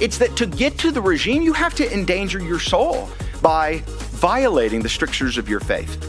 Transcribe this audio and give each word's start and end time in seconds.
It's 0.00 0.16
that 0.16 0.34
to 0.36 0.46
get 0.46 0.78
to 0.78 0.90
the 0.90 1.02
regime, 1.02 1.42
you 1.42 1.52
have 1.52 1.74
to 1.74 1.92
endanger 1.92 2.38
your 2.38 2.58
soul 2.58 3.10
by 3.42 3.82
violating 3.86 4.80
the 4.80 4.88
strictures 4.88 5.36
of 5.36 5.48
your 5.48 5.60
faith. 5.60 6.00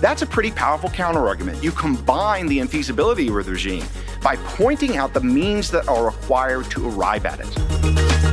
That's 0.00 0.22
a 0.22 0.26
pretty 0.26 0.50
powerful 0.50 0.90
counterargument. 0.90 1.62
You 1.62 1.70
combine 1.70 2.48
the 2.48 2.58
infeasibility 2.58 3.28
of 3.28 3.46
the 3.46 3.52
regime 3.52 3.84
by 4.22 4.34
pointing 4.36 4.96
out 4.96 5.14
the 5.14 5.20
means 5.20 5.70
that 5.70 5.86
are 5.86 6.06
required 6.06 6.68
to 6.72 6.88
arrive 6.88 7.26
at 7.26 7.38
it. 7.40 8.25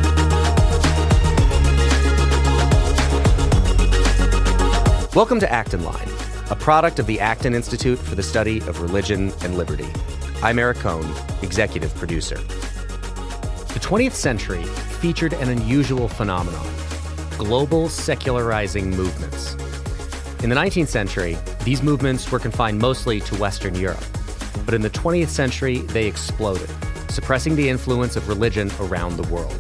Welcome 5.15 5.39
to 5.41 5.51
Acton 5.51 5.83
Line, 5.83 6.09
a 6.49 6.55
product 6.55 6.97
of 6.97 7.05
the 7.05 7.19
Acton 7.19 7.53
Institute 7.53 7.99
for 7.99 8.15
the 8.15 8.23
Study 8.23 8.57
of 8.61 8.81
Religion 8.81 9.31
and 9.43 9.55
Liberty. 9.55 9.85
I'm 10.41 10.57
Eric 10.57 10.79
Kohn, 10.79 11.05
executive 11.43 11.93
producer. 11.93 12.37
The 12.37 13.79
20th 13.79 14.13
century 14.13 14.63
featured 14.63 15.33
an 15.33 15.49
unusual 15.49 16.07
phenomenon 16.07 16.65
global 17.37 17.89
secularizing 17.89 18.89
movements. 18.89 19.53
In 20.43 20.49
the 20.49 20.55
19th 20.55 20.87
century, 20.87 21.37
these 21.63 21.83
movements 21.83 22.31
were 22.31 22.39
confined 22.39 22.79
mostly 22.79 23.19
to 23.19 23.35
Western 23.35 23.75
Europe. 23.75 24.03
But 24.65 24.73
in 24.73 24.81
the 24.81 24.89
20th 24.89 25.27
century, 25.27 25.77
they 25.77 26.07
exploded, 26.07 26.71
suppressing 27.11 27.55
the 27.55 27.69
influence 27.69 28.15
of 28.15 28.27
religion 28.27 28.71
around 28.79 29.17
the 29.17 29.31
world. 29.31 29.59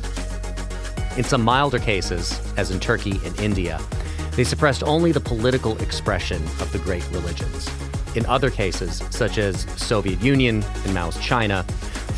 In 1.15 1.23
some 1.23 1.43
milder 1.43 1.77
cases, 1.77 2.41
as 2.57 2.71
in 2.71 2.79
Turkey 2.79 3.19
and 3.23 3.39
India, 3.39 3.79
they 4.35 4.43
suppressed 4.43 4.83
only 4.83 5.11
the 5.11 5.19
political 5.19 5.77
expression 5.81 6.41
of 6.59 6.71
the 6.71 6.79
great 6.79 7.07
religions. 7.11 7.69
In 8.15 8.25
other 8.25 8.49
cases, 8.49 9.03
such 9.09 9.37
as 9.37 9.61
Soviet 9.81 10.21
Union 10.21 10.63
and 10.85 10.93
Mao's 10.93 11.19
China, 11.19 11.63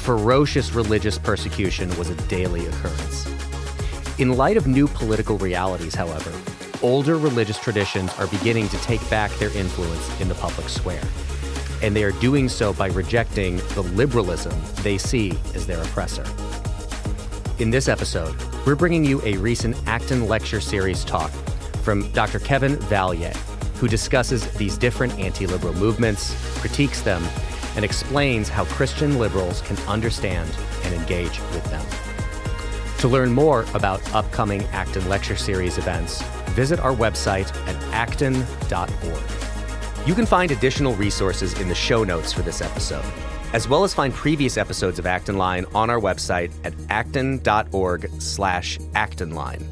ferocious 0.04 0.74
religious 0.74 1.18
persecution 1.18 1.90
was 1.98 2.10
a 2.10 2.16
daily 2.28 2.66
occurrence. 2.68 3.26
In 4.18 4.38
light 4.38 4.56
of 4.56 4.68
new 4.68 4.88
political 4.88 5.38
realities, 5.38 5.94
however, 5.94 6.32
older 6.82 7.18
religious 7.18 7.60
traditions 7.60 8.14
are 8.18 8.28
beginning 8.28 8.70
to 8.70 8.78
take 8.78 9.08
back 9.10 9.32
their 9.34 9.56
influence 9.58 10.22
in 10.22 10.30
the 10.30 10.36
public 10.36 10.70
square. 10.70 11.04
And 11.82 11.96
they 11.96 12.04
are 12.04 12.14
doing 12.14 12.48
so 12.48 12.74
by 12.74 12.88
rejecting 12.88 13.58
the 13.74 13.82
liberalism 13.82 14.54
they 14.84 14.98
see 14.98 15.34
as 15.54 15.68
their 15.68 15.82
oppressor. 15.82 16.26
In 17.60 17.70
this 17.70 17.88
episode, 17.88 18.36
we're 18.66 18.76
bringing 18.76 19.04
you 19.04 19.22
a 19.24 19.38
recent 19.38 19.76
Acton 19.88 20.28
Lecture 20.28 20.62
Series 20.62 21.04
talk 21.04 21.32
from 21.86 22.12
Dr. 22.14 22.40
Kevin 22.40 22.78
Vallier, 22.90 23.34
who 23.78 23.88
discusses 23.88 24.52
these 24.56 24.76
different 24.76 25.18
anti 25.20 25.46
liberal 25.46 25.76
movements, 25.76 26.36
critiques 26.60 27.02
them, 27.02 27.24
and 27.76 27.86
explains 27.86 28.50
how 28.50 28.66
Christian 28.66 29.20
liberals 29.20 29.62
can 29.62 29.78
understand 29.88 30.50
and 30.84 30.96
engage 30.96 31.40
with 31.40 31.64
them. 31.66 31.86
To 33.00 33.08
learn 33.08 33.32
more 33.32 33.66
about 33.76 34.02
upcoming 34.16 34.64
Acton 34.72 35.08
Lecture 35.08 35.36
Series 35.36 35.78
events, 35.78 36.24
visit 36.56 36.80
our 36.80 36.96
website 36.96 37.56
at 37.68 37.76
acton.org. 37.94 38.48
You 40.08 40.16
can 40.16 40.26
find 40.26 40.52
additional 40.52 40.96
resources 40.96 41.60
in 41.60 41.68
the 41.68 41.76
show 41.76 42.04
notes 42.04 42.34
for 42.34 42.42
this 42.42 42.62
episode, 42.62 43.06
as 43.54 43.68
well 43.68 43.84
as 43.84 43.94
find 43.94 44.12
previous 44.14 44.58
episodes 44.58 44.98
of 44.98 45.06
Acton 45.06 45.38
Line 45.38 45.66
on 45.76 45.92
our 45.92 46.00
website 46.00 46.52
at 46.64 46.74
acton.org 46.90 48.10
slash 48.20 48.80
actonline. 48.96 49.64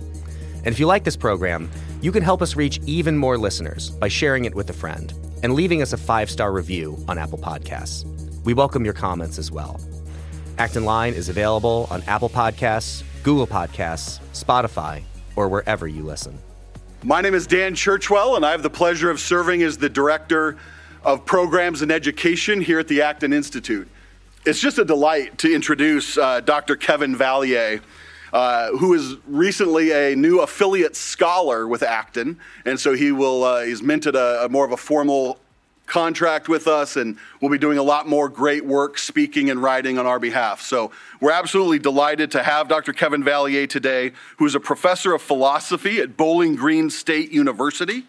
And 0.58 0.68
if 0.68 0.80
you 0.80 0.86
like 0.86 1.04
this 1.04 1.18
program, 1.18 1.70
you 2.04 2.12
can 2.12 2.22
help 2.22 2.42
us 2.42 2.58
reach 2.58 2.82
even 2.86 3.18
more 3.18 3.38
listeners 3.38 3.90
by 3.92 4.10
sharing 4.10 4.44
it 4.44 4.54
with 4.54 4.70
a 4.70 4.74
friend 4.74 5.14
and 5.42 5.54
leaving 5.54 5.82
us 5.82 5.94
a 5.94 5.98
five 5.98 6.30
star 6.30 6.52
review 6.52 7.02
on 7.08 7.18
Apple 7.18 7.38
Podcasts. 7.38 8.04
We 8.44 8.54
welcome 8.54 8.84
your 8.84 8.94
comments 8.94 9.38
as 9.40 9.52
well. 9.52 9.80
Acton 10.58 10.84
Line 10.84 11.14
is 11.14 11.30
available 11.30 11.88
on 11.90 12.04
Apple 12.04 12.28
Podcasts, 12.28 13.04
Google 13.24 13.48
Podcasts, 13.48 14.20
Spotify, 14.34 15.02
or 15.38 15.48
wherever 15.48 15.88
you 15.88 16.04
listen. 16.04 16.38
My 17.04 17.22
name 17.22 17.34
is 17.34 17.48
Dan 17.48 17.74
Churchwell, 17.74 18.36
and 18.36 18.46
I 18.46 18.52
have 18.52 18.64
the 18.64 18.70
pleasure 18.70 19.10
of 19.10 19.18
serving 19.22 19.64
as 19.64 19.78
the 19.78 19.88
Director 19.88 20.58
of 21.06 21.26
Programs 21.26 21.82
and 21.82 21.90
Education 21.90 22.60
here 22.60 22.80
at 22.80 22.90
the 22.90 23.02
Acton 23.02 23.32
Institute. 23.32 23.88
It's 24.46 24.60
just 24.60 24.78
a 24.78 24.84
delight 24.84 25.38
to 25.38 25.54
introduce 25.54 26.18
uh, 26.18 26.42
Dr. 26.42 26.76
Kevin 26.76 27.16
Vallier. 27.16 27.80
Uh, 28.34 28.76
who 28.78 28.96
is 28.96 29.16
recently 29.28 29.92
a 29.92 30.16
new 30.16 30.40
affiliate 30.40 30.96
scholar 30.96 31.68
with 31.68 31.84
Acton, 31.84 32.40
and 32.66 32.80
so 32.80 32.94
he 32.94 33.12
will 33.12 33.44
uh, 33.44 33.62
he's 33.62 33.84
minted 33.84 34.16
a, 34.16 34.46
a, 34.46 34.50
more 34.50 34.66
of 34.66 34.72
a 34.72 34.78
formal 34.78 35.38
contract 35.86 36.50
with 36.50 36.68
us, 36.68 36.96
and 36.96 37.16
we'll 37.40 37.52
be 37.52 37.60
doing 37.60 37.78
a 37.78 37.84
lot 37.84 38.08
more 38.08 38.28
great 38.28 38.66
work 38.66 38.98
speaking 38.98 39.52
and 39.52 39.62
writing 39.62 40.00
on 40.00 40.08
our 40.08 40.20
behalf. 40.20 40.62
So 40.62 40.90
we're 41.22 41.32
absolutely 41.32 41.78
delighted 41.78 42.32
to 42.32 42.42
have 42.42 42.68
Dr. 42.68 42.92
Kevin 42.92 43.24
Vallier 43.24 43.70
today, 43.70 44.14
who 44.38 44.48
is 44.48 44.56
a 44.56 44.60
professor 44.60 45.14
of 45.14 45.22
philosophy 45.22 46.00
at 46.00 46.18
Bowling 46.18 46.56
Green 46.56 46.90
State 46.90 47.32
University, 47.32 48.04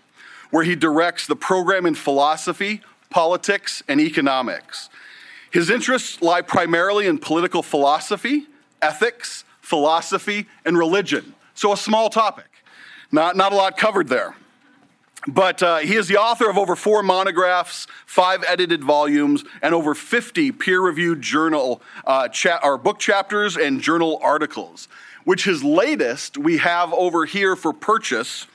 where 0.50 0.64
he 0.64 0.74
directs 0.74 1.26
the 1.26 1.36
program 1.36 1.84
in 1.84 1.94
philosophy, 1.94 2.80
politics, 3.10 3.82
and 3.88 4.00
economics. 4.00 4.88
His 5.50 5.68
interests 5.68 6.22
lie 6.22 6.40
primarily 6.40 7.06
in 7.06 7.18
political 7.18 7.62
philosophy, 7.62 8.46
ethics, 8.80 9.44
philosophy, 9.64 10.46
and 10.64 10.76
religion. 10.76 11.34
So, 11.54 11.72
a 11.72 11.76
small 11.76 12.10
topic. 12.10 12.44
Not, 13.10 13.36
not 13.36 13.52
a 13.52 13.56
lot 13.56 13.76
covered 13.76 14.08
there. 14.08 14.36
But 15.26 15.62
uh, 15.62 15.78
he 15.78 15.94
is 15.94 16.06
the 16.06 16.18
author 16.18 16.50
of 16.50 16.58
over 16.58 16.76
four 16.76 17.02
monographs, 17.02 17.86
five 18.04 18.44
edited 18.46 18.84
volumes, 18.84 19.42
and 19.62 19.74
over 19.74 19.94
50 19.94 20.52
peer 20.52 20.82
reviewed 20.82 21.22
journal 21.22 21.80
uh, 22.06 22.28
cha- 22.28 22.60
or 22.62 22.76
book 22.76 22.98
chapters 22.98 23.56
and 23.56 23.80
journal 23.80 24.20
articles, 24.22 24.86
which 25.24 25.44
his 25.44 25.64
latest 25.64 26.36
we 26.36 26.58
have 26.58 26.92
over 26.92 27.24
here 27.24 27.56
for 27.56 27.72
purchase 27.72 28.46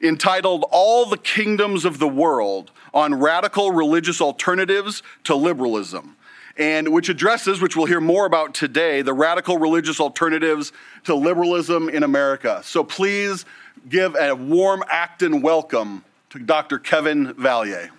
entitled 0.00 0.64
All 0.70 1.06
the 1.06 1.16
Kingdoms 1.16 1.84
of 1.84 1.98
the 1.98 2.08
World 2.08 2.70
on 2.92 3.14
Radical 3.14 3.72
Religious 3.72 4.20
Alternatives 4.20 5.02
to 5.24 5.34
Liberalism 5.34 6.13
and 6.56 6.92
which 6.92 7.08
addresses, 7.08 7.60
which 7.60 7.76
we'll 7.76 7.86
hear 7.86 8.00
more 8.00 8.26
about 8.26 8.54
today, 8.54 9.02
the 9.02 9.12
radical 9.12 9.58
religious 9.58 10.00
alternatives 10.00 10.72
to 11.04 11.14
liberalism 11.14 11.88
in 11.88 12.02
America. 12.02 12.60
So 12.64 12.84
please 12.84 13.44
give 13.88 14.14
a 14.14 14.34
warm 14.34 14.84
Acton 14.88 15.42
welcome 15.42 16.04
to 16.30 16.38
Dr. 16.38 16.78
Kevin 16.78 17.34
Vallier. 17.34 17.90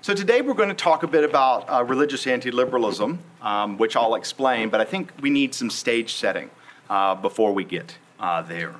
So 0.00 0.14
today 0.14 0.40
we're 0.40 0.54
going 0.54 0.70
to 0.70 0.74
talk 0.74 1.02
a 1.02 1.06
bit 1.06 1.22
about 1.22 1.68
uh, 1.68 1.84
religious 1.84 2.26
anti-liberalism, 2.26 3.18
um, 3.42 3.76
which 3.76 3.94
I'll 3.94 4.14
explain, 4.14 4.70
but 4.70 4.80
I 4.80 4.84
think 4.84 5.12
we 5.20 5.28
need 5.28 5.54
some 5.54 5.68
stage 5.68 6.14
setting 6.14 6.50
uh, 6.88 7.14
before 7.14 7.52
we 7.52 7.64
get 7.64 7.98
uh, 8.18 8.40
there. 8.40 8.74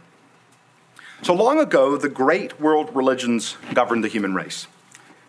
So 1.23 1.35
long 1.35 1.59
ago, 1.59 1.97
the 1.97 2.09
great 2.09 2.61
world 2.61 2.95
religions 2.95 3.57
governed 3.75 4.05
the 4.05 4.09
human 4.09 4.35
race. 4.35 4.69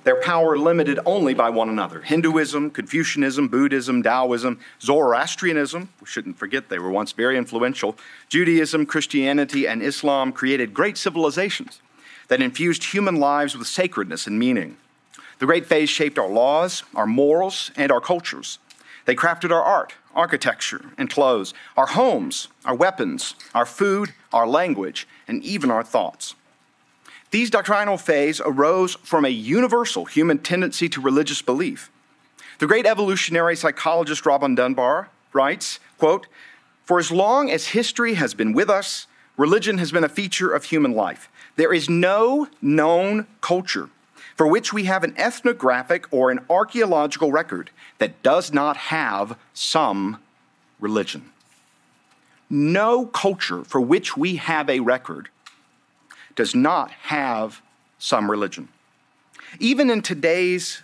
Their 0.03 0.21
power 0.21 0.57
limited 0.57 0.99
only 1.05 1.33
by 1.33 1.49
one 1.49 1.67
another. 1.67 2.01
Hinduism, 2.01 2.69
Confucianism, 2.69 3.47
Buddhism, 3.47 4.01
Taoism, 4.01 4.59
Zoroastrianism, 4.81 5.89
we 5.99 6.07
shouldn't 6.07 6.37
forget 6.37 6.69
they 6.69 6.79
were 6.79 6.91
once 6.91 7.11
very 7.11 7.37
influential, 7.37 7.97
Judaism, 8.29 8.85
Christianity, 8.85 9.67
and 9.67 9.81
Islam 9.81 10.31
created 10.31 10.73
great 10.73 10.97
civilizations 10.97 11.81
that 12.27 12.41
infused 12.41 12.85
human 12.85 13.15
lives 13.17 13.57
with 13.57 13.67
sacredness 13.67 14.25
and 14.27 14.39
meaning. 14.39 14.77
The 15.39 15.47
great 15.47 15.65
faiths 15.65 15.91
shaped 15.91 16.19
our 16.19 16.29
laws, 16.29 16.83
our 16.95 17.07
morals, 17.07 17.71
and 17.75 17.91
our 17.91 18.01
cultures. 18.01 18.59
They 19.05 19.15
crafted 19.15 19.51
our 19.51 19.63
art, 19.63 19.95
architecture, 20.15 20.91
and 20.97 21.09
clothes, 21.09 21.53
our 21.77 21.87
homes, 21.87 22.47
our 22.65 22.75
weapons, 22.75 23.35
our 23.53 23.65
food, 23.65 24.13
our 24.33 24.47
language, 24.47 25.07
and 25.27 25.43
even 25.43 25.71
our 25.71 25.83
thoughts. 25.83 26.35
These 27.31 27.51
doctrinal 27.51 27.97
faiths 27.97 28.41
arose 28.43 28.95
from 29.03 29.23
a 29.23 29.29
universal 29.29 30.05
human 30.05 30.39
tendency 30.39 30.89
to 30.89 31.01
religious 31.01 31.41
belief. 31.41 31.91
The 32.57 32.67
great 32.67 32.85
evolutionary 32.85 33.55
psychologist 33.55 34.25
Robin 34.25 34.55
Dunbar 34.55 35.09
writes, 35.31 35.79
quote, 35.97 36.27
For 36.83 36.99
as 36.99 37.11
long 37.11 37.51
as 37.51 37.67
history 37.67 38.15
has 38.15 38.33
been 38.33 38.53
with 38.53 38.69
us, 38.69 39.05
religion 39.37 39.77
has 39.77 39.91
been 39.91 40.03
a 40.03 40.09
feature 40.09 40.51
of 40.51 40.65
human 40.65 40.93
life. 40.93 41.29
There 41.55 41.71
is 41.71 41.89
no 41.89 42.47
known 42.61 43.27
culture 43.41 43.89
for 44.39 44.47
which 44.47 44.71
we 44.71 44.85
have 44.85 45.03
an 45.03 45.13
ethnographic 45.17 46.05
or 46.13 46.31
an 46.31 46.39
archaeological 46.49 47.29
record 47.29 47.71
that 47.97 48.23
does 48.23 48.53
not 48.53 48.77
have 48.77 49.37
some 49.53 50.17
religion. 50.79 51.29
No 52.49 53.05
culture 53.05 53.65
for 53.65 53.81
which 53.81 54.15
we 54.15 54.37
have 54.37 54.69
a 54.69 54.79
record 54.79 55.27
does 56.37 56.55
not 56.55 56.89
have 56.91 57.61
some 57.97 58.31
religion. 58.31 58.69
Even 59.59 59.89
in 59.89 60.01
today's 60.01 60.83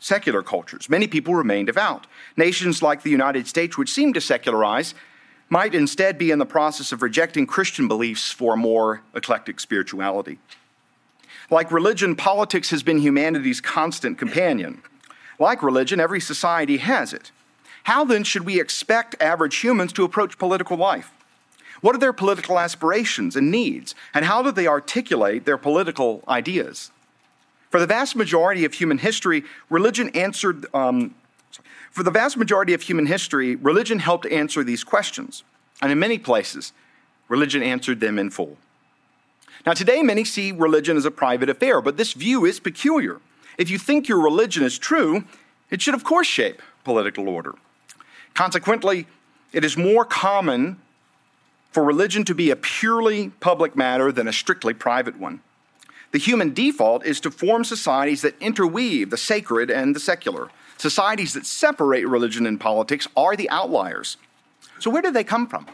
secular 0.00 0.42
cultures, 0.42 0.88
many 0.88 1.06
people 1.06 1.34
remain 1.34 1.66
devout. 1.66 2.06
Nations 2.34 2.80
like 2.80 3.02
the 3.02 3.10
United 3.10 3.46
States, 3.46 3.76
which 3.76 3.92
seem 3.92 4.14
to 4.14 4.22
secularize, 4.22 4.94
might 5.50 5.74
instead 5.74 6.16
be 6.16 6.30
in 6.30 6.38
the 6.38 6.46
process 6.46 6.92
of 6.92 7.02
rejecting 7.02 7.46
Christian 7.46 7.88
beliefs 7.88 8.32
for 8.32 8.56
more 8.56 9.02
eclectic 9.14 9.60
spirituality. 9.60 10.38
Like 11.50 11.70
religion, 11.70 12.16
politics 12.16 12.70
has 12.70 12.82
been 12.82 12.98
humanity's 12.98 13.60
constant 13.60 14.18
companion. 14.18 14.82
Like 15.38 15.62
religion, 15.62 16.00
every 16.00 16.20
society 16.20 16.78
has 16.78 17.12
it. 17.12 17.30
How 17.84 18.04
then 18.04 18.24
should 18.24 18.44
we 18.44 18.60
expect 18.60 19.20
average 19.20 19.56
humans 19.56 19.92
to 19.92 20.04
approach 20.04 20.38
political 20.38 20.76
life? 20.76 21.12
What 21.82 21.94
are 21.94 21.98
their 21.98 22.12
political 22.12 22.58
aspirations 22.58 23.36
and 23.36 23.50
needs, 23.50 23.94
and 24.14 24.24
how 24.24 24.42
do 24.42 24.50
they 24.50 24.66
articulate 24.66 25.44
their 25.44 25.58
political 25.58 26.24
ideas? 26.26 26.90
For 27.70 27.78
the 27.78 27.86
vast 27.86 28.16
majority 28.16 28.64
of 28.64 28.74
human 28.74 28.98
history, 28.98 29.44
religion 29.70 30.08
answered. 30.10 30.66
Um, 30.74 31.14
for 31.90 32.02
the 32.02 32.10
vast 32.10 32.36
majority 32.36 32.74
of 32.74 32.82
human 32.82 33.06
history, 33.06 33.56
religion 33.56 34.00
helped 34.00 34.26
answer 34.26 34.64
these 34.64 34.84
questions, 34.84 35.44
and 35.80 35.92
in 35.92 35.98
many 35.98 36.18
places, 36.18 36.72
religion 37.28 37.62
answered 37.62 38.00
them 38.00 38.18
in 38.18 38.30
full. 38.30 38.56
Now, 39.66 39.72
today, 39.72 40.00
many 40.02 40.24
see 40.24 40.52
religion 40.52 40.96
as 40.96 41.04
a 41.04 41.10
private 41.10 41.50
affair, 41.50 41.80
but 41.80 41.96
this 41.96 42.12
view 42.12 42.44
is 42.44 42.60
peculiar. 42.60 43.20
If 43.58 43.68
you 43.68 43.78
think 43.78 44.06
your 44.06 44.22
religion 44.22 44.62
is 44.62 44.78
true, 44.78 45.24
it 45.70 45.82
should, 45.82 45.94
of 45.94 46.04
course, 46.04 46.28
shape 46.28 46.62
political 46.84 47.28
order. 47.28 47.56
Consequently, 48.32 49.08
it 49.52 49.64
is 49.64 49.76
more 49.76 50.04
common 50.04 50.76
for 51.72 51.82
religion 51.82 52.24
to 52.26 52.34
be 52.34 52.50
a 52.50 52.56
purely 52.56 53.30
public 53.40 53.74
matter 53.74 54.12
than 54.12 54.28
a 54.28 54.32
strictly 54.32 54.72
private 54.72 55.18
one. 55.18 55.40
The 56.12 56.18
human 56.18 56.54
default 56.54 57.04
is 57.04 57.18
to 57.20 57.30
form 57.32 57.64
societies 57.64 58.22
that 58.22 58.40
interweave 58.40 59.10
the 59.10 59.16
sacred 59.16 59.68
and 59.68 59.96
the 59.96 60.00
secular. 60.00 60.48
Societies 60.78 61.34
that 61.34 61.44
separate 61.44 62.06
religion 62.06 62.46
and 62.46 62.60
politics 62.60 63.08
are 63.16 63.34
the 63.34 63.50
outliers. 63.50 64.16
So, 64.78 64.90
where 64.90 65.02
did 65.02 65.14
they 65.14 65.24
come 65.24 65.48
from? 65.48 65.66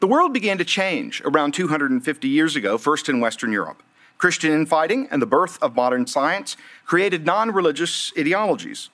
The 0.00 0.06
world 0.06 0.32
began 0.32 0.58
to 0.58 0.64
change 0.64 1.22
around 1.24 1.52
250 1.52 2.28
years 2.28 2.56
ago, 2.56 2.78
first 2.78 3.08
in 3.08 3.20
Western 3.20 3.52
Europe. 3.52 3.82
Christian 4.18 4.52
infighting 4.52 5.08
and 5.10 5.20
the 5.20 5.26
birth 5.26 5.62
of 5.62 5.74
modern 5.74 6.06
science 6.06 6.56
created 6.84 7.26
non 7.26 7.50
religious 7.50 8.12
ideologies. 8.18 8.90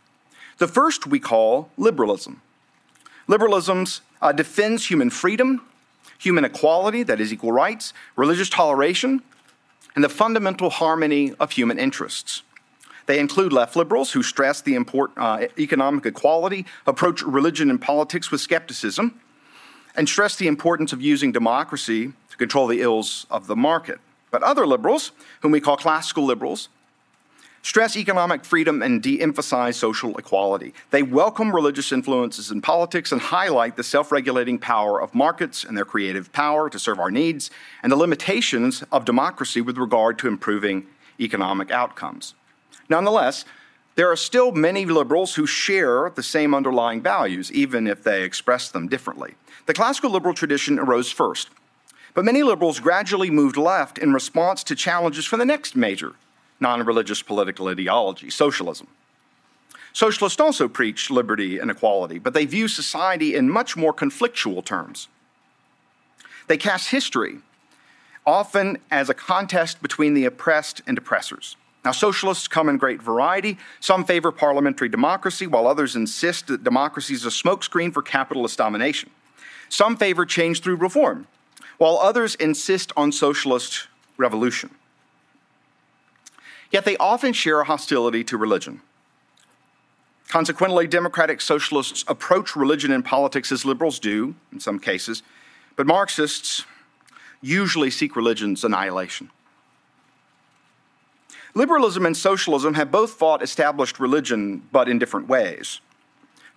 The 0.58 0.69
first 0.69 1.06
we 1.06 1.20
call 1.20 1.70
liberalism. 1.76 2.43
Liberalism 3.26 3.87
uh, 4.20 4.32
defends 4.32 4.91
human 4.91 5.08
freedom, 5.11 5.62
human 6.19 6.44
equality, 6.44 7.02
that 7.05 7.20
is, 7.20 7.32
equal 7.32 7.52
rights, 7.52 7.94
religious 8.17 8.50
toleration, 8.50 9.23
and 9.94 10.05
the 10.05 10.08
fundamental 10.08 10.70
harmony 10.70 11.35
of 11.41 11.52
human 11.52 11.79
interests. 11.79 12.43
They 13.06 13.19
include 13.19 13.52
left 13.52 13.75
liberals 13.75 14.12
who 14.12 14.23
stress 14.23 14.61
the 14.61 14.75
import, 14.75 15.12
uh, 15.17 15.47
economic 15.58 16.06
equality, 16.06 16.67
approach 16.87 17.23
religion 17.23 17.70
and 17.70 17.81
politics 17.81 18.31
with 18.31 18.41
skepticism, 18.41 19.20
and 19.97 20.09
stress 20.09 20.37
the 20.37 20.47
importance 20.47 20.93
of 20.93 21.03
using 21.03 21.33
democracy 21.33 22.13
to 22.31 22.37
control 22.37 22.67
the 22.67 22.81
ills 22.81 23.27
of 23.31 23.47
the 23.47 23.57
market. 23.57 23.99
But 24.31 24.43
other 24.43 24.67
liberals, 24.67 25.13
whom 25.41 25.53
we 25.53 25.61
call 25.61 25.77
classical 25.77 26.25
liberals, 26.25 26.69
stress 27.63 27.97
economic 27.97 28.45
freedom 28.45 28.83
and 28.83 29.03
de 29.03 29.21
emphasize 29.21 29.77
social 29.77 30.17
equality. 30.17 30.73
They 30.91 31.03
welcome 31.03 31.55
religious 31.55 31.93
influences 31.93 32.51
in 32.51 32.63
politics 32.63 33.13
and 33.13 33.21
highlight 33.21 33.77
the 33.77 33.83
self 33.83 34.13
regulating 34.13 34.59
power 34.59 35.01
of 35.01 35.15
markets 35.15 35.65
and 35.65 35.77
their 35.77 35.85
creative 35.85 36.33
power 36.33 36.71
to 36.71 36.79
serve 36.79 37.01
our 37.01 37.11
needs, 37.11 37.51
and 37.83 37.91
the 37.91 37.97
limitations 37.97 38.83
of 38.93 39.05
democracy 39.05 39.61
with 39.61 39.77
regard 39.77 40.19
to 40.21 40.29
improving 40.29 40.87
economic 41.19 41.71
outcomes. 41.71 42.35
Nonetheless, 42.89 43.45
there 43.97 44.11
are 44.11 44.17
still 44.17 44.53
many 44.53 44.85
liberals 44.87 45.35
who 45.35 45.47
share 45.47 46.11
the 46.11 46.23
same 46.23 46.55
underlying 46.55 47.03
values, 47.03 47.53
even 47.53 47.87
if 47.87 48.03
they 48.03 48.23
express 48.23 48.71
them 48.71 48.89
differently. 48.89 49.35
The 49.67 49.75
classical 49.75 50.11
liberal 50.11 50.35
tradition 50.35 50.79
arose 50.79 51.11
first, 51.11 51.51
but 52.15 52.25
many 52.25 52.43
liberals 52.43 52.81
gradually 52.81 53.31
moved 53.31 53.57
left 53.57 53.99
in 53.99 54.13
response 54.13 54.65
to 54.65 54.75
challenges 54.75 55.27
from 55.27 55.39
the 55.39 55.45
next 55.45 55.77
major 55.77 56.15
non 56.61 56.85
religious 56.85 57.23
political 57.23 57.69
ideology, 57.69 58.31
socialism. 58.31 58.87
Socialists 59.93 60.41
also 60.41 60.69
preach 60.69 61.11
liberty 61.11 61.59
and 61.59 61.71
equality, 61.71 62.19
but 62.19 62.35
they 62.35 62.45
view 62.45 62.69
society 62.69 63.35
in 63.35 63.51
much 63.51 63.77
more 63.77 63.93
conflictual 63.93 64.65
terms. 64.65 65.09
They 66.47 66.57
cast 66.57 66.91
history 66.91 67.39
often 68.27 68.79
as 68.91 69.09
a 69.09 69.15
contest 69.15 69.83
between 69.83 70.15
the 70.15 70.25
oppressed 70.25 70.83
and 70.87 70.99
oppressors. 70.99 71.57
Now, 71.85 71.93
socialists 71.93 72.47
come 72.47 72.69
in 72.69 72.77
great 72.77 73.00
variety. 73.00 73.56
Some 73.81 74.05
favor 74.05 74.31
parliamentary 74.31 74.88
democracy, 74.88 75.47
while 75.47 75.67
others 75.67 75.97
insist 75.97 76.49
that 76.49 76.62
democracy 76.62 77.15
is 77.15 77.25
a 77.25 77.31
smokescreen 77.31 77.93
for 77.93 78.03
capitalist 78.03 78.59
domination. 78.59 79.11
Some 79.71 79.97
favor 79.97 80.27
change 80.27 80.61
through 80.61 80.77
reform, 80.77 81.27
while 81.79 81.97
others 81.97 82.35
insist 82.35 82.93
on 82.97 83.12
socialist 83.12 83.87
revolution. 84.19 84.71
Yet 86.71 86.85
they 86.85 86.97
often 86.99 87.32
share 87.32 87.61
a 87.61 87.65
hostility 87.65 88.25
to 88.25 88.37
religion. 88.37 88.83
Consequently, 90.29 90.87
democratic 90.87 91.41
socialists 91.41 92.05
approach 92.06 92.55
religion 92.55 92.93
and 92.93 93.05
politics 93.05 93.50
as 93.50 93.65
liberals 93.65 93.99
do, 93.99 94.35
in 94.53 94.61
some 94.61 94.79
cases, 94.79 95.23
but 95.76 95.87
Marxists 95.87 96.65
usually 97.41 97.91
seek 97.91 98.15
religion's 98.15 98.62
annihilation. 98.62 99.31
Liberalism 101.55 102.06
and 102.06 102.17
socialism 102.17 102.75
have 102.75 102.91
both 102.91 103.12
fought 103.12 103.43
established 103.43 103.99
religion, 103.99 104.62
but 104.70 104.88
in 104.88 104.99
different 104.99 105.29
ways. 105.29 105.81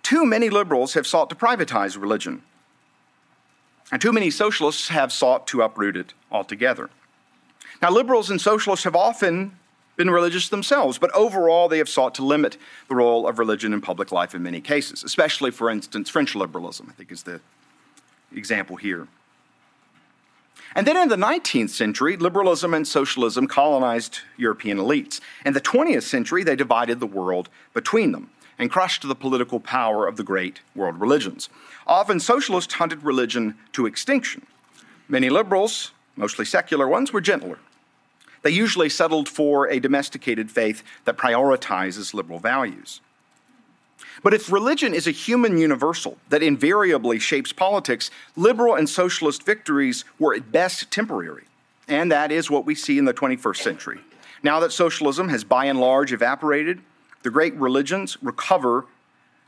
Too 0.02 0.24
many 0.24 0.50
liberals 0.50 0.94
have 0.94 1.06
sought 1.06 1.30
to 1.30 1.36
privatize 1.36 2.00
religion, 2.00 2.42
and 3.90 4.00
too 4.00 4.12
many 4.12 4.30
socialists 4.30 4.88
have 4.88 5.12
sought 5.12 5.46
to 5.48 5.62
uproot 5.62 5.96
it 5.96 6.14
altogether. 6.30 6.90
Now, 7.82 7.90
liberals 7.90 8.30
and 8.30 8.40
socialists 8.40 8.84
have 8.84 8.96
often 8.96 9.58
been 9.96 10.10
religious 10.10 10.48
themselves, 10.48 10.98
but 10.98 11.14
overall 11.14 11.68
they 11.68 11.78
have 11.78 11.88
sought 11.88 12.14
to 12.16 12.24
limit 12.24 12.56
the 12.88 12.94
role 12.94 13.26
of 13.26 13.38
religion 13.38 13.72
in 13.72 13.80
public 13.80 14.12
life 14.12 14.34
in 14.34 14.42
many 14.42 14.60
cases, 14.60 15.04
especially, 15.04 15.50
for 15.50 15.70
instance, 15.70 16.08
French 16.08 16.34
liberalism, 16.34 16.88
I 16.90 16.92
think 16.92 17.12
is 17.12 17.22
the 17.22 17.40
example 18.32 18.76
here. 18.76 19.08
And 20.74 20.86
then 20.86 20.96
in 20.96 21.08
the 21.08 21.16
19th 21.16 21.70
century, 21.70 22.16
liberalism 22.16 22.74
and 22.74 22.86
socialism 22.86 23.46
colonized 23.46 24.20
European 24.36 24.78
elites. 24.78 25.20
In 25.46 25.52
the 25.52 25.60
20th 25.60 26.02
century, 26.02 26.42
they 26.42 26.56
divided 26.56 26.98
the 26.98 27.06
world 27.06 27.48
between 27.72 28.10
them 28.12 28.30
and 28.58 28.70
crushed 28.70 29.06
the 29.06 29.14
political 29.14 29.60
power 29.60 30.06
of 30.06 30.16
the 30.16 30.24
great 30.24 30.60
world 30.74 31.00
religions. 31.00 31.48
Often, 31.86 32.20
socialists 32.20 32.74
hunted 32.74 33.04
religion 33.04 33.56
to 33.72 33.86
extinction. 33.86 34.46
Many 35.08 35.30
liberals, 35.30 35.92
mostly 36.16 36.44
secular 36.44 36.88
ones, 36.88 37.12
were 37.12 37.20
gentler. 37.20 37.58
They 38.42 38.50
usually 38.50 38.88
settled 38.88 39.28
for 39.28 39.68
a 39.68 39.80
domesticated 39.80 40.50
faith 40.50 40.82
that 41.04 41.16
prioritizes 41.16 42.14
liberal 42.14 42.38
values. 42.38 43.00
But 44.22 44.34
if 44.34 44.50
religion 44.50 44.94
is 44.94 45.06
a 45.06 45.10
human 45.10 45.58
universal 45.58 46.18
that 46.28 46.42
invariably 46.42 47.18
shapes 47.18 47.52
politics, 47.52 48.10
liberal 48.36 48.74
and 48.74 48.88
socialist 48.88 49.44
victories 49.44 50.04
were 50.18 50.34
at 50.34 50.52
best 50.52 50.90
temporary. 50.90 51.44
And 51.88 52.10
that 52.10 52.32
is 52.32 52.50
what 52.50 52.64
we 52.64 52.74
see 52.74 52.98
in 52.98 53.04
the 53.04 53.14
21st 53.14 53.62
century. 53.62 54.00
Now 54.42 54.60
that 54.60 54.72
socialism 54.72 55.28
has 55.28 55.44
by 55.44 55.66
and 55.66 55.80
large 55.80 56.12
evaporated, 56.12 56.80
the 57.22 57.30
great 57.30 57.54
religions 57.54 58.16
recover 58.22 58.86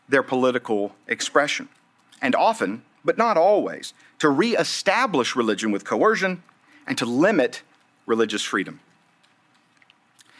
their 0.08 0.22
political 0.22 0.94
expression. 1.06 1.68
And 2.22 2.34
often, 2.34 2.82
but 3.04 3.18
not 3.18 3.36
always, 3.36 3.92
to 4.18 4.28
reestablish 4.28 5.36
religion 5.36 5.70
with 5.70 5.84
coercion 5.84 6.42
and 6.86 6.96
to 6.98 7.04
limit 7.04 7.62
religious 8.06 8.42
freedom. 8.42 8.80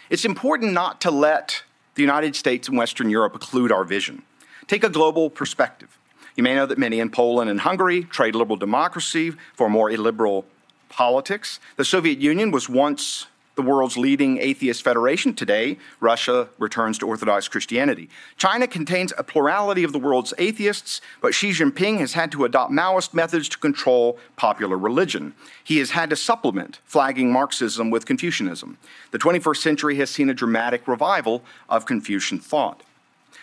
It's 0.09 0.25
important 0.25 0.73
not 0.73 1.01
to 1.03 1.11
let 1.11 1.63
the 1.97 2.03
United 2.03 2.37
States 2.37 2.69
and 2.69 2.79
Western 2.79 3.11
Europe 3.11 3.35
occlude 3.35 3.73
our 3.73 3.85
vision. 3.85 4.23
Take 4.69 4.85
a 4.85 4.89
global 4.89 5.29
perspective. 5.29 5.99
You 6.37 6.43
may 6.43 6.55
know 6.55 6.67
that 6.67 6.79
many 6.79 7.01
in 7.01 7.11
Poland 7.11 7.51
and 7.51 7.61
Hungary 7.61 8.05
trade 8.05 8.35
liberal 8.35 8.57
democracy 8.57 9.33
for 9.55 9.69
more 9.69 9.91
illiberal 9.91 10.45
politics. 10.89 11.59
The 11.77 11.85
Soviet 11.85 12.19
Union 12.19 12.51
was 12.51 12.69
once 12.69 13.27
the 13.57 13.63
world's 13.63 13.97
leading 13.97 14.39
atheist 14.39 14.83
federation. 14.83 15.35
Today, 15.35 15.79
Russia 15.99 16.49
returns 16.59 16.99
to 16.99 17.09
Orthodox 17.09 17.49
Christianity. 17.49 18.09
China 18.37 18.67
contains 18.67 19.13
a 19.17 19.25
plurality 19.25 19.83
of 19.83 19.93
the 19.93 19.99
world's 19.99 20.35
atheists, 20.39 21.01
but 21.21 21.35
Xi 21.35 21.51
Jinping 21.51 21.99
has 21.99 22.13
had 22.13 22.31
to 22.33 22.45
adopt 22.45 22.71
Maoist 22.71 23.15
methods 23.15 23.49
to 23.49 23.59
control 23.59 24.19
popular 24.37 24.77
religion. 24.77 25.35
He 25.65 25.79
has 25.79 25.91
had 25.91 26.11
to 26.11 26.17
supplement 26.17 26.81
flagging 26.85 27.33
Marxism 27.33 27.91
with 27.91 28.07
Confucianism. 28.07 28.79
The 29.11 29.19
21st 29.19 29.57
century 29.57 29.97
has 29.97 30.11
seen 30.11 30.31
a 30.31 30.35
dramatic 30.35 30.87
revival 30.87 31.43
of 31.69 31.87
Confucian 31.87 32.39
thought. 32.39 32.83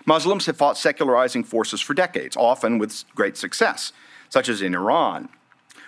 Muslims 0.05 0.45
have 0.45 0.57
fought 0.57 0.77
secularizing 0.77 1.43
forces 1.43 1.81
for 1.81 1.93
decades, 1.93 2.37
often 2.37 2.77
with 2.77 3.03
great 3.15 3.37
success, 3.37 3.93
such 4.29 4.47
as 4.47 4.61
in 4.61 4.75
Iran. 4.75 5.29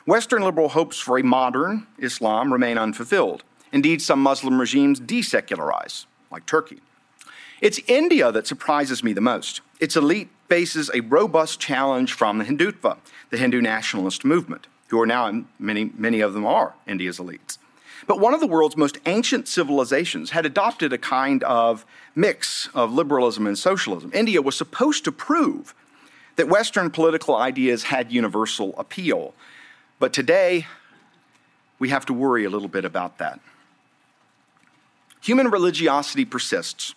Western 0.06 0.44
liberal 0.44 0.70
hopes 0.70 1.00
for 1.00 1.18
a 1.18 1.24
modern 1.24 1.88
Islam 1.98 2.54
remain 2.54 2.78
unfulfilled. 2.78 3.44
Indeed, 3.76 4.02
some 4.02 4.22
Muslim 4.22 4.58
regimes 4.58 5.02
desecularize, 5.02 6.06
like 6.32 6.46
Turkey. 6.46 6.80
It's 7.60 7.78
India 7.88 8.32
that 8.32 8.48
surprises 8.48 9.04
me 9.04 9.12
the 9.12 9.20
most. 9.20 9.60
Its 9.82 9.98
elite 9.98 10.30
faces 10.48 10.90
a 10.94 11.02
robust 11.02 11.60
challenge 11.60 12.14
from 12.14 12.38
the 12.38 12.46
Hindutva, 12.46 12.96
the 13.32 13.38
Hindu 13.38 13.60
nationalist 13.60 14.24
movement, 14.24 14.68
who 14.88 15.02
are 15.02 15.06
now, 15.06 15.44
many, 15.60 15.92
many 15.98 16.22
of 16.22 16.34
them 16.34 16.46
are 16.46 16.76
India's 16.88 17.20
elites. 17.20 17.58
But 18.08 18.22
one 18.22 18.34
of 18.34 18.40
the 18.40 18.48
world's 18.48 18.78
most 18.78 18.98
ancient 19.06 19.46
civilizations 19.46 20.30
had 20.30 20.46
adopted 20.46 20.94
a 20.94 20.98
kind 20.98 21.44
of 21.44 21.86
mix 22.16 22.70
of 22.74 22.94
liberalism 22.94 23.46
and 23.46 23.58
socialism. 23.58 24.10
India 24.14 24.42
was 24.42 24.56
supposed 24.56 25.04
to 25.04 25.12
prove 25.12 25.76
that 26.38 26.48
Western 26.48 26.90
political 26.92 27.36
ideas 27.36 27.84
had 27.84 28.10
universal 28.10 28.74
appeal. 28.78 29.34
But 30.00 30.14
today, 30.14 30.66
we 31.78 31.90
have 31.90 32.06
to 32.06 32.14
worry 32.14 32.46
a 32.46 32.50
little 32.50 32.70
bit 32.70 32.86
about 32.86 33.18
that. 33.18 33.42
Human 35.26 35.50
religiosity 35.50 36.24
persists, 36.24 36.94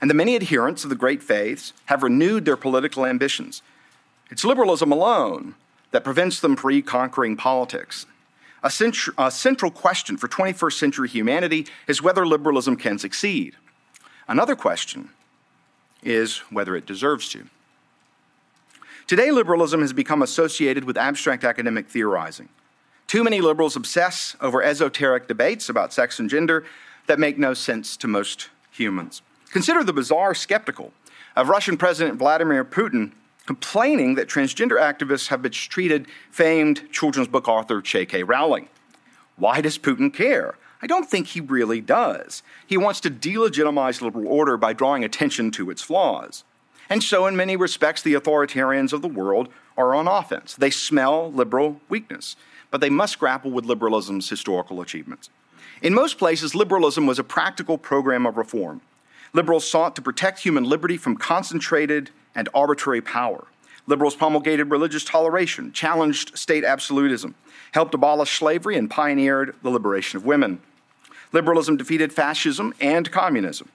and 0.00 0.08
the 0.08 0.14
many 0.14 0.34
adherents 0.34 0.82
of 0.82 0.88
the 0.88 0.96
great 0.96 1.22
faiths 1.22 1.74
have 1.84 2.02
renewed 2.02 2.46
their 2.46 2.56
political 2.56 3.04
ambitions. 3.04 3.60
It's 4.30 4.46
liberalism 4.46 4.90
alone 4.90 5.56
that 5.90 6.02
prevents 6.02 6.40
them 6.40 6.56
from 6.56 6.68
reconquering 6.68 7.36
politics. 7.36 8.06
A, 8.62 8.72
a, 9.18 9.30
central 9.30 9.70
question 9.70 10.16
for 10.16 10.26
21st 10.26 10.72
century 10.72 11.08
humanity 11.10 11.66
is 11.86 12.00
whether 12.00 12.26
liberalism 12.26 12.76
can 12.76 12.98
succeed. 12.98 13.56
Another 14.26 14.56
question 14.56 15.10
is 16.02 16.38
whether 16.48 16.74
it 16.74 16.86
deserves 16.86 17.28
to. 17.28 17.44
Today, 19.06 19.30
liberalism 19.30 19.82
has 19.82 19.92
become 19.92 20.22
associated 20.22 20.84
with 20.84 20.96
abstract 20.96 21.44
academic 21.44 21.90
theorizing. 21.90 22.48
Too 23.06 23.22
many 23.22 23.42
liberals 23.42 23.76
obsess 23.76 24.34
over 24.40 24.62
esoteric 24.62 25.28
debates 25.28 25.68
about 25.68 25.92
sex 25.92 26.18
and 26.18 26.30
gender 26.30 26.64
that 27.10 27.18
make 27.18 27.36
no 27.36 27.54
sense 27.54 27.96
to 27.96 28.06
most 28.06 28.50
humans. 28.70 29.20
Consider 29.50 29.82
the 29.82 29.92
bizarre 29.92 30.32
skeptical 30.32 30.92
of 31.34 31.48
Russian 31.48 31.76
President 31.76 32.20
Vladimir 32.20 32.64
Putin 32.64 33.10
complaining 33.46 34.14
that 34.14 34.28
transgender 34.28 34.78
activists 34.78 35.26
have 35.26 35.42
mistreated 35.42 36.06
famed 36.30 36.88
children's 36.92 37.26
book 37.26 37.48
author 37.48 37.82
J.K. 37.82 38.22
Rowling. 38.22 38.68
Why 39.34 39.60
does 39.60 39.76
Putin 39.76 40.14
care? 40.14 40.54
I 40.82 40.86
don't 40.86 41.10
think 41.10 41.26
he 41.26 41.40
really 41.40 41.80
does. 41.80 42.44
He 42.64 42.76
wants 42.76 43.00
to 43.00 43.10
delegitimize 43.10 44.00
liberal 44.00 44.28
order 44.28 44.56
by 44.56 44.72
drawing 44.72 45.02
attention 45.02 45.50
to 45.50 45.68
its 45.68 45.82
flaws. 45.82 46.44
And 46.88 47.02
so, 47.02 47.26
in 47.26 47.34
many 47.34 47.56
respects, 47.56 48.02
the 48.02 48.14
authoritarians 48.14 48.92
of 48.92 49.02
the 49.02 49.08
world 49.08 49.48
are 49.76 49.96
on 49.96 50.06
offense. 50.06 50.54
They 50.54 50.70
smell 50.70 51.32
liberal 51.32 51.80
weakness, 51.88 52.36
but 52.70 52.80
they 52.80 52.88
must 52.88 53.18
grapple 53.18 53.50
with 53.50 53.64
liberalism's 53.64 54.30
historical 54.30 54.80
achievements. 54.80 55.28
In 55.82 55.94
most 55.94 56.18
places, 56.18 56.54
liberalism 56.54 57.06
was 57.06 57.18
a 57.18 57.24
practical 57.24 57.78
program 57.78 58.26
of 58.26 58.36
reform. 58.36 58.82
Liberals 59.32 59.68
sought 59.68 59.96
to 59.96 60.02
protect 60.02 60.40
human 60.40 60.64
liberty 60.64 60.96
from 60.96 61.16
concentrated 61.16 62.10
and 62.34 62.48
arbitrary 62.52 63.00
power. 63.00 63.46
Liberals 63.86 64.14
promulgated 64.14 64.70
religious 64.70 65.04
toleration, 65.04 65.72
challenged 65.72 66.36
state 66.36 66.64
absolutism, 66.64 67.34
helped 67.72 67.94
abolish 67.94 68.38
slavery, 68.38 68.76
and 68.76 68.90
pioneered 68.90 69.54
the 69.62 69.70
liberation 69.70 70.16
of 70.16 70.26
women. 70.26 70.60
Liberalism 71.32 71.76
defeated 71.76 72.12
fascism 72.12 72.74
and 72.80 73.10
communism 73.10 73.68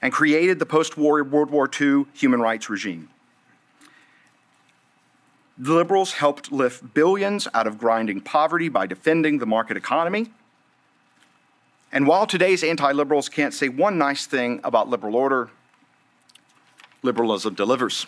and 0.00 0.12
created 0.12 0.58
the 0.58 0.66
post 0.66 0.98
war 0.98 1.22
World 1.22 1.50
War 1.50 1.70
II 1.80 2.06
human 2.12 2.40
rights 2.40 2.68
regime. 2.68 3.08
The 5.56 5.74
liberals 5.74 6.14
helped 6.14 6.50
lift 6.50 6.92
billions 6.92 7.46
out 7.54 7.66
of 7.66 7.78
grinding 7.78 8.20
poverty 8.20 8.68
by 8.68 8.86
defending 8.86 9.38
the 9.38 9.46
market 9.46 9.76
economy. 9.76 10.32
And 11.92 12.06
while 12.06 12.26
today's 12.26 12.64
anti 12.64 12.90
liberals 12.92 13.28
can't 13.28 13.52
say 13.52 13.68
one 13.68 13.98
nice 13.98 14.24
thing 14.24 14.60
about 14.64 14.88
liberal 14.88 15.14
order, 15.14 15.50
liberalism 17.02 17.54
delivers. 17.54 18.06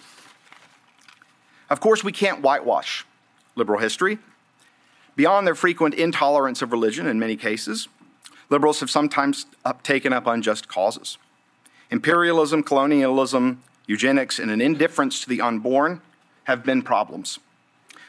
Of 1.69 1.81
course, 1.81 2.03
we 2.03 2.13
can't 2.13 2.41
whitewash 2.41 3.05
liberal 3.57 3.81
history. 3.81 4.19
Beyond 5.17 5.47
their 5.47 5.55
frequent 5.55 5.95
intolerance 5.95 6.63
of 6.63 6.73
religion 6.73 7.07
in 7.07 7.19
many 7.19 7.37
cases, 7.37 7.89
liberals 8.51 8.81
have 8.81 8.91
sometimes 8.91 9.47
taken 9.83 10.13
up 10.13 10.27
unjust 10.27 10.67
causes. 10.67 11.19
Imperialism, 11.91 12.63
colonialism, 12.63 13.63
eugenics, 13.87 14.39
and 14.39 14.51
an 14.51 14.61
indifference 14.61 15.21
to 15.21 15.29
the 15.29 15.41
unborn 15.41 16.01
have 16.45 16.65
been 16.65 16.83
problems. 16.83 17.39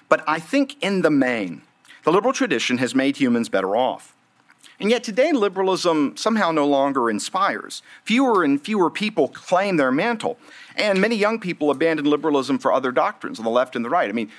But 0.10 0.24
I 0.28 0.40
think 0.40 0.82
in 0.82 1.02
the 1.02 1.12
main, 1.12 1.62
the 2.04 2.12
liberal 2.12 2.34
tradition 2.34 2.78
has 2.78 2.96
made 2.96 3.18
humans 3.18 3.50
better 3.50 3.76
off. 3.76 4.15
And 4.80 4.90
yet 4.90 5.04
today, 5.04 5.32
liberalism 5.32 6.18
somehow 6.18 6.52
no 6.52 6.68
longer 6.68 7.10
inspires. 7.10 7.82
Fewer 8.04 8.44
and 8.44 8.62
fewer 8.62 8.90
people 8.90 9.30
claim 9.30 9.78
their 9.78 9.92
mantle, 9.92 10.38
and 10.76 11.00
many 11.00 11.16
young 11.16 11.40
people 11.40 11.72
abandon 11.72 12.06
liberalism 12.06 12.60
for 12.60 12.74
other 12.74 12.92
doctrines 12.92 13.40
on 13.40 13.46
the 13.46 13.52
left 13.52 13.76
and 13.76 13.86
the 13.86 13.90
right. 13.90 14.10
I 14.10 14.14
mean, 14.14 14.32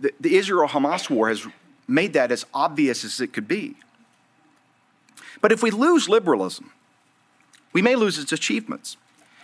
the, 0.00 0.12
the 0.18 0.36
Israel 0.36 0.68
Hamas 0.68 1.10
war 1.10 1.28
has 1.28 1.46
made 1.86 2.14
that 2.14 2.32
as 2.32 2.46
obvious 2.54 3.04
as 3.04 3.20
it 3.20 3.32
could 3.32 3.46
be. 3.46 3.76
But 5.42 5.52
if 5.52 5.62
we 5.62 5.70
lose 5.70 6.08
liberalism, 6.08 6.70
we 7.74 7.82
may 7.82 7.96
lose 7.96 8.18
its 8.18 8.32
achievements, 8.32 8.96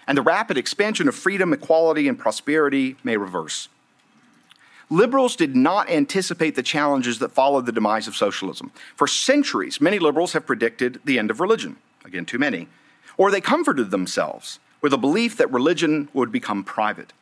and 0.07 0.17
the 0.17 0.23
rapid 0.23 0.57
expansion 0.57 1.07
of 1.09 1.15
freedom, 1.15 1.53
equality, 1.53 2.09
and 2.09 2.19
prosperity 2.19 2.97
may 3.05 3.19
reverse. 3.19 3.69
Liberals 4.91 5.37
did 5.37 5.55
not 5.55 5.89
anticipate 5.89 6.57
the 6.57 6.65
challenges 6.65 7.21
that 7.21 7.31
followed 7.31 7.65
the 7.65 7.73
demise 7.73 8.09
of 8.09 8.17
socialism. 8.17 8.73
For 8.97 9.07
centuries, 9.07 9.81
many 9.81 10.01
liberals 10.01 10.33
have 10.33 10.47
predicted 10.47 11.01
the 11.05 11.19
end 11.19 11.31
of 11.31 11.39
religion. 11.41 11.77
Again, 12.05 12.27
too 12.27 12.39
many. 12.39 12.67
Or 13.17 13.31
they 13.31 13.41
comforted 13.41 13.93
themselves 13.93 14.59
with 14.81 14.93
a 14.93 14.99
belief 14.99 15.37
that 15.37 15.53
religion 15.53 16.09
would 16.13 16.33
become 16.33 16.65
private. 16.65 17.13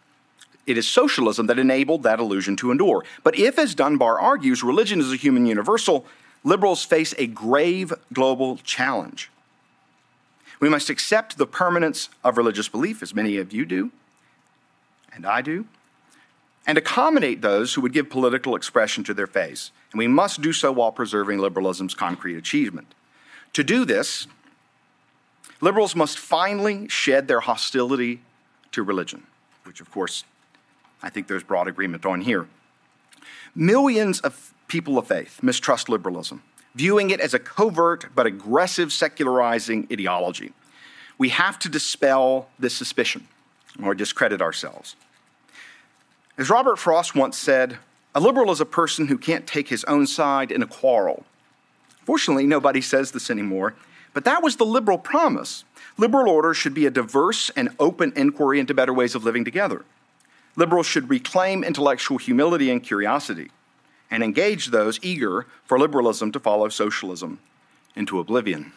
It 0.67 0.79
is 0.79 0.89
socialism 0.89 1.47
that 1.47 1.59
enabled 1.59 2.03
that 2.05 2.21
illusion 2.21 2.57
to 2.57 2.71
endure. 2.71 3.05
But 3.23 3.39
if, 3.39 3.59
as 3.59 3.75
Dunbar 3.75 4.19
argues, 4.19 4.63
religion 4.63 5.01
is 5.01 5.13
a 5.13 5.17
human 5.17 5.45
universal, 5.45 6.07
liberals 6.45 6.85
face 6.85 7.15
a 7.19 7.27
grave 7.27 7.93
global 8.13 8.57
challenge. 8.59 9.31
We 10.61 10.69
must 10.69 10.91
accept 10.91 11.37
the 11.37 11.47
permanence 11.47 12.09
of 12.25 12.37
religious 12.37 12.69
belief, 12.69 13.03
as 13.03 13.15
many 13.15 13.37
of 13.37 13.53
you 13.53 13.65
do, 13.65 13.91
and 15.13 15.27
I 15.27 15.41
do, 15.41 15.67
and 16.69 16.77
accommodate 16.77 17.41
those 17.41 17.73
who 17.73 17.81
would 17.81 17.95
give 17.95 18.11
political 18.11 18.55
expression 18.55 19.03
to 19.03 19.15
their 19.15 19.27
faith. 19.27 19.71
And 19.91 19.99
we 19.99 20.07
must 20.07 20.43
do 20.43 20.53
so 20.53 20.71
while 20.71 20.93
preserving 20.93 21.39
liberalism's 21.39 21.95
concrete 21.95 22.37
achievement. 22.37 22.95
To 23.55 23.65
do 23.65 23.87
this, 23.87 24.27
liberals 25.63 25.97
must 25.97 26.19
finally 26.19 26.87
shed 26.87 27.27
their 27.27 27.41
hostility 27.41 28.21
to 28.73 28.83
religion, 28.83 29.27
which, 29.65 29.81
of 29.81 29.91
course, 29.91 30.25
I 31.03 31.09
think 31.09 31.27
there's 31.27 31.43
broad 31.43 31.69
agreement 31.69 32.05
on 32.05 32.21
here. 32.21 32.47
Millions 33.55 34.21
of 34.21 34.53
people 34.69 34.99
of 34.99 35.07
faith 35.07 35.43
mistrust 35.43 35.89
liberalism 35.89 36.43
viewing 36.75 37.09
it 37.11 37.19
as 37.19 37.33
a 37.33 37.39
covert 37.39 38.07
but 38.15 38.27
aggressive 38.27 38.93
secularizing 38.93 39.89
ideology. 39.91 40.53
We 41.17 41.31
have 41.31 41.59
to 41.61 41.69
dispel 41.69 42.51
this 42.59 42.75
suspicion 42.75 43.27
or 43.83 43.95
discredit 43.95 44.43
ourselves. 44.43 44.95
As 46.39 46.49
Robert 46.49 46.77
Frost 46.77 47.17
once 47.17 47.37
said, 47.37 47.79
a 48.15 48.21
liberal 48.21 48.53
is 48.53 48.61
a 48.61 48.65
person 48.65 49.09
who 49.09 49.19
can't 49.19 49.45
take 49.45 49.69
his 49.69 49.83
own 49.85 50.07
side 50.07 50.53
in 50.53 50.63
a 50.63 50.69
quarrel. 50.69 51.25
Fortunately, 52.05 52.47
nobody 52.47 52.81
says 52.81 53.11
this 53.11 53.29
anymore, 53.29 53.75
but 54.15 54.25
that 54.25 54.41
was 54.41 54.55
the 54.57 54.65
liberal 54.65 54.99
promise. 54.99 55.65
Liberal 55.97 56.31
order 56.31 56.55
should 56.55 56.75
be 56.75 56.87
a 56.87 56.91
diverse 56.91 57.51
and 57.57 57.71
open 57.81 58.13
inquiry 58.15 58.61
into 58.61 58.73
better 58.73 58.95
ways 58.95 59.17
of 59.17 59.25
living 59.25 59.45
together. 59.45 59.85
Liberals 60.55 60.87
should 60.87 61.11
reclaim 61.11 61.65
intellectual 61.65 62.19
humility 62.19 62.71
and 62.71 62.85
curiosity 62.85 63.51
and 64.09 64.23
engage 64.23 64.69
those 64.69 65.01
eager 65.03 65.47
for 65.65 65.77
liberalism 65.79 66.31
to 66.33 66.41
follow 66.41 66.69
socialism 66.69 67.41
into 67.97 68.21
oblivion. 68.21 68.73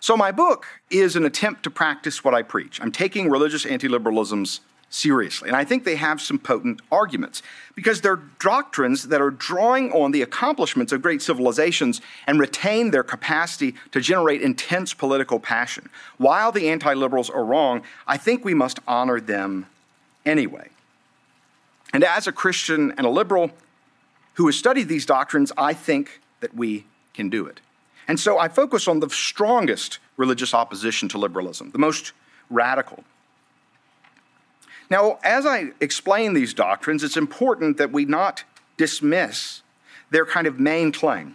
So, 0.00 0.16
my 0.16 0.32
book 0.32 0.66
is 0.90 1.14
an 1.14 1.24
attempt 1.24 1.62
to 1.62 1.70
practice 1.70 2.24
what 2.24 2.34
I 2.34 2.42
preach. 2.42 2.80
I'm 2.80 2.92
taking 2.92 3.30
religious 3.30 3.64
anti 3.64 3.88
liberalisms 3.88 4.60
seriously, 4.96 5.48
and 5.48 5.56
I 5.56 5.64
think 5.64 5.84
they 5.84 5.96
have 5.96 6.20
some 6.20 6.38
potent 6.38 6.80
arguments 6.90 7.42
because 7.74 8.00
they're 8.00 8.22
doctrines 8.40 9.08
that 9.08 9.20
are 9.20 9.30
drawing 9.30 9.92
on 9.92 10.10
the 10.10 10.22
accomplishments 10.22 10.90
of 10.90 11.02
great 11.02 11.20
civilizations 11.20 12.00
and 12.26 12.40
retain 12.40 12.90
their 12.90 13.02
capacity 13.02 13.74
to 13.92 14.00
generate 14.00 14.40
intense 14.40 14.94
political 14.94 15.38
passion. 15.38 15.90
While 16.16 16.50
the 16.50 16.70
anti 16.70 16.94
liberals 16.94 17.28
are 17.28 17.44
wrong, 17.44 17.82
I 18.06 18.16
think 18.16 18.44
we 18.44 18.54
must 18.54 18.80
honor 18.88 19.20
them 19.20 19.66
anyway. 20.24 20.70
And 21.92 22.02
as 22.02 22.26
a 22.26 22.32
Christian 22.32 22.92
and 22.96 23.06
a 23.06 23.10
liberal, 23.10 23.50
who 24.34 24.46
has 24.46 24.56
studied 24.56 24.88
these 24.88 25.06
doctrines, 25.06 25.52
I 25.56 25.74
think 25.74 26.20
that 26.40 26.54
we 26.54 26.86
can 27.14 27.28
do 27.28 27.46
it. 27.46 27.60
And 28.08 28.18
so 28.18 28.38
I 28.38 28.48
focus 28.48 28.88
on 28.88 29.00
the 29.00 29.10
strongest 29.10 29.98
religious 30.16 30.54
opposition 30.54 31.08
to 31.10 31.18
liberalism, 31.18 31.70
the 31.70 31.78
most 31.78 32.12
radical. 32.48 33.04
Now, 34.88 35.18
as 35.24 35.46
I 35.46 35.72
explain 35.80 36.34
these 36.34 36.54
doctrines, 36.54 37.02
it's 37.02 37.16
important 37.16 37.76
that 37.78 37.92
we 37.92 38.04
not 38.04 38.44
dismiss 38.76 39.62
their 40.10 40.24
kind 40.24 40.46
of 40.46 40.60
main 40.60 40.92
claim, 40.92 41.34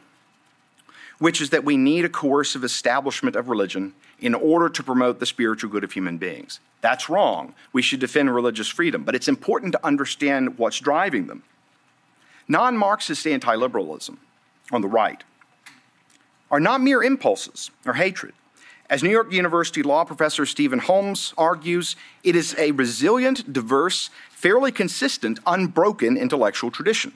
which 1.19 1.41
is 1.41 1.49
that 1.49 1.63
we 1.63 1.75
need 1.75 2.05
a 2.05 2.09
coercive 2.09 2.63
establishment 2.63 3.35
of 3.35 3.49
religion 3.49 3.93
in 4.19 4.33
order 4.35 4.69
to 4.69 4.83
promote 4.83 5.19
the 5.19 5.25
spiritual 5.25 5.69
good 5.69 5.83
of 5.83 5.91
human 5.91 6.17
beings. 6.17 6.59
That's 6.79 7.09
wrong. 7.09 7.53
We 7.73 7.81
should 7.81 7.99
defend 7.99 8.33
religious 8.33 8.67
freedom, 8.67 9.03
but 9.03 9.15
it's 9.15 9.27
important 9.27 9.73
to 9.73 9.85
understand 9.85 10.57
what's 10.57 10.79
driving 10.79 11.27
them. 11.27 11.43
Non 12.47 12.77
Marxist 12.77 13.25
anti 13.27 13.55
liberalism 13.55 14.19
on 14.71 14.81
the 14.81 14.87
right 14.87 15.23
are 16.49 16.59
not 16.59 16.81
mere 16.81 17.03
impulses 17.03 17.71
or 17.85 17.93
hatred. 17.93 18.33
As 18.91 19.01
New 19.01 19.09
York 19.09 19.31
University 19.31 19.83
law 19.83 20.03
professor 20.03 20.45
Stephen 20.45 20.79
Holmes 20.79 21.33
argues, 21.37 21.95
it 22.25 22.35
is 22.35 22.53
a 22.57 22.71
resilient, 22.71 23.53
diverse, 23.53 24.09
fairly 24.29 24.69
consistent, 24.69 25.39
unbroken 25.47 26.17
intellectual 26.17 26.71
tradition. 26.71 27.13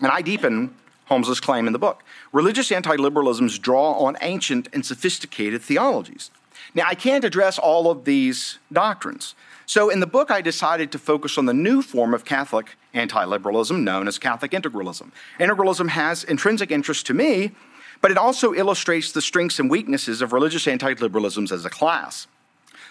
And 0.00 0.12
I 0.12 0.22
deepen 0.22 0.72
Holmes's 1.06 1.40
claim 1.40 1.66
in 1.66 1.72
the 1.72 1.80
book. 1.80 2.04
Religious 2.32 2.70
anti 2.70 2.94
liberalisms 2.94 3.60
draw 3.60 3.94
on 3.94 4.16
ancient 4.20 4.68
and 4.72 4.86
sophisticated 4.86 5.62
theologies. 5.62 6.30
Now, 6.76 6.84
I 6.86 6.94
can't 6.94 7.24
address 7.24 7.58
all 7.58 7.90
of 7.90 8.04
these 8.04 8.58
doctrines. 8.72 9.34
So, 9.66 9.90
in 9.90 9.98
the 9.98 10.06
book, 10.06 10.30
I 10.30 10.40
decided 10.40 10.92
to 10.92 10.98
focus 10.98 11.36
on 11.38 11.46
the 11.46 11.54
new 11.54 11.82
form 11.82 12.14
of 12.14 12.24
Catholic 12.24 12.76
anti 12.94 13.24
liberalism 13.24 13.82
known 13.82 14.06
as 14.06 14.16
Catholic 14.16 14.52
integralism. 14.52 15.10
Integralism 15.40 15.88
has 15.88 16.22
intrinsic 16.22 16.70
interest 16.70 17.04
to 17.06 17.14
me, 17.14 17.50
but 18.00 18.10
it 18.10 18.18
also 18.18 18.54
illustrates 18.54 19.12
the 19.12 19.22
strengths 19.22 19.58
and 19.58 19.70
weaknesses 19.70 20.22
of 20.22 20.32
religious 20.32 20.66
anti 20.66 20.94
liberalisms 20.94 21.52
as 21.52 21.64
a 21.64 21.70
class. 21.70 22.26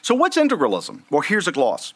So, 0.01 0.13
what's 0.15 0.37
integralism? 0.37 1.01
Well, 1.09 1.21
here's 1.21 1.47
a 1.47 1.51
gloss. 1.51 1.93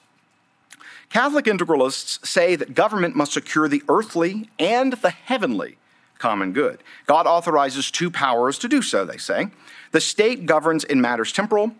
Catholic 1.10 1.46
integralists 1.46 2.26
say 2.26 2.56
that 2.56 2.76
government 2.76 3.16
must 3.16 3.34
secure 3.34 3.68
the 3.68 3.84
earthly 3.90 4.50
and 4.60 4.94
the 4.94 5.10
heavenly 5.10 5.78
common 6.20 6.52
good. 6.52 6.84
God 7.08 7.26
authorizes 7.26 7.90
two 7.90 8.12
powers 8.12 8.60
to 8.60 8.68
do 8.68 8.82
so, 8.82 9.06
they 9.06 9.18
say. 9.18 9.48
The 9.92 10.02
state 10.02 10.46
governs 10.46 10.84
in 10.84 11.02
matters 11.02 11.32
temporal, 11.32 11.72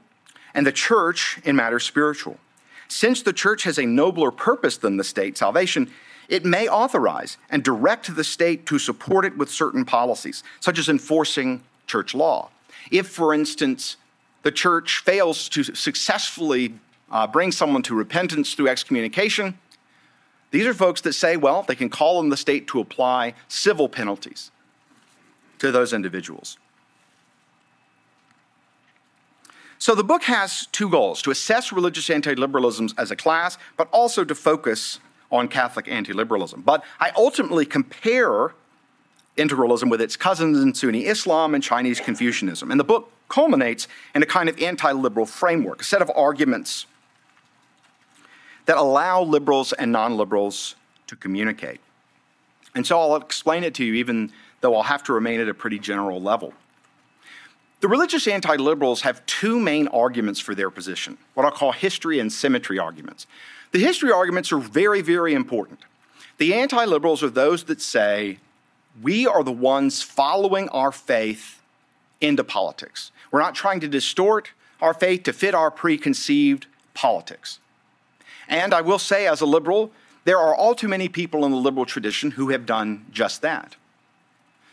and 0.54 0.66
the 0.66 0.72
church 0.72 1.40
in 1.44 1.56
matters 1.56 1.84
spiritual. 1.84 2.40
Since 2.88 3.22
the 3.22 3.34
church 3.34 3.64
has 3.64 3.78
a 3.78 3.86
nobler 3.86 4.32
purpose 4.32 4.78
than 4.78 4.98
the 4.98 5.04
state, 5.04 5.38
salvation, 5.38 5.92
it 6.30 6.46
may 6.46 6.70
authorize 6.70 7.38
and 7.50 7.64
direct 7.64 8.16
the 8.16 8.24
state 8.24 8.66
to 8.68 8.80
support 8.80 9.26
it 9.26 9.36
with 9.36 9.50
certain 9.50 9.84
policies, 9.84 10.44
such 10.60 10.78
as 10.78 10.88
enforcing 10.88 11.64
church 11.88 12.14
law. 12.14 12.50
If, 12.92 13.08
for 13.08 13.34
instance, 13.34 13.98
the 14.44 14.52
church 14.52 15.00
fails 15.00 15.50
to 15.50 15.64
successfully 15.64 16.76
uh, 17.12 17.26
bring 17.26 17.52
someone 17.52 17.82
to 17.84 17.96
repentance 17.96 18.54
through 18.54 18.68
excommunication, 18.68 19.58
these 20.52 20.68
are 20.68 20.74
folks 20.74 21.02
that 21.02 21.14
say, 21.14 21.36
well, 21.36 21.64
they 21.64 21.76
can 21.76 21.90
call 21.90 22.20
on 22.20 22.30
the 22.30 22.38
state 22.38 22.68
to 22.68 22.80
apply 22.80 23.34
civil 23.48 23.90
penalties 23.90 24.52
to 25.58 25.72
those 25.72 25.94
individuals. 25.94 26.58
So 29.80 29.96
the 29.96 30.04
book 30.04 30.24
has 30.24 30.68
two 30.72 30.90
goals 30.90 31.22
to 31.24 31.32
assess 31.32 31.72
religious 31.72 32.10
anti 32.10 32.36
liberalisms 32.36 32.94
as 32.98 33.12
a 33.12 33.16
class, 33.16 33.58
but 33.78 33.88
also 33.92 34.24
to 34.26 34.36
focus 34.36 35.00
on 35.32 35.48
Catholic 35.48 35.88
anti 35.88 36.14
liberalism. 36.14 36.62
But 36.62 36.84
I 37.00 37.12
ultimately 37.16 37.66
compare 37.66 38.54
integralism 39.38 39.90
with 39.90 40.02
its 40.02 40.16
cousins 40.18 40.60
in 40.60 40.74
Sunni 40.74 41.06
Islam 41.06 41.56
and 41.56 41.64
Chinese 41.64 42.00
Confucianism. 42.00 42.72
And 42.72 42.80
the 42.80 42.84
book 42.84 43.12
culminates 43.30 43.88
in 44.14 44.22
a 44.22 44.26
kind 44.26 44.50
of 44.50 44.62
anti 44.62 44.92
liberal 44.92 45.26
framework, 45.26 45.82
a 45.82 45.86
set 45.86 46.02
of 46.02 46.12
arguments 46.16 46.86
that 48.66 48.78
allow 48.78 49.22
liberals 49.22 49.74
and 49.74 49.92
non 49.92 50.18
liberals 50.18 50.76
to 51.08 51.16
communicate. 51.16 51.80
And 52.76 52.86
so 52.86 53.00
I'll 53.00 53.16
explain 53.16 53.64
it 53.64 53.74
to 53.76 53.84
you, 53.86 53.96
even 53.96 54.32
though 54.62 54.76
I'll 54.76 54.84
have 54.84 55.04
to 55.04 55.14
remain 55.14 55.40
at 55.40 55.50
a 55.50 55.54
pretty 55.54 55.80
general 55.80 56.22
level. 56.22 56.54
The 57.82 57.88
religious 57.88 58.28
anti 58.28 58.58
liberals 58.58 59.02
have 59.02 59.26
two 59.26 59.60
main 59.60 59.88
arguments 59.88 60.40
for 60.40 60.54
their 60.54 60.70
position, 60.70 61.18
what 61.34 61.46
I'll 61.46 61.52
call 61.52 61.72
history 61.72 62.20
and 62.20 62.32
symmetry 62.32 62.78
arguments. 62.78 63.26
The 63.72 63.80
history 63.80 64.12
arguments 64.12 64.52
are 64.52 64.60
very, 64.60 65.02
very 65.02 65.34
important. 65.34 65.80
The 66.38 66.54
anti 66.54 66.86
liberals 66.86 67.22
are 67.22 67.30
those 67.30 67.66
that 67.66 67.82
say, 67.82 68.40
we 69.02 69.28
are 69.28 69.44
the 69.44 69.52
ones 69.52 70.02
following 70.02 70.70
our 70.70 70.92
faith 70.92 71.62
into 72.20 72.44
politics. 72.44 73.12
We're 73.32 73.42
not 73.42 73.56
trying 73.56 73.80
to 73.82 73.88
distort 73.88 74.52
our 74.82 74.94
faith 74.94 75.24
to 75.24 75.34
fit 75.34 75.54
our 75.54 75.70
preconceived 75.70 76.66
politics. 76.94 77.60
And 78.48 78.74
I 78.74 78.82
will 78.82 79.00
say, 79.00 79.28
as 79.28 79.42
a 79.42 79.46
liberal, 79.46 79.92
there 80.26 80.40
are 80.40 80.56
all 80.56 80.76
too 80.76 80.88
many 80.88 81.08
people 81.08 81.46
in 81.46 81.52
the 81.52 81.58
liberal 81.58 81.86
tradition 81.86 82.32
who 82.32 82.50
have 82.50 82.66
done 82.66 83.06
just 83.12 83.42
that. 83.42 83.76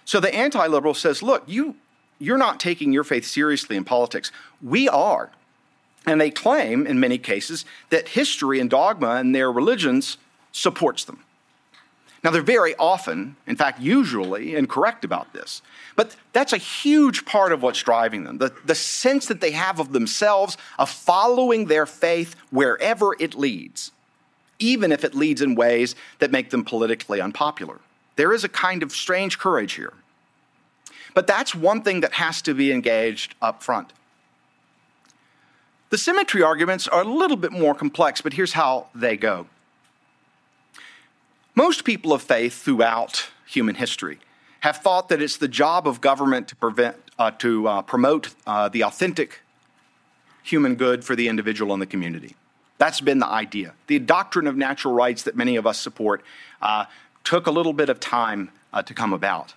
So 0.05 0.21
the 0.21 0.35
anti 0.35 0.67
liberal 0.67 0.95
says, 0.95 1.23
look, 1.23 1.43
you, 1.47 1.77
you're 2.19 2.39
not 2.39 2.61
taking 2.61 2.93
your 2.93 3.05
faith 3.05 3.27
seriously 3.27 3.77
in 3.77 3.85
politics. 3.85 4.33
We 4.63 4.89
are. 4.89 5.31
And 6.07 6.21
they 6.21 6.31
claim, 6.31 6.87
in 6.87 7.01
many 7.01 7.19
cases, 7.19 7.65
that 7.91 8.09
history 8.09 8.61
and 8.61 8.71
dogma 8.71 9.17
and 9.17 9.35
their 9.35 9.51
religions 9.51 10.19
supports 10.53 11.05
them. 11.05 11.19
Now, 12.23 12.31
they're 12.31 12.43
very 12.43 12.75
often, 12.77 13.37
in 13.47 13.57
fact, 13.57 13.81
usually, 13.81 14.57
incorrect 14.57 15.05
about 15.05 15.33
this. 15.33 15.63
But 15.97 16.17
that's 16.33 16.53
a 16.53 16.59
huge 16.59 17.25
part 17.25 17.53
of 17.53 17.63
what's 17.63 17.83
driving 17.83 18.25
them 18.25 18.39
the, 18.39 18.53
the 18.65 18.75
sense 18.75 19.27
that 19.27 19.41
they 19.41 19.53
have 19.53 19.79
of 19.79 19.93
themselves 19.93 20.57
of 20.79 20.91
following 20.91 21.67
their 21.67 21.87
faith 21.87 22.35
wherever 22.51 23.15
it 23.21 23.35
leads, 23.35 23.93
even 24.59 24.93
if 24.93 25.05
it 25.05 25.15
leads 25.15 25.43
in 25.43 25.55
ways 25.55 25.95
that 26.19 26.31
make 26.31 26.51
them 26.51 26.65
politically 26.65 27.21
unpopular. 27.21 27.81
There 28.17 28.33
is 28.33 28.45
a 28.45 28.49
kind 28.49 28.83
of 28.83 28.93
strange 28.93 29.39
courage 29.39 29.75
here. 29.75 29.93
But 31.15 31.27
that's 31.27 31.55
one 31.55 31.83
thing 31.83 32.01
that 32.01 32.15
has 32.15 32.43
to 32.43 32.55
be 32.55 32.73
engaged 32.73 33.35
up 33.41 33.63
front. 33.63 33.93
The 35.91 35.99
symmetry 35.99 36.43
arguments 36.43 36.89
are 36.89 37.03
a 37.03 37.09
little 37.09 37.37
bit 37.37 37.53
more 37.53 37.75
complex, 37.75 38.21
but 38.21 38.33
here's 38.33 38.55
how 38.55 38.89
they 38.95 39.17
go. 39.17 39.47
Most 41.55 41.85
people 41.85 42.13
of 42.13 42.23
faith 42.23 42.63
throughout 42.63 43.29
human 43.47 43.77
history 43.77 44.19
have 44.61 44.79
thought 44.79 45.09
that 45.09 45.23
it's 45.23 45.37
the 45.37 45.49
job 45.49 45.87
of 45.87 46.01
government 46.01 46.49
to, 46.49 46.57
prevent, 46.57 46.97
uh, 47.19 47.31
to 47.31 47.69
uh, 47.69 47.83
promote 47.83 48.35
uh, 48.47 48.69
the 48.69 48.83
authentic 48.83 49.41
human 50.43 50.75
good 50.75 51.05
for 51.05 51.15
the 51.15 51.29
individual 51.29 51.73
and 51.73 51.81
the 51.81 51.87
community. 51.87 52.35
That's 52.79 53.01
been 53.01 53.21
the 53.21 53.27
idea. 53.27 53.75
The 53.87 53.99
doctrine 53.99 54.47
of 54.47 54.57
natural 54.57 54.93
rights 54.93 55.23
that 55.23 55.37
many 55.37 55.57
of 55.57 55.67
us 55.67 55.81
support 55.81 56.23
uh, 56.61 56.87
took 57.25 57.47
a 57.47 57.51
little 57.51 57.73
bit 57.73 57.89
of 57.89 58.01
time 58.01 58.51
uh, 58.73 58.83
to 58.83 58.93
come 58.93 59.13
about. 59.13 59.55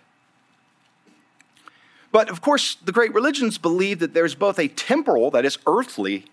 But 2.11 2.29
of 2.29 2.41
course, 2.41 2.75
the 2.75 2.91
great 2.91 3.13
religions 3.13 3.57
believe 3.57 3.99
that 3.99 4.13
there's 4.13 4.35
both 4.35 4.57
a 4.59 4.67
temporal, 4.67 5.31
that 5.31 5.45
is, 5.45 5.57
earthly 5.67 6.25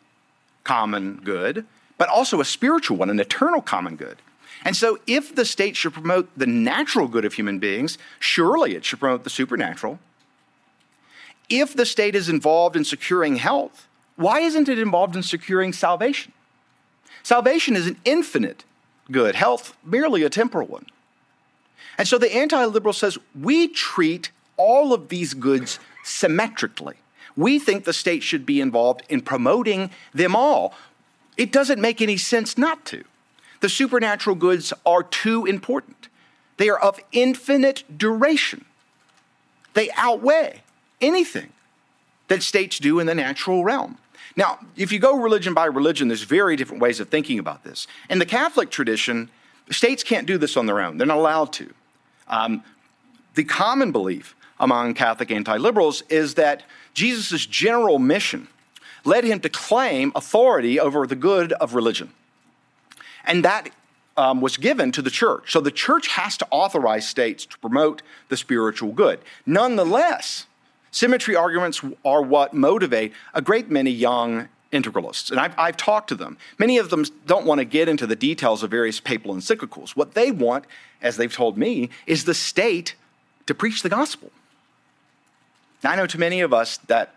common 0.64 1.20
good, 1.22 1.66
but 1.98 2.08
also 2.08 2.40
a 2.40 2.44
spiritual 2.44 2.96
one, 2.96 3.10
an 3.10 3.20
eternal 3.20 3.60
common 3.60 3.96
good. 3.96 4.18
And 4.64 4.74
so, 4.74 4.98
if 5.06 5.34
the 5.34 5.44
state 5.44 5.76
should 5.76 5.92
promote 5.92 6.28
the 6.36 6.46
natural 6.46 7.08
good 7.08 7.24
of 7.24 7.34
human 7.34 7.58
beings, 7.58 7.98
surely 8.18 8.74
it 8.74 8.84
should 8.84 9.00
promote 9.00 9.22
the 9.24 9.30
supernatural. 9.30 9.98
If 11.48 11.74
the 11.74 11.86
state 11.86 12.14
is 12.14 12.28
involved 12.28 12.74
in 12.74 12.84
securing 12.84 13.36
health, 13.36 13.86
why 14.16 14.40
isn't 14.40 14.68
it 14.68 14.78
involved 14.78 15.14
in 15.14 15.22
securing 15.22 15.72
salvation? 15.72 16.32
Salvation 17.22 17.76
is 17.76 17.86
an 17.86 17.98
infinite 18.04 18.64
good, 19.10 19.34
health 19.34 19.76
merely 19.84 20.22
a 20.22 20.30
temporal 20.30 20.66
one. 20.66 20.86
And 21.98 22.08
so 22.08 22.18
the 22.18 22.34
anti 22.34 22.64
liberal 22.64 22.92
says 22.92 23.18
we 23.40 23.68
treat 23.68 24.30
all 24.56 24.92
of 24.92 25.08
these 25.08 25.34
goods 25.34 25.78
symmetrically. 26.04 26.96
We 27.36 27.58
think 27.58 27.84
the 27.84 27.92
state 27.92 28.22
should 28.22 28.46
be 28.46 28.60
involved 28.60 29.02
in 29.08 29.20
promoting 29.20 29.90
them 30.14 30.34
all. 30.34 30.74
It 31.36 31.52
doesn't 31.52 31.80
make 31.80 32.00
any 32.00 32.16
sense 32.16 32.56
not 32.56 32.84
to. 32.86 33.04
The 33.60 33.68
supernatural 33.68 34.36
goods 34.36 34.72
are 34.84 35.02
too 35.02 35.44
important. 35.44 36.08
They 36.56 36.68
are 36.68 36.78
of 36.78 37.00
infinite 37.12 37.84
duration. 37.98 38.64
They 39.74 39.90
outweigh 39.96 40.62
anything 41.00 41.52
that 42.28 42.42
states 42.42 42.78
do 42.78 42.98
in 42.98 43.06
the 43.06 43.14
natural 43.14 43.64
realm. 43.64 43.98
Now, 44.36 44.58
if 44.76 44.92
you 44.92 44.98
go 44.98 45.18
religion 45.18 45.54
by 45.54 45.66
religion, 45.66 46.08
there's 46.08 46.22
very 46.22 46.56
different 46.56 46.82
ways 46.82 47.00
of 47.00 47.08
thinking 47.08 47.38
about 47.38 47.64
this. 47.64 47.86
In 48.10 48.18
the 48.18 48.26
Catholic 48.26 48.70
tradition, 48.70 49.30
states 49.70 50.02
can't 50.02 50.26
do 50.26 50.38
this 50.38 50.56
on 50.56 50.66
their 50.66 50.80
own, 50.80 50.98
they're 50.98 51.06
not 51.06 51.18
allowed 51.18 51.52
to. 51.54 51.72
Um, 52.28 52.62
the 53.34 53.44
common 53.44 53.92
belief 53.92 54.34
among 54.58 54.94
Catholic 54.94 55.30
anti 55.30 55.56
liberals 55.56 56.02
is 56.08 56.34
that 56.34 56.62
Jesus' 56.94 57.46
general 57.46 57.98
mission 57.98 58.48
led 59.04 59.24
him 59.24 59.40
to 59.40 59.48
claim 59.48 60.12
authority 60.14 60.80
over 60.80 61.06
the 61.06 61.16
good 61.16 61.52
of 61.54 61.74
religion. 61.74 62.10
And 63.24 63.44
that 63.44 63.70
um, 64.16 64.40
was 64.40 64.56
given 64.56 64.92
to 64.92 65.02
the 65.02 65.10
church. 65.10 65.52
So 65.52 65.60
the 65.60 65.70
church 65.70 66.08
has 66.08 66.36
to 66.38 66.46
authorize 66.50 67.08
states 67.08 67.46
to 67.46 67.58
promote 67.58 68.02
the 68.28 68.36
spiritual 68.36 68.92
good. 68.92 69.20
Nonetheless, 69.44 70.46
symmetry 70.90 71.36
arguments 71.36 71.82
are 72.04 72.22
what 72.22 72.54
motivate 72.54 73.12
a 73.34 73.42
great 73.42 73.70
many 73.70 73.90
young 73.90 74.48
integralists. 74.72 75.30
And 75.30 75.38
I've, 75.38 75.54
I've 75.58 75.76
talked 75.76 76.08
to 76.08 76.14
them. 76.14 76.38
Many 76.58 76.78
of 76.78 76.90
them 76.90 77.04
don't 77.26 77.46
want 77.46 77.58
to 77.60 77.64
get 77.64 77.88
into 77.88 78.06
the 78.06 78.16
details 78.16 78.62
of 78.62 78.70
various 78.70 79.00
papal 79.00 79.34
encyclicals. 79.34 79.90
What 79.90 80.14
they 80.14 80.30
want, 80.30 80.64
as 81.02 81.16
they've 81.16 81.32
told 81.32 81.56
me, 81.56 81.90
is 82.06 82.24
the 82.24 82.34
state 82.34 82.94
to 83.46 83.54
preach 83.54 83.82
the 83.82 83.88
gospel. 83.88 84.30
I 85.84 85.96
know 85.96 86.06
to 86.06 86.18
many 86.18 86.40
of 86.40 86.52
us 86.52 86.78
that 86.88 87.14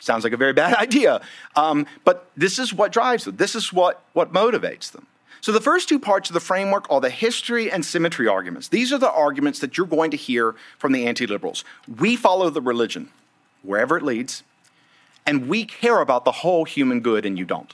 Sounds 0.00 0.24
like 0.24 0.32
a 0.32 0.36
very 0.38 0.52
bad 0.52 0.74
idea. 0.78 1.20
Um, 1.54 1.86
but 2.04 2.30
this 2.36 2.58
is 2.58 2.74
what 2.74 2.90
drives 2.90 3.24
them, 3.24 3.36
this 3.36 3.54
is 3.54 3.72
what, 3.72 4.02
what 4.14 4.32
motivates 4.32 4.90
them. 4.90 5.06
So, 5.42 5.52
the 5.52 5.60
first 5.60 5.88
two 5.88 5.98
parts 5.98 6.28
of 6.28 6.34
the 6.34 6.40
framework 6.40 6.90
are 6.90 7.00
the 7.00 7.08
history 7.08 7.70
and 7.70 7.84
symmetry 7.84 8.26
arguments. 8.26 8.68
These 8.68 8.92
are 8.92 8.98
the 8.98 9.10
arguments 9.10 9.60
that 9.60 9.78
you're 9.78 9.86
going 9.86 10.10
to 10.10 10.16
hear 10.16 10.54
from 10.76 10.92
the 10.92 11.06
anti 11.06 11.26
liberals. 11.26 11.64
We 11.98 12.16
follow 12.16 12.50
the 12.50 12.60
religion 12.60 13.08
wherever 13.62 13.96
it 13.96 14.02
leads, 14.02 14.42
and 15.24 15.48
we 15.48 15.64
care 15.64 16.00
about 16.00 16.26
the 16.26 16.32
whole 16.32 16.64
human 16.64 17.00
good, 17.00 17.24
and 17.24 17.38
you 17.38 17.46
don't. 17.46 17.72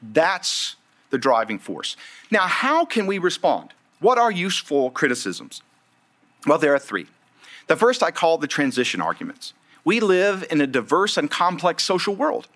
That's 0.00 0.76
the 1.10 1.18
driving 1.18 1.58
force. 1.58 1.94
Now, 2.30 2.46
how 2.46 2.86
can 2.86 3.06
we 3.06 3.18
respond? 3.18 3.74
What 3.98 4.16
are 4.16 4.30
useful 4.30 4.90
criticisms? 4.90 5.60
Well, 6.46 6.56
there 6.56 6.74
are 6.74 6.78
three. 6.78 7.06
The 7.70 7.76
first 7.76 8.02
I 8.02 8.10
call 8.10 8.36
the 8.36 8.48
transition 8.48 9.00
arguments. 9.00 9.54
We 9.84 10.00
live 10.00 10.44
in 10.50 10.60
a 10.60 10.66
diverse 10.66 11.16
and 11.16 11.30
complex 11.30 11.84
social 11.84 12.16
world. 12.16 12.48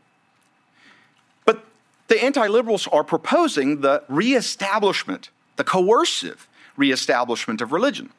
But 1.45 1.65
the 2.09 2.21
anti 2.21 2.49
liberals 2.49 2.89
are 2.89 3.05
proposing 3.05 3.81
the 3.81 4.03
reestablishment, 4.09 5.31
the 5.55 5.63
coercive 5.63 6.49
reestablishment 6.77 7.61
of 7.61 7.71
religion. 7.71 8.11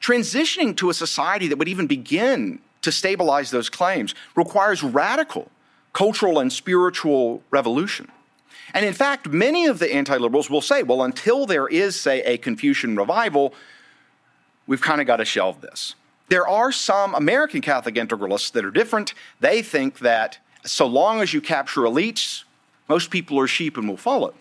Transitioning 0.00 0.76
to 0.76 0.90
a 0.90 0.94
society 0.94 1.48
that 1.48 1.58
would 1.58 1.66
even 1.66 1.88
begin 1.88 2.60
to 2.82 2.92
stabilize 2.92 3.50
those 3.50 3.68
claims 3.68 4.14
requires 4.36 4.84
radical 4.84 5.50
cultural 5.92 6.38
and 6.38 6.52
spiritual 6.52 7.42
revolution. 7.50 8.12
And 8.72 8.86
in 8.86 8.94
fact, 8.94 9.26
many 9.26 9.66
of 9.66 9.80
the 9.80 9.92
anti 9.92 10.16
liberals 10.18 10.48
will 10.48 10.60
say, 10.60 10.84
well, 10.84 11.02
until 11.02 11.46
there 11.46 11.66
is, 11.66 11.98
say, 11.98 12.22
a 12.22 12.38
Confucian 12.38 12.94
revival, 12.94 13.54
we've 14.68 14.80
kind 14.80 15.00
of 15.00 15.08
got 15.08 15.16
to 15.16 15.24
shelve 15.24 15.60
this. 15.60 15.96
There 16.28 16.46
are 16.46 16.70
some 16.70 17.14
American 17.16 17.60
Catholic 17.60 17.96
integralists 17.96 18.52
that 18.52 18.64
are 18.64 18.70
different. 18.70 19.14
They 19.40 19.62
think 19.62 19.98
that 20.00 20.38
so 20.64 20.86
long 20.86 21.20
as 21.20 21.34
you 21.34 21.40
capture 21.40 21.80
elites, 21.80 22.44
most 22.88 23.10
people 23.10 23.40
are 23.40 23.48
sheep 23.48 23.76
and 23.76 23.88
will 23.88 23.96
follow. 23.96 24.34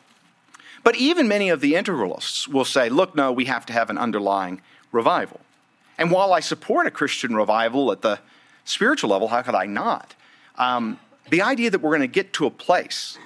But 0.83 0.95
even 0.97 1.27
many 1.27 1.49
of 1.49 1.61
the 1.61 1.73
integralists 1.73 2.47
will 2.47 2.65
say, 2.65 2.89
look, 2.89 3.15
no, 3.15 3.31
we 3.31 3.45
have 3.45 3.65
to 3.67 3.73
have 3.73 3.89
an 3.89 3.97
underlying 3.97 4.61
revival. 4.91 5.39
And 5.97 6.11
while 6.11 6.33
I 6.33 6.41
support 6.41 6.85
a 6.85 6.91
Christian 6.91 7.35
revival 7.35 7.91
at 7.91 8.01
the 8.01 8.19
spiritual 8.65 9.09
level, 9.09 9.29
how 9.29 9.41
could 9.41 9.55
I 9.55 9.65
not? 9.65 10.13
Um, 10.57 10.99
the 11.29 11.41
idea 11.41 11.69
that 11.71 11.81
we're 11.81 11.91
going 11.91 12.01
to 12.01 12.07
get 12.07 12.33
to 12.33 12.45
a 12.45 12.51
place 12.51 13.17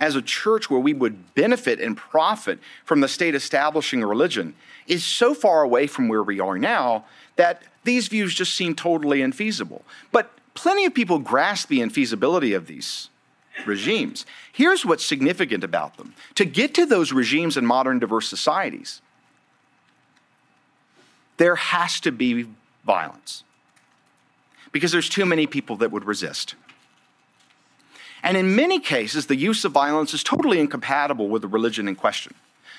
as 0.00 0.16
a 0.16 0.22
church 0.22 0.68
where 0.68 0.80
we 0.80 0.92
would 0.92 1.34
benefit 1.34 1.80
and 1.80 1.96
profit 1.96 2.58
from 2.84 3.00
the 3.00 3.08
state 3.08 3.34
establishing 3.34 4.02
a 4.02 4.06
religion 4.06 4.54
is 4.86 5.04
so 5.04 5.34
far 5.34 5.62
away 5.62 5.86
from 5.86 6.08
where 6.08 6.22
we 6.22 6.40
are 6.40 6.58
now 6.58 7.04
that 7.36 7.62
these 7.84 8.08
views 8.08 8.34
just 8.34 8.54
seem 8.54 8.74
totally 8.74 9.20
infeasible. 9.20 9.82
But 10.12 10.30
plenty 10.54 10.84
of 10.84 10.94
people 10.94 11.18
grasp 11.18 11.68
the 11.68 11.80
infeasibility 11.80 12.56
of 12.56 12.66
these 12.66 13.08
regimes. 13.66 14.26
Here's 14.52 14.84
what's 14.84 15.04
significant 15.04 15.64
about 15.64 15.96
them 15.96 16.14
to 16.34 16.44
get 16.44 16.74
to 16.74 16.86
those 16.86 17.12
regimes 17.12 17.56
in 17.56 17.66
modern 17.66 17.98
diverse 17.98 18.28
societies, 18.28 19.00
there 21.36 21.56
has 21.56 22.00
to 22.00 22.12
be 22.12 22.46
violence 22.84 23.44
because 24.72 24.92
there's 24.92 25.08
too 25.08 25.24
many 25.24 25.46
people 25.46 25.76
that 25.76 25.90
would 25.92 26.04
resist. 26.04 26.54
And 28.22 28.36
in 28.36 28.56
many 28.56 28.80
cases, 28.80 29.26
the 29.26 29.36
use 29.36 29.64
of 29.64 29.72
violence 29.72 30.14
is 30.14 30.24
totally 30.24 30.58
incompatible 30.58 31.28
with 31.28 31.42
the 31.42 31.48
religion 31.48 31.86
in 31.86 31.94
question. 31.94 32.34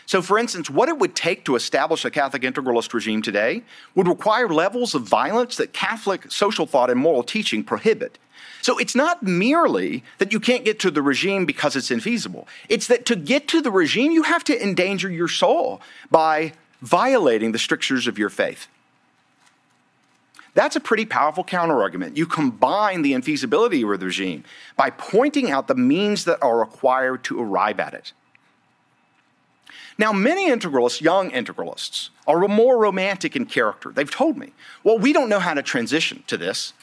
So, 0.05 0.21
for 0.21 0.37
instance, 0.37 0.69
what 0.69 0.89
it 0.89 0.99
would 0.99 1.15
take 1.15 1.45
to 1.45 1.55
establish 1.55 2.05
a 2.05 2.11
Catholic 2.11 2.43
integralist 2.43 2.93
regime 2.93 3.21
today 3.21 3.63
would 3.95 4.07
require 4.07 4.47
levels 4.47 4.93
of 4.93 5.01
violence 5.01 5.55
that 5.57 5.73
Catholic 5.73 6.31
social 6.31 6.67
thought 6.67 6.89
and 6.89 6.99
moral 6.99 7.23
teaching 7.23 7.63
prohibit. 7.63 8.19
So, 8.61 8.77
it's 8.77 8.95
not 8.95 9.23
merely 9.23 10.03
that 10.19 10.31
you 10.31 10.39
can't 10.39 10.63
get 10.63 10.79
to 10.81 10.91
the 10.91 11.01
regime 11.01 11.45
because 11.45 11.75
it's 11.75 11.89
infeasible, 11.89 12.45
it's 12.69 12.87
that 12.87 13.05
to 13.07 13.15
get 13.15 13.47
to 13.49 13.61
the 13.61 13.71
regime, 13.71 14.11
you 14.11 14.23
have 14.23 14.43
to 14.45 14.61
endanger 14.61 15.09
your 15.09 15.27
soul 15.27 15.81
by 16.11 16.53
violating 16.81 17.51
the 17.51 17.59
strictures 17.59 18.05
of 18.05 18.19
your 18.19 18.29
faith. 18.29 18.67
That's 20.53 20.77
a 20.77 20.79
pretty 20.79 21.05
powerful 21.05 21.43
counterargument. 21.43 22.15
You 22.15 22.25
combine 22.25 23.01
the 23.01 23.11
infeasibility 23.11 23.83
of 23.83 23.99
the 23.99 24.05
regime 24.05 24.45
by 24.77 24.89
pointing 24.89 25.51
out 25.51 25.67
the 25.67 25.75
means 25.75 26.23
that 26.25 26.41
are 26.41 26.57
required 26.59 27.25
to 27.25 27.41
arrive 27.41 27.79
at 27.79 27.93
it. 27.93 28.13
Now, 29.97 30.11
many 30.11 30.49
integralists, 30.49 30.99
young 31.01 31.31
integralists, 31.31 32.09
are 32.27 32.47
more 32.47 32.77
romantic 32.77 33.35
in 33.35 33.45
character. 33.45 33.91
They've 33.91 34.09
told 34.09 34.37
me, 34.37 34.51
well, 34.83 34.97
we 34.97 35.13
don't 35.13 35.29
know 35.29 35.39
how 35.39 35.53
to 35.53 35.63
transition 35.63 36.23
to 36.27 36.37
this, 36.37 36.73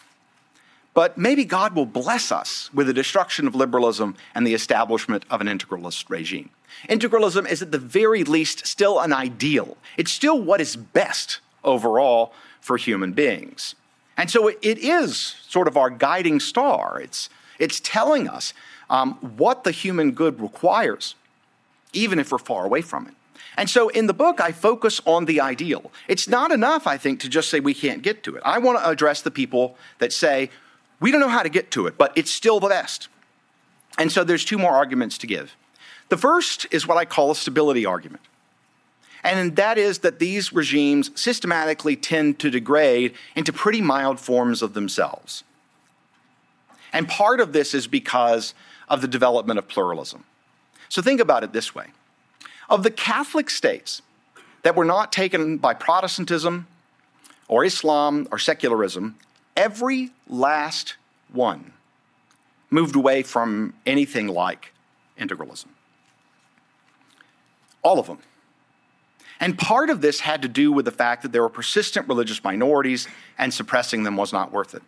but 0.95 1.19
maybe 1.19 1.45
God 1.45 1.75
will 1.75 1.87
bless 1.87 2.33
us 2.33 2.73
with 2.73 2.87
the 2.87 2.95
destruction 2.95 3.47
of 3.47 3.55
liberalism 3.55 4.17
and 4.35 4.47
the 4.47 4.55
establishment 4.55 5.25
of 5.31 5.41
an 5.41 5.47
integralist 5.47 6.09
regime. 6.09 6.51
Integralism 6.89 7.49
is, 7.51 7.63
at 7.63 7.71
the 7.71 7.79
very 7.79 8.25
least, 8.25 8.67
still 8.67 9.01
an 9.01 9.13
ideal. 9.13 9.77
It's 9.97 10.13
still 10.13 10.41
what 10.41 10.61
is 10.61 10.77
best 10.77 11.41
overall 11.65 12.33
for 12.61 12.77
human 12.77 13.13
beings. 13.13 13.75
And 14.17 14.31
so 14.31 14.49
it 14.49 14.59
is 14.63 15.37
sort 15.49 15.69
of 15.69 15.77
our 15.77 15.91
guiding 15.91 16.41
star. 16.41 17.01
It's, 17.01 17.29
it's 17.59 17.81
telling 17.81 18.29
us 18.29 18.53
um, 18.91 19.15
what 19.37 19.65
the 19.65 19.71
human 19.71 20.13
good 20.13 20.41
requires, 20.41 21.15
even 21.93 22.19
if 22.19 22.33
we're 22.33 22.39
far 22.39 22.65
away 22.65 22.83
from 22.83 23.07
it. 23.07 23.15
And 23.57 23.69
so 23.69 23.89
in 23.89 24.07
the 24.07 24.15
book, 24.15 24.41
I 24.41 24.53
focus 24.53 25.01
on 25.05 25.27
the 25.27 25.41
ideal. 25.41 25.91
It's 26.09 26.27
not 26.27 26.53
enough, 26.53 26.87
I 26.87 26.97
think, 26.97 27.21
to 27.21 27.29
just 27.29 27.51
say 27.51 27.61
we 27.61 27.75
can't 27.75 28.03
get 28.03 28.23
to 28.25 28.37
it. 28.37 28.43
I 28.45 28.59
want 28.59 28.79
to 28.79 28.89
address 28.89 29.21
the 29.21 29.31
people 29.31 29.77
that 29.99 30.13
say, 30.13 30.51
we 31.01 31.11
don't 31.11 31.21
know 31.21 31.29
how 31.29 31.43
to 31.43 31.49
get 31.49 31.71
to 31.73 31.87
it, 31.87 31.99
but 31.99 32.13
it's 32.17 32.31
still 32.31 32.61
the 32.61 32.69
best. 32.69 33.09
And 33.99 34.11
so 34.11 34.25
there's 34.25 34.45
two 34.45 34.59
more 34.59 34.73
arguments 34.73 35.19
to 35.19 35.27
give. 35.27 35.55
The 36.09 36.17
first 36.17 36.67
is 36.71 36.87
what 36.87 36.97
I 36.97 37.05
call 37.05 37.31
a 37.31 37.35
stability 37.35 37.85
argument 37.85 38.23
and 39.25 39.55
that 39.57 39.79
is 39.79 40.01
that 40.01 40.19
these 40.19 40.53
regimes 40.53 41.11
systematically 41.15 41.95
tend 41.97 42.39
to 42.41 42.51
degrade 42.51 43.15
into 43.37 43.53
pretty 43.53 43.81
mild 43.81 44.19
forms 44.19 44.63
of 44.63 44.75
themselves. 44.75 45.45
And 46.93 47.09
part 47.09 47.41
of 47.41 47.53
this 47.53 47.73
is 47.73 47.87
because 47.87 48.53
of 48.89 49.01
the 49.01 49.09
development 49.09 49.59
of 49.59 49.69
pluralism. 49.69 50.25
So 50.93 51.01
think 51.01 51.23
about 51.23 51.43
it 51.43 51.55
this 51.55 51.75
way 51.75 51.87
of 52.69 52.83
the 52.83 52.91
Catholic 52.91 53.49
states 53.49 54.03
that 54.61 54.77
were 54.77 54.85
not 54.85 55.11
taken 55.11 55.57
by 55.57 55.73
Protestantism 55.73 56.67
or 57.49 57.65
Islam 57.65 58.29
or 58.31 58.39
secularism, 58.39 59.17
every 59.57 60.11
last 60.29 60.97
one 61.33 61.73
moved 62.69 62.95
away 62.95 63.23
from 63.23 63.73
anything 63.87 64.29
like 64.29 64.75
integralism. 65.19 65.69
All 67.83 67.99
of 67.99 68.07
them. 68.07 68.19
And 69.41 69.57
part 69.57 69.89
of 69.89 70.03
this 70.03 70.21
had 70.21 70.43
to 70.43 70.49
do 70.49 70.73
with 70.73 70.85
the 70.85 70.91
fact 70.91 71.23
that 71.23 71.33
there 71.33 71.41
were 71.41 71.49
persistent 71.49 72.07
religious 72.07 72.45
minorities 72.45 73.09
and 73.39 73.55
suppressing 73.55 74.03
them 74.03 74.19
was 74.19 74.31
not 74.31 74.53
worth 74.53 74.75
it. 74.75 74.83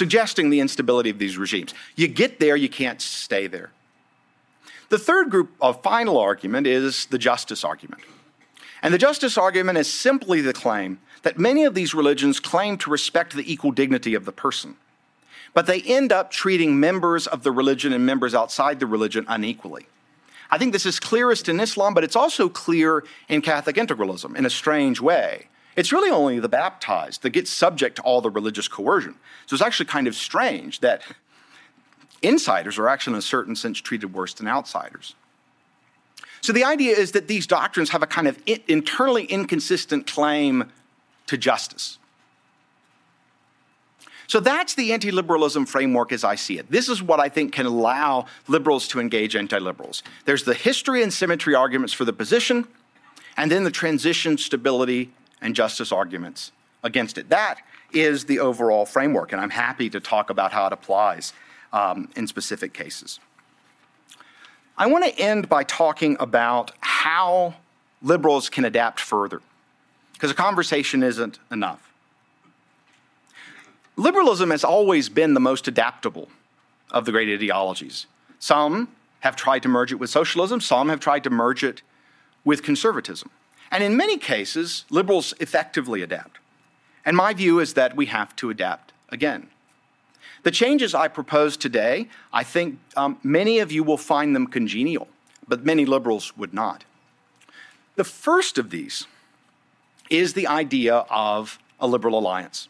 Suggesting 0.00 0.48
the 0.48 0.60
instability 0.60 1.10
of 1.10 1.18
these 1.18 1.36
regimes. 1.36 1.74
You 1.94 2.08
get 2.08 2.40
there, 2.40 2.56
you 2.56 2.70
can't 2.70 3.02
stay 3.02 3.46
there. 3.46 3.70
The 4.88 4.96
third 4.98 5.28
group 5.28 5.50
of 5.60 5.82
final 5.82 6.16
argument 6.16 6.66
is 6.66 7.04
the 7.04 7.18
justice 7.18 7.64
argument. 7.64 8.00
And 8.80 8.94
the 8.94 8.98
justice 8.98 9.36
argument 9.36 9.76
is 9.76 9.92
simply 9.92 10.40
the 10.40 10.54
claim 10.54 11.00
that 11.20 11.38
many 11.38 11.64
of 11.64 11.74
these 11.74 11.92
religions 11.92 12.40
claim 12.40 12.78
to 12.78 12.88
respect 12.88 13.34
the 13.34 13.52
equal 13.52 13.72
dignity 13.72 14.14
of 14.14 14.24
the 14.24 14.32
person, 14.32 14.76
but 15.52 15.66
they 15.66 15.82
end 15.82 16.12
up 16.12 16.30
treating 16.30 16.80
members 16.80 17.26
of 17.26 17.42
the 17.42 17.52
religion 17.52 17.92
and 17.92 18.06
members 18.06 18.34
outside 18.34 18.80
the 18.80 18.86
religion 18.86 19.26
unequally. 19.28 19.86
I 20.50 20.56
think 20.56 20.72
this 20.72 20.86
is 20.86 20.98
clearest 20.98 21.46
in 21.46 21.60
Islam, 21.60 21.92
but 21.92 22.04
it's 22.04 22.16
also 22.16 22.48
clear 22.48 23.04
in 23.28 23.42
Catholic 23.42 23.76
integralism 23.76 24.34
in 24.34 24.46
a 24.46 24.50
strange 24.50 24.98
way. 24.98 25.49
It's 25.76 25.92
really 25.92 26.10
only 26.10 26.40
the 26.40 26.48
baptized 26.48 27.22
that 27.22 27.30
get 27.30 27.46
subject 27.46 27.96
to 27.96 28.02
all 28.02 28.20
the 28.20 28.30
religious 28.30 28.68
coercion. 28.68 29.14
So 29.46 29.54
it's 29.54 29.62
actually 29.62 29.86
kind 29.86 30.06
of 30.06 30.14
strange 30.14 30.80
that 30.80 31.02
insiders 32.22 32.78
are 32.78 32.88
actually, 32.88 33.14
in 33.14 33.18
a 33.18 33.22
certain 33.22 33.56
sense, 33.56 33.80
treated 33.80 34.12
worse 34.12 34.34
than 34.34 34.48
outsiders. 34.48 35.14
So 36.40 36.52
the 36.52 36.64
idea 36.64 36.96
is 36.96 37.12
that 37.12 37.28
these 37.28 37.46
doctrines 37.46 37.90
have 37.90 38.02
a 38.02 38.06
kind 38.06 38.26
of 38.26 38.38
internally 38.66 39.24
inconsistent 39.24 40.06
claim 40.06 40.72
to 41.26 41.36
justice. 41.36 41.98
So 44.26 44.38
that's 44.38 44.74
the 44.74 44.92
anti 44.92 45.10
liberalism 45.10 45.66
framework 45.66 46.12
as 46.12 46.22
I 46.22 46.36
see 46.36 46.58
it. 46.58 46.70
This 46.70 46.88
is 46.88 47.02
what 47.02 47.18
I 47.18 47.28
think 47.28 47.52
can 47.52 47.66
allow 47.66 48.26
liberals 48.46 48.86
to 48.88 49.00
engage 49.00 49.34
anti 49.34 49.58
liberals. 49.58 50.02
There's 50.24 50.44
the 50.44 50.54
history 50.54 51.02
and 51.02 51.12
symmetry 51.12 51.54
arguments 51.54 51.92
for 51.92 52.04
the 52.04 52.12
position, 52.12 52.66
and 53.36 53.50
then 53.50 53.64
the 53.64 53.70
transition, 53.70 54.38
stability, 54.38 55.10
and 55.40 55.54
justice 55.54 55.92
arguments 55.92 56.52
against 56.82 57.18
it. 57.18 57.28
That 57.28 57.58
is 57.92 58.24
the 58.24 58.38
overall 58.38 58.86
framework, 58.86 59.32
and 59.32 59.40
I'm 59.40 59.50
happy 59.50 59.90
to 59.90 60.00
talk 60.00 60.30
about 60.30 60.52
how 60.52 60.66
it 60.66 60.72
applies 60.72 61.32
um, 61.72 62.08
in 62.16 62.26
specific 62.26 62.72
cases. 62.72 63.20
I 64.78 64.86
want 64.86 65.04
to 65.04 65.18
end 65.18 65.48
by 65.48 65.64
talking 65.64 66.16
about 66.20 66.72
how 66.80 67.54
liberals 68.02 68.48
can 68.48 68.64
adapt 68.64 69.00
further, 69.00 69.42
because 70.14 70.30
a 70.30 70.34
conversation 70.34 71.02
isn't 71.02 71.38
enough. 71.50 71.92
Liberalism 73.96 74.50
has 74.50 74.64
always 74.64 75.08
been 75.08 75.34
the 75.34 75.40
most 75.40 75.68
adaptable 75.68 76.28
of 76.90 77.04
the 77.04 77.12
great 77.12 77.28
ideologies. 77.28 78.06
Some 78.38 78.88
have 79.20 79.36
tried 79.36 79.62
to 79.62 79.68
merge 79.68 79.92
it 79.92 79.96
with 79.96 80.08
socialism, 80.08 80.60
some 80.60 80.88
have 80.88 81.00
tried 81.00 81.24
to 81.24 81.30
merge 81.30 81.62
it 81.62 81.82
with 82.44 82.62
conservatism. 82.62 83.30
And 83.70 83.84
in 83.84 83.96
many 83.96 84.18
cases, 84.18 84.84
liberals 84.90 85.34
effectively 85.40 86.02
adapt. 86.02 86.38
And 87.04 87.16
my 87.16 87.32
view 87.32 87.60
is 87.60 87.74
that 87.74 87.96
we 87.96 88.06
have 88.06 88.34
to 88.36 88.50
adapt 88.50 88.92
again. 89.08 89.48
The 90.42 90.50
changes 90.50 90.94
I 90.94 91.08
propose 91.08 91.56
today, 91.56 92.08
I 92.32 92.44
think 92.44 92.78
um, 92.96 93.18
many 93.22 93.58
of 93.58 93.70
you 93.70 93.84
will 93.84 93.98
find 93.98 94.34
them 94.34 94.46
congenial, 94.46 95.08
but 95.46 95.64
many 95.64 95.84
liberals 95.84 96.36
would 96.36 96.54
not. 96.54 96.84
The 97.96 98.04
first 98.04 98.56
of 98.56 98.70
these 98.70 99.06
is 100.08 100.32
the 100.32 100.46
idea 100.46 101.04
of 101.10 101.58
a 101.78 101.86
liberal 101.86 102.18
alliance. 102.18 102.68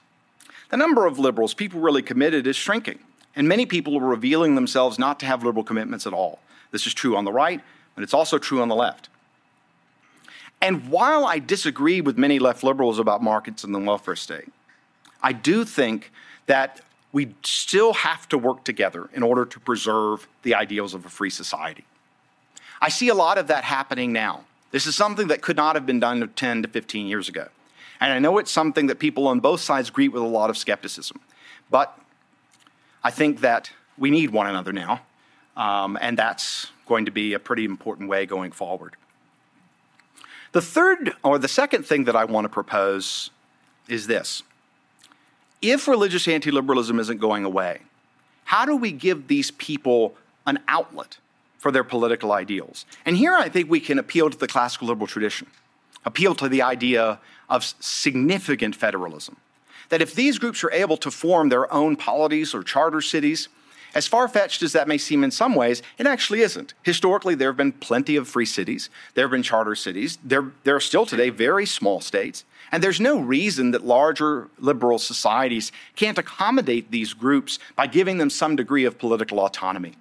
The 0.70 0.76
number 0.76 1.06
of 1.06 1.18
liberals, 1.18 1.54
people 1.54 1.80
really 1.80 2.02
committed, 2.02 2.46
is 2.46 2.56
shrinking, 2.56 2.98
and 3.36 3.48
many 3.48 3.66
people 3.66 3.96
are 3.96 4.04
revealing 4.04 4.54
themselves 4.54 4.98
not 4.98 5.20
to 5.20 5.26
have 5.26 5.44
liberal 5.44 5.64
commitments 5.64 6.06
at 6.06 6.12
all. 6.12 6.40
This 6.72 6.86
is 6.86 6.94
true 6.94 7.16
on 7.16 7.24
the 7.24 7.32
right, 7.32 7.60
but 7.94 8.02
it's 8.02 8.14
also 8.14 8.38
true 8.38 8.62
on 8.62 8.68
the 8.68 8.74
left. 8.74 9.09
And 10.60 10.88
while 10.88 11.24
I 11.24 11.38
disagree 11.38 12.00
with 12.00 12.18
many 12.18 12.38
left 12.38 12.62
liberals 12.62 12.98
about 12.98 13.22
markets 13.22 13.64
and 13.64 13.74
the 13.74 13.78
welfare 13.78 14.16
state, 14.16 14.52
I 15.22 15.32
do 15.32 15.64
think 15.64 16.12
that 16.46 16.80
we 17.12 17.34
still 17.42 17.92
have 17.92 18.28
to 18.28 18.38
work 18.38 18.64
together 18.64 19.08
in 19.12 19.22
order 19.22 19.44
to 19.44 19.60
preserve 19.60 20.28
the 20.42 20.54
ideals 20.54 20.94
of 20.94 21.04
a 21.04 21.08
free 21.08 21.30
society. 21.30 21.84
I 22.80 22.88
see 22.88 23.08
a 23.08 23.14
lot 23.14 23.38
of 23.38 23.48
that 23.48 23.64
happening 23.64 24.12
now. 24.12 24.44
This 24.70 24.86
is 24.86 24.94
something 24.94 25.28
that 25.28 25.42
could 25.42 25.56
not 25.56 25.74
have 25.74 25.86
been 25.86 26.00
done 26.00 26.30
10 26.34 26.62
to 26.62 26.68
15 26.68 27.06
years 27.06 27.28
ago. 27.28 27.48
And 28.00 28.12
I 28.12 28.18
know 28.18 28.38
it's 28.38 28.50
something 28.50 28.86
that 28.86 28.98
people 28.98 29.26
on 29.26 29.40
both 29.40 29.60
sides 29.60 29.90
greet 29.90 30.08
with 30.08 30.22
a 30.22 30.26
lot 30.26 30.48
of 30.48 30.56
skepticism. 30.56 31.20
But 31.70 31.98
I 33.02 33.10
think 33.10 33.40
that 33.40 33.70
we 33.98 34.10
need 34.10 34.30
one 34.30 34.46
another 34.46 34.72
now, 34.72 35.02
um, 35.56 35.98
and 36.00 36.18
that's 36.18 36.68
going 36.86 37.04
to 37.04 37.10
be 37.10 37.34
a 37.34 37.38
pretty 37.38 37.64
important 37.64 38.08
way 38.08 38.24
going 38.24 38.52
forward. 38.52 38.96
The 40.52 40.62
third, 40.62 41.14
or 41.22 41.38
the 41.38 41.48
second 41.48 41.86
thing 41.86 42.04
that 42.04 42.16
I 42.16 42.24
want 42.24 42.44
to 42.44 42.48
propose 42.48 43.30
is 43.88 44.06
this 44.06 44.42
if 45.62 45.86
religious 45.86 46.26
anti 46.26 46.50
liberalism 46.50 46.98
isn't 46.98 47.18
going 47.18 47.44
away, 47.44 47.80
how 48.44 48.64
do 48.64 48.74
we 48.76 48.92
give 48.92 49.28
these 49.28 49.50
people 49.52 50.16
an 50.46 50.58
outlet 50.66 51.18
for 51.58 51.70
their 51.70 51.84
political 51.84 52.32
ideals? 52.32 52.84
And 53.04 53.16
here 53.16 53.34
I 53.34 53.48
think 53.48 53.70
we 53.70 53.80
can 53.80 53.98
appeal 53.98 54.30
to 54.30 54.38
the 54.38 54.48
classical 54.48 54.88
liberal 54.88 55.06
tradition, 55.06 55.46
appeal 56.04 56.34
to 56.36 56.48
the 56.48 56.62
idea 56.62 57.20
of 57.48 57.64
significant 57.80 58.74
federalism. 58.74 59.36
That 59.90 60.02
if 60.02 60.14
these 60.14 60.38
groups 60.38 60.64
are 60.64 60.72
able 60.72 60.96
to 60.98 61.10
form 61.10 61.48
their 61.48 61.72
own 61.72 61.96
polities 61.96 62.54
or 62.54 62.62
charter 62.62 63.00
cities, 63.00 63.48
as 63.94 64.06
far 64.06 64.28
fetched 64.28 64.62
as 64.62 64.72
that 64.72 64.88
may 64.88 64.98
seem 64.98 65.24
in 65.24 65.30
some 65.30 65.54
ways, 65.54 65.82
it 65.98 66.06
actually 66.06 66.42
isn't. 66.42 66.74
Historically, 66.82 67.34
there 67.34 67.48
have 67.48 67.56
been 67.56 67.72
plenty 67.72 68.16
of 68.16 68.28
free 68.28 68.46
cities, 68.46 68.90
there 69.14 69.24
have 69.24 69.32
been 69.32 69.42
charter 69.42 69.74
cities, 69.74 70.18
there, 70.24 70.52
there 70.64 70.76
are 70.76 70.80
still 70.80 71.06
today 71.06 71.30
very 71.30 71.66
small 71.66 72.00
states. 72.00 72.44
And 72.72 72.82
there's 72.82 73.00
no 73.00 73.18
reason 73.18 73.72
that 73.72 73.84
larger 73.84 74.48
liberal 74.58 74.98
societies 74.98 75.72
can't 75.96 76.18
accommodate 76.18 76.90
these 76.90 77.14
groups 77.14 77.58
by 77.74 77.86
giving 77.86 78.18
them 78.18 78.30
some 78.30 78.54
degree 78.54 78.84
of 78.84 78.98
political 78.98 79.40
autonomy. 79.40 79.94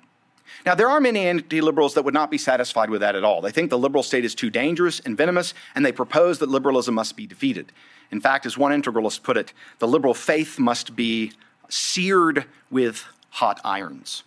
Now, 0.66 0.76
there 0.76 0.90
are 0.90 1.00
many 1.00 1.26
anti 1.26 1.62
liberals 1.62 1.94
that 1.94 2.04
would 2.04 2.14
not 2.14 2.30
be 2.30 2.38
satisfied 2.38 2.90
with 2.90 3.02
that 3.02 3.16
at 3.16 3.24
all. 3.24 3.42
They 3.42 3.52
think 3.52 3.70
the 3.70 3.78
liberal 3.78 4.04
state 4.04 4.26
is 4.26 4.36
too 4.36 4.50
dangerous 4.50 5.00
and 5.00 5.18
venomous, 5.18 5.54
and 5.74 5.86
they 5.86 5.92
propose 5.92 6.40
that 6.40 6.50
liberalism 6.50 6.96
must 6.96 7.16
be 7.16 7.26
defeated. 7.26 7.72
In 8.12 8.20
fact, 8.20 8.46
as 8.46 8.58
one 8.58 8.72
integralist 8.72 9.24
put 9.24 9.38
it, 9.38 9.54
the 9.80 9.88
liberal 9.88 10.14
faith 10.14 10.60
must 10.60 10.96
be 10.96 11.32
seared 11.70 12.46
with 12.70 13.06
hot 13.30 13.60
irons. 13.64 14.24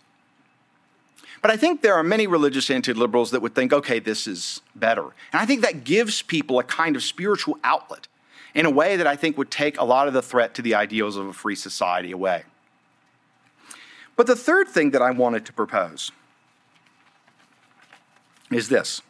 But 1.40 1.50
I 1.50 1.56
think 1.56 1.82
there 1.82 1.94
are 1.94 2.04
many 2.04 2.28
religious 2.28 2.70
anti 2.70 2.92
liberals 2.92 3.32
that 3.32 3.42
would 3.42 3.54
think, 3.54 3.72
okay, 3.72 3.98
this 3.98 4.28
is 4.28 4.60
better. 4.76 5.02
And 5.02 5.40
I 5.40 5.46
think 5.46 5.62
that 5.62 5.82
gives 5.82 6.22
people 6.22 6.58
a 6.60 6.64
kind 6.64 6.94
of 6.94 7.02
spiritual 7.02 7.58
outlet 7.64 8.06
in 8.54 8.64
a 8.64 8.70
way 8.70 8.96
that 8.96 9.06
I 9.06 9.16
think 9.16 9.36
would 9.36 9.50
take 9.50 9.78
a 9.78 9.84
lot 9.84 10.06
of 10.06 10.14
the 10.14 10.22
threat 10.22 10.54
to 10.54 10.62
the 10.62 10.74
ideals 10.74 11.16
of 11.16 11.26
a 11.26 11.32
free 11.32 11.56
society 11.56 12.12
away. 12.12 12.44
But 14.14 14.26
the 14.26 14.36
third 14.36 14.68
thing 14.68 14.90
that 14.90 15.02
I 15.02 15.10
wanted 15.10 15.44
to 15.46 15.52
propose 15.52 16.12
is 18.50 18.68
this. 18.68 19.02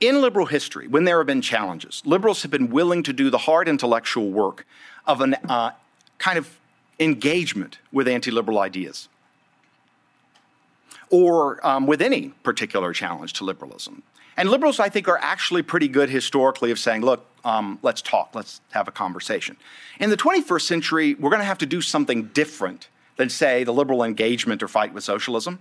In 0.00 0.20
liberal 0.20 0.46
history, 0.46 0.88
when 0.88 1.04
there 1.04 1.18
have 1.18 1.26
been 1.26 1.40
challenges, 1.40 2.02
liberals 2.04 2.42
have 2.42 2.50
been 2.50 2.68
willing 2.68 3.02
to 3.04 3.12
do 3.12 3.30
the 3.30 3.38
hard 3.38 3.68
intellectual 3.68 4.30
work 4.30 4.66
of 5.06 5.20
an 5.20 5.34
uh, 5.48 5.70
kind 6.24 6.38
of 6.38 6.58
engagement 6.98 7.78
with 7.92 8.08
anti 8.08 8.30
liberal 8.30 8.58
ideas 8.58 9.08
or 11.10 11.64
um, 11.66 11.86
with 11.86 12.00
any 12.00 12.28
particular 12.42 12.94
challenge 12.94 13.34
to 13.34 13.44
liberalism. 13.44 14.02
And 14.38 14.48
liberals, 14.48 14.80
I 14.80 14.88
think, 14.88 15.06
are 15.06 15.18
actually 15.18 15.62
pretty 15.62 15.86
good 15.86 16.08
historically 16.08 16.70
of 16.70 16.78
saying, 16.78 17.02
look, 17.02 17.26
um, 17.44 17.78
let's 17.82 18.00
talk, 18.00 18.30
let's 18.32 18.62
have 18.70 18.88
a 18.88 18.90
conversation. 18.90 19.58
In 20.00 20.08
the 20.08 20.16
21st 20.16 20.62
century, 20.62 21.14
we're 21.14 21.28
going 21.28 21.42
to 21.42 21.52
have 21.52 21.58
to 21.58 21.66
do 21.66 21.82
something 21.82 22.24
different 22.28 22.88
than, 23.16 23.28
say, 23.28 23.62
the 23.62 23.72
liberal 23.72 24.02
engagement 24.02 24.62
or 24.62 24.68
fight 24.68 24.94
with 24.94 25.04
socialism 25.04 25.58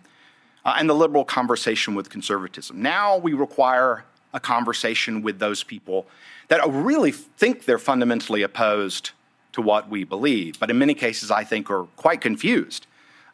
uh, 0.63 0.75
and 0.77 0.89
the 0.89 0.95
liberal 0.95 1.25
conversation 1.25 1.93
with 1.93 2.09
conservatism. 2.09 2.81
Now 2.81 3.17
we 3.17 3.33
require 3.33 4.05
a 4.33 4.39
conversation 4.39 5.21
with 5.21 5.39
those 5.39 5.61
people 5.61 6.07
that 6.47 6.61
really 6.69 7.11
think 7.11 7.65
they're 7.65 7.77
fundamentally 7.77 8.43
opposed 8.43 9.11
to 9.53 9.61
what 9.61 9.89
we 9.89 10.03
believe, 10.03 10.59
but 10.59 10.69
in 10.69 10.77
many 10.77 10.93
cases, 10.93 11.31
I 11.31 11.43
think, 11.43 11.69
are 11.69 11.85
quite 11.95 12.21
confused 12.21 12.87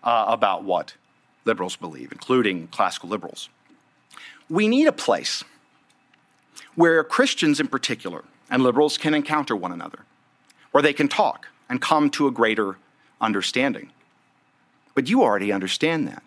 uh, 0.04 0.26
about 0.28 0.64
what 0.64 0.96
liberals 1.46 1.76
believe, 1.76 2.12
including 2.12 2.68
classical 2.68 3.10
liberals 3.10 3.50
we 4.50 4.68
need 4.68 4.88
a 4.88 4.92
place 4.92 5.44
where 6.76 7.04
Christians 7.04 7.60
in 7.60 7.68
particular 7.68 8.24
and 8.50 8.64
liberals 8.64 8.98
can 8.98 9.14
encounter 9.14 9.56
one 9.56 9.72
another, 9.72 10.00
where 10.72 10.82
they 10.82 10.94
can 10.94 11.08
talk 11.08 11.48
and 11.70 11.80
come 11.80 12.10
to 12.10 12.28
a 12.28 12.32
greater 12.32 12.78
understanding. 13.22 13.92
But 14.96 15.10
you 15.10 15.22
already 15.22 15.52
understand 15.52 16.08
that 16.08 16.24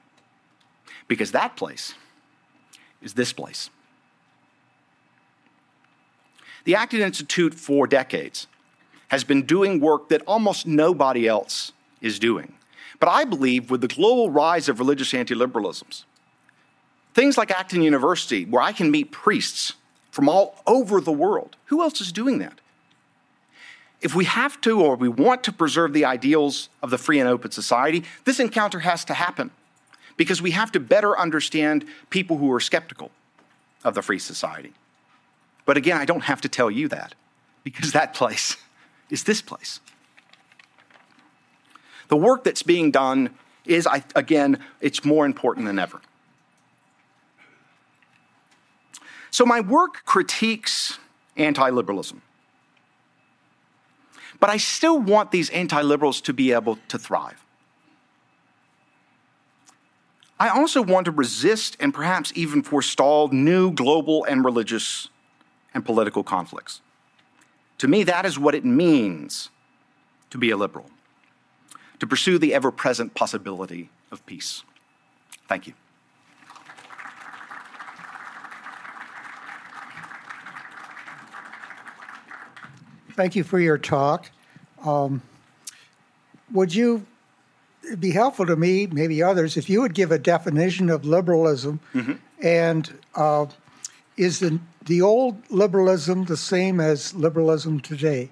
because 1.09 1.33
that 1.33 1.57
place 1.57 1.94
is 3.02 3.14
this 3.14 3.33
place. 3.33 3.70
The 6.64 6.76
Acton 6.76 7.00
Institute 7.00 7.55
for 7.55 7.88
decades 7.88 8.46
has 9.12 9.25
been 9.25 9.42
doing 9.42 9.79
work 9.79 10.09
that 10.09 10.22
almost 10.27 10.66
nobody 10.66 11.29
else 11.29 11.72
is 12.01 12.18
doing. 12.18 12.55
But 12.98 13.11
I 13.11 13.25
believe 13.25 13.70
with 13.70 13.83
the 13.83 13.88
global 13.88 14.31
rise 14.31 14.68
of 14.70 14.79
religious 14.79 15.12
anti 15.12 15.35
liberalisms, 15.35 16.05
Things 17.14 17.37
like 17.37 17.51
Acton 17.51 17.83
University, 17.83 18.46
where 18.46 18.62
I 18.62 18.72
can 18.72 18.90
meet 18.90 19.11
priests 19.12 19.75
from 20.11 20.31
all 20.31 20.62
over 20.66 20.98
the 20.98 21.12
world. 21.12 21.57
Who 21.66 21.83
else 21.83 22.01
is 22.01 22.11
doing 22.11 22.38
that? 22.38 22.59
If 24.01 24.14
we 24.14 24.25
have 24.25 24.59
to 24.62 24.81
or 24.81 24.96
we 24.96 25.11
want 25.11 25.44
to 25.44 25.53
preserve 25.53 25.92
the 25.92 26.07
ideals 26.07 26.70
of 26.83 26.88
the 26.88 26.96
free 26.96 27.20
and 27.20 27.29
open 27.29 27.51
society, 27.51 28.05
this 28.25 28.40
encounter 28.40 28.81
has 28.81 29.05
to 29.05 29.14
happen 29.14 29.51
because 30.16 30.40
we 30.40 30.53
have 30.53 30.72
to 30.72 30.81
better 30.81 31.18
understand 31.18 31.85
people 32.09 32.38
who 32.38 32.51
are 32.51 32.61
skeptical 32.61 33.11
of 33.85 33.94
the 33.94 34.03
free 34.03 34.18
society. 34.18 34.72
But 35.66 35.77
again, 35.77 35.98
I 35.98 36.07
don't 36.07 36.25
have 36.25 36.40
to 36.40 36.48
tell 36.48 36.70
you 36.70 36.88
that 36.88 37.14
because 37.62 37.92
that 37.92 38.14
place 38.14 38.57
is 39.12 39.22
this 39.22 39.42
place. 39.42 39.79
The 42.09 42.16
work 42.16 42.42
that's 42.42 42.64
being 42.64 42.90
done 42.90 43.31
is, 43.64 43.87
again, 44.16 44.59
it's 44.81 45.05
more 45.05 45.25
important 45.25 45.66
than 45.66 45.79
ever. 45.79 46.01
So 49.31 49.46
my 49.46 49.61
work 49.61 50.05
critiques 50.05 50.98
anti 51.37 51.70
liberalism. 51.70 52.22
But 54.40 54.51
I 54.51 54.57
still 54.57 54.98
want 54.98 55.31
these 55.31 55.48
anti 55.51 55.81
liberals 55.83 56.20
to 56.22 56.33
be 56.33 56.53
able 56.53 56.79
to 56.88 56.98
thrive. 56.98 57.44
I 60.40 60.48
also 60.48 60.83
want 60.83 61.05
to 61.05 61.12
resist 61.12 61.77
and 61.79 61.94
perhaps 61.94 62.33
even 62.35 62.62
forestall 62.62 63.29
new 63.29 63.70
global 63.70 64.25
and 64.25 64.44
religious 64.44 65.09
and 65.72 65.85
political 65.85 66.25
conflicts. 66.25 66.81
To 67.82 67.88
me, 67.88 68.04
that 68.04 68.24
is 68.24 68.38
what 68.38 68.54
it 68.54 68.64
means 68.64 69.50
to 70.30 70.38
be 70.38 70.50
a 70.50 70.56
liberal, 70.56 70.88
to 71.98 72.06
pursue 72.06 72.38
the 72.38 72.54
ever 72.54 72.70
present 72.70 73.12
possibility 73.14 73.90
of 74.12 74.24
peace. 74.24 74.62
Thank 75.48 75.66
you. 75.66 75.72
Thank 83.14 83.34
you 83.34 83.42
for 83.42 83.58
your 83.58 83.78
talk. 83.78 84.30
Um, 84.84 85.20
would 86.52 86.72
you 86.72 87.04
be 87.98 88.12
helpful 88.12 88.46
to 88.46 88.54
me, 88.54 88.86
maybe 88.86 89.24
others, 89.24 89.56
if 89.56 89.68
you 89.68 89.80
would 89.80 89.94
give 89.94 90.12
a 90.12 90.20
definition 90.20 90.88
of 90.88 91.04
liberalism 91.04 91.80
mm-hmm. 91.92 92.12
and 92.40 92.96
uh, 93.16 93.46
is 94.16 94.38
the, 94.38 94.60
the 94.86 95.02
old 95.02 95.50
liberalism 95.50 96.24
the 96.24 96.36
same 96.36 96.80
as 96.80 97.14
liberalism 97.14 97.80
today? 97.80 98.30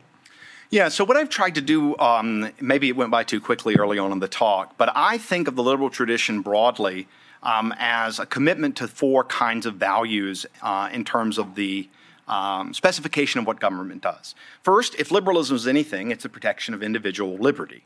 Yeah, 0.70 0.88
so 0.88 1.04
what 1.04 1.16
I've 1.16 1.28
tried 1.28 1.56
to 1.56 1.60
do, 1.60 1.98
um, 1.98 2.50
maybe 2.60 2.88
it 2.88 2.96
went 2.96 3.10
by 3.10 3.24
too 3.24 3.40
quickly 3.40 3.74
early 3.74 3.98
on 3.98 4.12
in 4.12 4.20
the 4.20 4.28
talk, 4.28 4.76
but 4.76 4.92
I 4.94 5.18
think 5.18 5.48
of 5.48 5.56
the 5.56 5.64
liberal 5.64 5.90
tradition 5.90 6.42
broadly 6.42 7.08
um, 7.42 7.74
as 7.78 8.20
a 8.20 8.26
commitment 8.26 8.76
to 8.76 8.86
four 8.86 9.24
kinds 9.24 9.66
of 9.66 9.74
values 9.74 10.46
uh, 10.62 10.88
in 10.92 11.04
terms 11.04 11.38
of 11.38 11.56
the 11.56 11.88
um, 12.28 12.72
specification 12.72 13.40
of 13.40 13.46
what 13.46 13.58
government 13.58 14.02
does. 14.02 14.36
First, 14.62 14.94
if 14.96 15.10
liberalism 15.10 15.56
is 15.56 15.66
anything, 15.66 16.12
it's 16.12 16.22
the 16.22 16.28
protection 16.28 16.72
of 16.72 16.82
individual 16.82 17.36
liberty, 17.36 17.82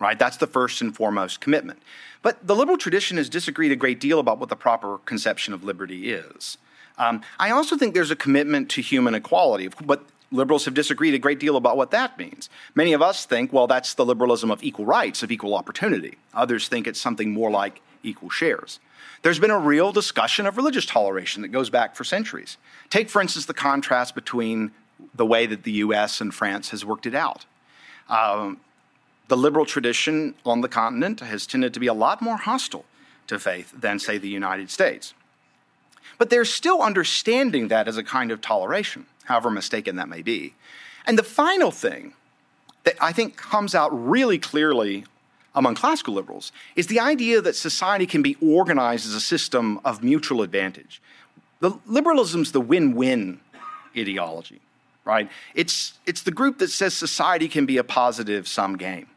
right? 0.00 0.18
That's 0.18 0.38
the 0.38 0.46
first 0.46 0.80
and 0.80 0.96
foremost 0.96 1.42
commitment. 1.42 1.82
But 2.22 2.46
the 2.46 2.56
liberal 2.56 2.78
tradition 2.78 3.18
has 3.18 3.28
disagreed 3.28 3.72
a 3.72 3.76
great 3.76 4.00
deal 4.00 4.18
about 4.18 4.38
what 4.38 4.48
the 4.48 4.56
proper 4.56 4.98
conception 5.04 5.52
of 5.52 5.62
liberty 5.62 6.10
is. 6.10 6.56
Um, 6.98 7.22
I 7.38 7.50
also 7.50 7.76
think 7.76 7.94
there's 7.94 8.10
a 8.10 8.16
commitment 8.16 8.70
to 8.70 8.82
human 8.82 9.14
equality, 9.14 9.68
but 9.84 10.04
liberals 10.32 10.64
have 10.64 10.74
disagreed 10.74 11.14
a 11.14 11.18
great 11.18 11.38
deal 11.38 11.56
about 11.56 11.76
what 11.76 11.90
that 11.90 12.18
means. 12.18 12.48
Many 12.74 12.92
of 12.92 13.02
us 13.02 13.26
think, 13.26 13.52
well, 13.52 13.66
that's 13.66 13.94
the 13.94 14.04
liberalism 14.04 14.50
of 14.50 14.62
equal 14.62 14.86
rights, 14.86 15.22
of 15.22 15.30
equal 15.30 15.54
opportunity. 15.54 16.16
Others 16.34 16.68
think 16.68 16.86
it's 16.86 17.00
something 17.00 17.32
more 17.32 17.50
like 17.50 17.80
equal 18.02 18.30
shares. 18.30 18.80
There's 19.22 19.38
been 19.38 19.50
a 19.50 19.58
real 19.58 19.92
discussion 19.92 20.46
of 20.46 20.56
religious 20.56 20.86
toleration 20.86 21.42
that 21.42 21.48
goes 21.48 21.70
back 21.70 21.96
for 21.96 22.04
centuries. 22.04 22.56
Take, 22.90 23.08
for 23.08 23.20
instance, 23.20 23.46
the 23.46 23.54
contrast 23.54 24.14
between 24.14 24.72
the 25.14 25.26
way 25.26 25.46
that 25.46 25.62
the 25.64 25.72
US 25.72 26.20
and 26.20 26.34
France 26.34 26.70
has 26.70 26.84
worked 26.84 27.06
it 27.06 27.14
out. 27.14 27.44
Um, 28.08 28.60
the 29.28 29.36
liberal 29.36 29.66
tradition 29.66 30.34
on 30.44 30.60
the 30.60 30.68
continent 30.68 31.20
has 31.20 31.46
tended 31.46 31.74
to 31.74 31.80
be 31.80 31.88
a 31.88 31.94
lot 31.94 32.22
more 32.22 32.36
hostile 32.36 32.84
to 33.26 33.38
faith 33.38 33.72
than, 33.76 33.98
say, 33.98 34.18
the 34.18 34.28
United 34.28 34.70
States. 34.70 35.14
But 36.18 36.30
they're 36.30 36.44
still 36.44 36.82
understanding 36.82 37.68
that 37.68 37.88
as 37.88 37.96
a 37.96 38.02
kind 38.02 38.30
of 38.30 38.40
toleration, 38.40 39.06
however 39.24 39.50
mistaken 39.50 39.96
that 39.96 40.08
may 40.08 40.22
be. 40.22 40.54
And 41.06 41.18
the 41.18 41.22
final 41.22 41.70
thing 41.70 42.14
that 42.84 42.96
I 43.00 43.12
think 43.12 43.36
comes 43.36 43.74
out 43.74 43.90
really 43.92 44.38
clearly 44.38 45.04
among 45.54 45.74
classical 45.74 46.14
liberals 46.14 46.52
is 46.74 46.86
the 46.86 47.00
idea 47.00 47.40
that 47.40 47.56
society 47.56 48.06
can 48.06 48.22
be 48.22 48.36
organized 48.40 49.06
as 49.06 49.14
a 49.14 49.20
system 49.20 49.80
of 49.84 50.02
mutual 50.02 50.42
advantage. 50.42 51.00
The 51.60 51.78
liberalism's 51.86 52.52
the 52.52 52.60
win-win 52.60 53.40
ideology, 53.96 54.60
right? 55.04 55.30
It's, 55.54 55.94
it's 56.04 56.22
the 56.22 56.30
group 56.30 56.58
that 56.58 56.68
says 56.68 56.94
society 56.94 57.48
can 57.48 57.64
be 57.64 57.78
a 57.78 57.84
positive 57.84 58.46
sum 58.46 58.76
game. 58.76 59.08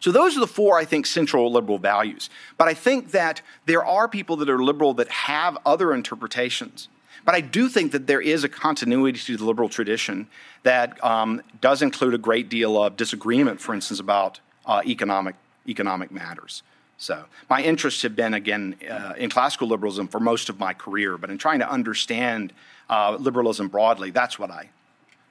So 0.00 0.12
those 0.12 0.36
are 0.36 0.40
the 0.40 0.46
four, 0.46 0.78
I 0.78 0.84
think, 0.84 1.06
central 1.06 1.52
liberal 1.52 1.78
values. 1.78 2.30
But 2.56 2.68
I 2.68 2.74
think 2.74 3.10
that 3.10 3.42
there 3.66 3.84
are 3.84 4.08
people 4.08 4.36
that 4.36 4.48
are 4.48 4.62
liberal 4.62 4.94
that 4.94 5.08
have 5.08 5.58
other 5.66 5.92
interpretations. 5.92 6.88
But 7.24 7.34
I 7.34 7.40
do 7.40 7.68
think 7.68 7.92
that 7.92 8.06
there 8.06 8.20
is 8.20 8.44
a 8.44 8.48
continuity 8.48 9.18
to 9.18 9.36
the 9.36 9.44
liberal 9.44 9.68
tradition 9.68 10.28
that 10.62 11.02
um, 11.04 11.42
does 11.60 11.82
include 11.82 12.14
a 12.14 12.18
great 12.18 12.48
deal 12.48 12.82
of 12.82 12.96
disagreement, 12.96 13.60
for 13.60 13.74
instance, 13.74 14.00
about 14.00 14.40
uh, 14.64 14.82
economic 14.86 15.34
economic 15.66 16.10
matters. 16.10 16.62
So 16.96 17.24
my 17.48 17.62
interests 17.62 18.02
have 18.02 18.16
been 18.16 18.34
again 18.34 18.76
uh, 18.90 19.12
in 19.16 19.30
classical 19.30 19.68
liberalism 19.68 20.08
for 20.08 20.18
most 20.18 20.48
of 20.48 20.58
my 20.58 20.72
career, 20.74 21.16
but 21.16 21.30
in 21.30 21.38
trying 21.38 21.60
to 21.60 21.70
understand 21.70 22.52
uh, 22.90 23.16
liberalism 23.20 23.68
broadly, 23.68 24.10
that's 24.10 24.38
what 24.38 24.50
I, 24.50 24.70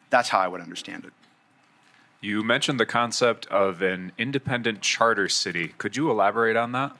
that's 0.09 0.29
how 0.29 0.39
I 0.39 0.47
would 0.47 0.61
understand 0.61 1.05
it. 1.05 1.13
You 2.19 2.43
mentioned 2.43 2.79
the 2.79 2.85
concept 2.85 3.45
of 3.47 3.81
an 3.81 4.11
independent 4.17 4.81
charter 4.81 5.29
city. 5.29 5.73
Could 5.77 5.95
you 5.95 6.09
elaborate 6.09 6.55
on 6.55 6.71
that? 6.71 6.95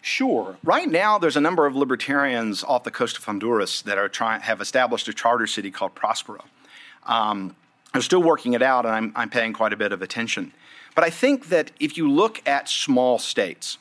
Sure. 0.00 0.56
Right 0.64 0.88
now, 0.88 1.18
there's 1.18 1.36
a 1.36 1.40
number 1.40 1.66
of 1.66 1.76
libertarians 1.76 2.64
off 2.64 2.82
the 2.82 2.90
coast 2.90 3.18
of 3.18 3.24
Honduras 3.24 3.82
that 3.82 3.98
are 3.98 4.08
trying 4.08 4.40
have 4.40 4.60
established 4.60 5.06
a 5.08 5.12
charter 5.12 5.46
city 5.46 5.70
called 5.70 5.94
Próspera. 5.94 6.42
Um, 7.04 7.54
they're 7.92 8.02
still 8.02 8.22
working 8.22 8.54
it 8.54 8.62
out, 8.62 8.86
and 8.86 8.94
I'm, 8.94 9.12
I'm 9.14 9.30
paying 9.30 9.52
quite 9.52 9.72
a 9.72 9.76
bit 9.76 9.92
of 9.92 10.02
attention. 10.02 10.52
But 10.94 11.04
I 11.04 11.10
think 11.10 11.50
that 11.50 11.70
if 11.78 11.96
you 11.96 12.10
look 12.10 12.42
at 12.48 12.68
small 12.68 13.18
states, 13.18 13.78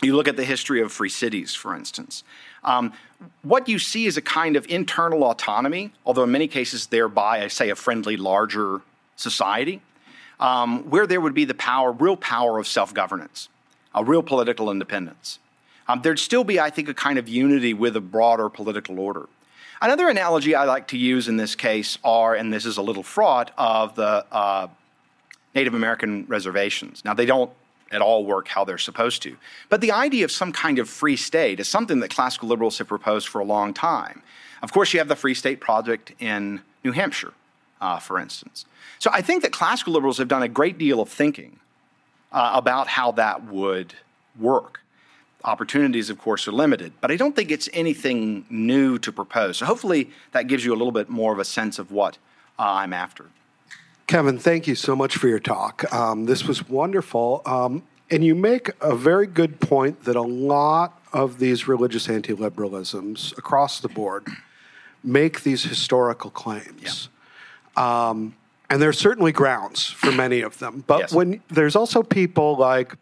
you 0.00 0.16
look 0.16 0.28
at 0.28 0.36
the 0.36 0.44
history 0.44 0.80
of 0.80 0.92
free 0.92 1.08
cities, 1.08 1.54
for 1.54 1.74
instance, 1.74 2.24
um, 2.64 2.92
what 3.42 3.68
you 3.68 3.78
see 3.78 4.06
is 4.06 4.16
a 4.16 4.22
kind 4.22 4.56
of 4.56 4.66
internal 4.68 5.24
autonomy, 5.24 5.92
although 6.06 6.24
in 6.24 6.30
many 6.30 6.48
cases 6.48 6.86
thereby, 6.86 7.42
I 7.42 7.48
say, 7.48 7.68
a 7.68 7.74
friendly, 7.74 8.16
larger 8.16 8.80
society, 9.20 9.80
um, 10.38 10.88
where 10.90 11.06
there 11.06 11.20
would 11.20 11.34
be 11.34 11.44
the 11.44 11.54
power, 11.54 11.92
real 11.92 12.16
power 12.16 12.58
of 12.58 12.66
self 12.66 12.92
governance, 12.94 13.48
a 13.94 14.04
real 14.04 14.22
political 14.22 14.70
independence. 14.70 15.38
Um, 15.88 16.02
there'd 16.02 16.18
still 16.18 16.44
be, 16.44 16.60
I 16.60 16.70
think, 16.70 16.88
a 16.88 16.94
kind 16.94 17.18
of 17.18 17.28
unity 17.28 17.74
with 17.74 17.96
a 17.96 18.00
broader 18.00 18.48
political 18.48 19.00
order. 19.00 19.28
Another 19.82 20.08
analogy 20.08 20.54
I 20.54 20.64
like 20.64 20.88
to 20.88 20.98
use 20.98 21.26
in 21.26 21.36
this 21.36 21.54
case 21.54 21.98
are, 22.04 22.34
and 22.34 22.52
this 22.52 22.66
is 22.66 22.76
a 22.76 22.82
little 22.82 23.02
fraught, 23.02 23.50
of 23.56 23.94
the 23.94 24.24
uh, 24.30 24.68
Native 25.54 25.74
American 25.74 26.26
reservations. 26.28 27.04
Now, 27.04 27.14
they 27.14 27.26
don't 27.26 27.50
at 27.90 28.00
all 28.00 28.24
work 28.24 28.48
how 28.48 28.64
they're 28.64 28.78
supposed 28.78 29.22
to. 29.22 29.36
But 29.68 29.80
the 29.80 29.90
idea 29.90 30.24
of 30.24 30.30
some 30.30 30.52
kind 30.52 30.78
of 30.78 30.88
free 30.88 31.16
state 31.16 31.58
is 31.58 31.68
something 31.68 32.00
that 32.00 32.10
classical 32.10 32.48
liberals 32.48 32.78
have 32.78 32.86
proposed 32.86 33.28
for 33.28 33.40
a 33.40 33.44
long 33.44 33.74
time. 33.74 34.22
Of 34.62 34.72
course, 34.72 34.92
you 34.92 35.00
have 35.00 35.08
the 35.08 35.16
Free 35.16 35.34
State 35.34 35.60
Project 35.60 36.12
in 36.20 36.60
New 36.84 36.92
Hampshire, 36.92 37.32
uh, 37.80 37.98
for 37.98 38.18
instance. 38.18 38.64
So 38.98 39.10
I 39.12 39.22
think 39.22 39.42
that 39.42 39.52
classical 39.52 39.92
liberals 39.92 40.18
have 40.18 40.28
done 40.28 40.42
a 40.42 40.48
great 40.48 40.78
deal 40.78 41.00
of 41.00 41.08
thinking 41.08 41.58
uh, 42.32 42.52
about 42.54 42.88
how 42.88 43.12
that 43.12 43.44
would 43.44 43.94
work. 44.38 44.80
Opportunities, 45.42 46.10
of 46.10 46.18
course, 46.18 46.46
are 46.46 46.52
limited, 46.52 46.92
but 47.00 47.10
I 47.10 47.16
don't 47.16 47.34
think 47.34 47.50
it's 47.50 47.68
anything 47.72 48.44
new 48.50 48.98
to 48.98 49.10
propose. 49.10 49.56
So 49.56 49.66
hopefully 49.66 50.10
that 50.32 50.46
gives 50.48 50.64
you 50.64 50.72
a 50.72 50.76
little 50.76 50.92
bit 50.92 51.08
more 51.08 51.32
of 51.32 51.38
a 51.38 51.44
sense 51.44 51.78
of 51.78 51.90
what 51.90 52.18
uh, 52.58 52.62
I'm 52.64 52.92
after. 52.92 53.26
Kevin, 54.06 54.38
thank 54.38 54.66
you 54.66 54.74
so 54.74 54.94
much 54.94 55.16
for 55.16 55.28
your 55.28 55.38
talk. 55.38 55.90
Um, 55.94 56.26
this 56.26 56.44
was 56.44 56.68
wonderful. 56.68 57.42
Um, 57.46 57.84
and 58.10 58.24
you 58.24 58.34
make 58.34 58.70
a 58.80 58.94
very 58.94 59.26
good 59.26 59.60
point 59.60 60.04
that 60.04 60.16
a 60.16 60.22
lot 60.22 61.00
of 61.12 61.38
these 61.38 61.68
religious 61.68 62.08
anti 62.08 62.34
liberalisms 62.34 63.36
across 63.38 63.80
the 63.80 63.88
board 63.88 64.26
make 65.02 65.42
these 65.42 65.62
historical 65.62 66.30
claims. 66.30 67.08
Yeah. 67.08 67.19
Um, 67.76 68.34
and 68.68 68.80
there's 68.80 68.98
certainly 68.98 69.32
grounds 69.32 69.86
for 69.86 70.12
many 70.12 70.42
of 70.42 70.58
them. 70.58 70.84
But 70.86 71.00
yes. 71.00 71.12
when 71.12 71.42
there's 71.48 71.74
also 71.74 72.02
people 72.02 72.56
like 72.56 72.94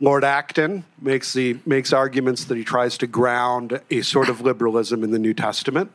Lord 0.00 0.24
Acton 0.24 0.84
makes 1.00 1.32
the 1.32 1.58
makes 1.66 1.92
arguments 1.92 2.44
that 2.44 2.56
he 2.56 2.64
tries 2.64 2.96
to 2.98 3.06
ground 3.06 3.80
a 3.90 4.02
sort 4.02 4.28
of 4.28 4.40
liberalism 4.40 5.04
in 5.04 5.10
the 5.10 5.18
New 5.18 5.34
Testament. 5.34 5.94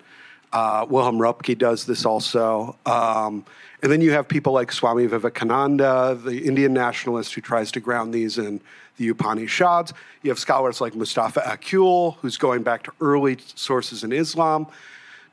Uh, 0.53 0.85
Wilhelm 0.87 1.17
Röpke 1.17 1.57
does 1.57 1.85
this 1.85 2.05
also. 2.05 2.77
Um, 2.85 3.45
and 3.81 3.91
then 3.91 4.01
you 4.01 4.11
have 4.11 4.27
people 4.27 4.53
like 4.53 4.71
Swami 4.71 5.05
Vivekananda, 5.05 6.17
the 6.23 6.45
Indian 6.45 6.73
nationalist 6.73 7.33
who 7.33 7.41
tries 7.41 7.71
to 7.73 7.79
ground 7.79 8.13
these 8.13 8.37
in 8.37 8.61
the 8.97 9.09
Upanishads. 9.09 9.93
You 10.21 10.31
have 10.31 10.39
scholars 10.39 10.81
like 10.81 10.95
Mustafa 10.95 11.41
Akyol, 11.41 12.15
who's 12.17 12.37
going 12.37 12.63
back 12.63 12.83
to 12.83 12.91
early 13.01 13.37
sources 13.55 14.03
in 14.03 14.13
Islam. 14.13 14.67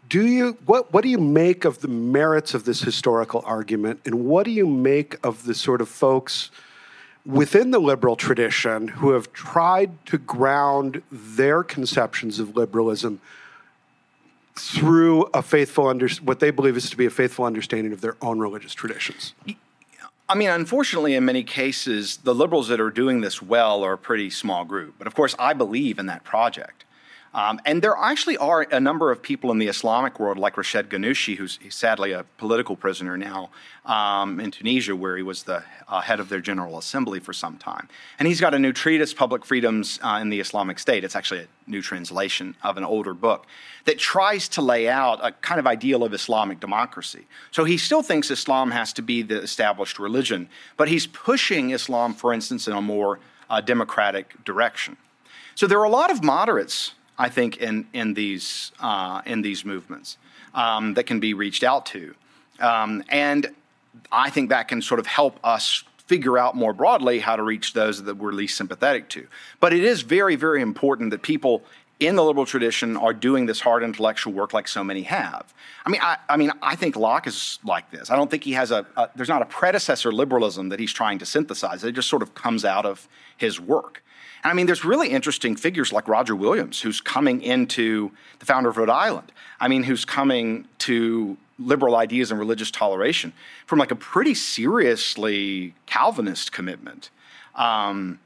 Do 0.08 0.26
you 0.26 0.58
what 0.66 0.92
what 0.92 1.02
do 1.02 1.08
you 1.08 1.18
make 1.18 1.64
of 1.64 1.80
the 1.80 1.88
merits 1.88 2.54
of 2.54 2.64
this 2.64 2.82
historical 2.82 3.42
argument, 3.46 4.00
and 4.04 4.26
what 4.26 4.44
do 4.44 4.50
you 4.50 4.66
make 4.66 5.16
of 5.24 5.44
the 5.44 5.54
sort 5.54 5.80
of 5.80 5.88
folks 5.88 6.50
within 7.24 7.70
the 7.70 7.78
liberal 7.78 8.16
tradition 8.16 8.88
who 8.88 9.10
have 9.10 9.32
tried 9.32 10.04
to 10.06 10.18
ground 10.18 11.02
their 11.10 11.62
conceptions 11.62 12.38
of 12.40 12.56
liberalism 12.56 13.20
through 14.54 15.22
a 15.32 15.42
faithful 15.42 15.86
under, 15.86 16.08
what 16.22 16.40
they 16.40 16.50
believe 16.50 16.76
is 16.76 16.90
to 16.90 16.96
be 16.96 17.06
a 17.06 17.10
faithful 17.10 17.44
understanding 17.44 17.92
of 17.92 18.00
their 18.00 18.16
own 18.20 18.38
religious 18.38 18.74
traditions? 18.74 19.34
I 20.28 20.34
mean, 20.34 20.50
unfortunately, 20.50 21.14
in 21.14 21.24
many 21.24 21.42
cases, 21.42 22.18
the 22.18 22.34
liberals 22.34 22.68
that 22.68 22.80
are 22.80 22.90
doing 22.90 23.20
this 23.20 23.40
well 23.40 23.82
are 23.84 23.94
a 23.94 23.98
pretty 23.98 24.30
small 24.30 24.64
group. 24.64 24.94
But 24.98 25.06
of 25.06 25.14
course, 25.14 25.34
I 25.38 25.52
believe 25.52 25.98
in 25.98 26.06
that 26.06 26.24
project. 26.24 26.84
Um, 27.34 27.60
and 27.64 27.80
there 27.80 27.96
actually 27.96 28.36
are 28.36 28.66
a 28.70 28.78
number 28.80 29.10
of 29.10 29.22
people 29.22 29.50
in 29.50 29.58
the 29.58 29.68
Islamic 29.68 30.20
world, 30.20 30.38
like 30.38 30.58
Rashid 30.58 30.90
Ghannouchi, 30.90 31.36
who's 31.36 31.58
sadly 31.70 32.12
a 32.12 32.24
political 32.36 32.76
prisoner 32.76 33.16
now 33.16 33.48
um, 33.86 34.38
in 34.38 34.50
Tunisia, 34.50 34.94
where 34.94 35.16
he 35.16 35.22
was 35.22 35.44
the 35.44 35.62
uh, 35.88 36.02
head 36.02 36.20
of 36.20 36.28
their 36.28 36.40
General 36.40 36.76
Assembly 36.76 37.20
for 37.20 37.32
some 37.32 37.56
time. 37.56 37.88
And 38.18 38.28
he's 38.28 38.40
got 38.40 38.52
a 38.52 38.58
new 38.58 38.72
treatise, 38.72 39.14
Public 39.14 39.46
Freedoms 39.46 39.98
uh, 40.02 40.18
in 40.20 40.28
the 40.28 40.40
Islamic 40.40 40.78
State. 40.78 41.04
It's 41.04 41.16
actually 41.16 41.40
a 41.40 41.70
new 41.70 41.80
translation 41.80 42.54
of 42.62 42.76
an 42.76 42.84
older 42.84 43.14
book 43.14 43.46
that 43.86 43.98
tries 43.98 44.46
to 44.50 44.60
lay 44.60 44.86
out 44.86 45.18
a 45.22 45.32
kind 45.32 45.58
of 45.58 45.66
ideal 45.66 46.04
of 46.04 46.12
Islamic 46.12 46.60
democracy. 46.60 47.26
So 47.50 47.64
he 47.64 47.78
still 47.78 48.02
thinks 48.02 48.30
Islam 48.30 48.72
has 48.72 48.92
to 48.94 49.02
be 49.02 49.22
the 49.22 49.40
established 49.40 49.98
religion, 49.98 50.50
but 50.76 50.88
he's 50.88 51.06
pushing 51.06 51.70
Islam, 51.70 52.12
for 52.12 52.34
instance, 52.34 52.68
in 52.68 52.74
a 52.74 52.82
more 52.82 53.20
uh, 53.48 53.62
democratic 53.62 54.44
direction. 54.44 54.98
So 55.54 55.66
there 55.66 55.80
are 55.80 55.84
a 55.84 55.90
lot 55.90 56.10
of 56.10 56.22
moderates 56.22 56.92
I 57.22 57.28
think, 57.28 57.58
in, 57.58 57.86
in, 57.92 58.14
these, 58.14 58.72
uh, 58.80 59.22
in 59.24 59.42
these 59.42 59.64
movements 59.64 60.18
um, 60.54 60.94
that 60.94 61.04
can 61.04 61.20
be 61.20 61.34
reached 61.34 61.62
out 61.62 61.86
to. 61.86 62.14
Um, 62.58 63.04
and 63.08 63.54
I 64.10 64.28
think 64.30 64.48
that 64.50 64.66
can 64.66 64.82
sort 64.82 64.98
of 64.98 65.06
help 65.06 65.38
us 65.44 65.84
figure 65.98 66.36
out 66.36 66.56
more 66.56 66.72
broadly 66.72 67.20
how 67.20 67.36
to 67.36 67.44
reach 67.44 67.74
those 67.74 68.02
that 68.02 68.16
we're 68.16 68.32
least 68.32 68.56
sympathetic 68.56 69.08
to. 69.10 69.28
But 69.60 69.72
it 69.72 69.84
is 69.84 70.02
very, 70.02 70.34
very 70.34 70.60
important 70.60 71.12
that 71.12 71.22
people 71.22 71.62
in 72.00 72.16
the 72.16 72.24
liberal 72.24 72.44
tradition 72.44 72.96
are 72.96 73.14
doing 73.14 73.46
this 73.46 73.60
hard 73.60 73.84
intellectual 73.84 74.32
work 74.32 74.52
like 74.52 74.66
so 74.66 74.82
many 74.82 75.02
have. 75.02 75.54
I 75.86 75.90
mean, 75.90 76.00
I, 76.02 76.16
I 76.28 76.36
mean, 76.36 76.50
I 76.60 76.74
think 76.74 76.96
Locke 76.96 77.28
is 77.28 77.60
like 77.64 77.88
this. 77.92 78.10
I 78.10 78.16
don't 78.16 78.30
think 78.32 78.42
he 78.42 78.54
has 78.54 78.72
a, 78.72 78.84
a, 78.96 79.10
there's 79.14 79.28
not 79.28 79.42
a 79.42 79.46
predecessor 79.46 80.10
liberalism 80.10 80.70
that 80.70 80.80
he's 80.80 80.92
trying 80.92 81.20
to 81.20 81.26
synthesize. 81.26 81.84
It 81.84 81.92
just 81.92 82.08
sort 82.08 82.22
of 82.22 82.34
comes 82.34 82.64
out 82.64 82.84
of 82.84 83.08
his 83.36 83.60
work. 83.60 84.02
And 84.44 84.50
I 84.50 84.54
mean, 84.54 84.66
there's 84.66 84.84
really 84.84 85.10
interesting 85.10 85.56
figures 85.56 85.92
like 85.92 86.08
Roger 86.08 86.34
Williams, 86.34 86.80
who's 86.80 87.00
coming 87.00 87.42
into 87.42 88.10
the 88.40 88.46
founder 88.46 88.68
of 88.68 88.76
Rhode 88.76 88.90
Island. 88.90 89.30
I 89.60 89.68
mean, 89.68 89.84
who's 89.84 90.04
coming 90.04 90.66
to 90.78 91.36
liberal 91.58 91.94
ideas 91.96 92.30
and 92.30 92.40
religious 92.40 92.70
toleration 92.70 93.32
from 93.66 93.78
like 93.78 93.90
a 93.90 93.96
pretty 93.96 94.34
seriously 94.34 95.74
Calvinist 95.86 96.50
commitment. 96.50 97.10
Um, 97.54 98.18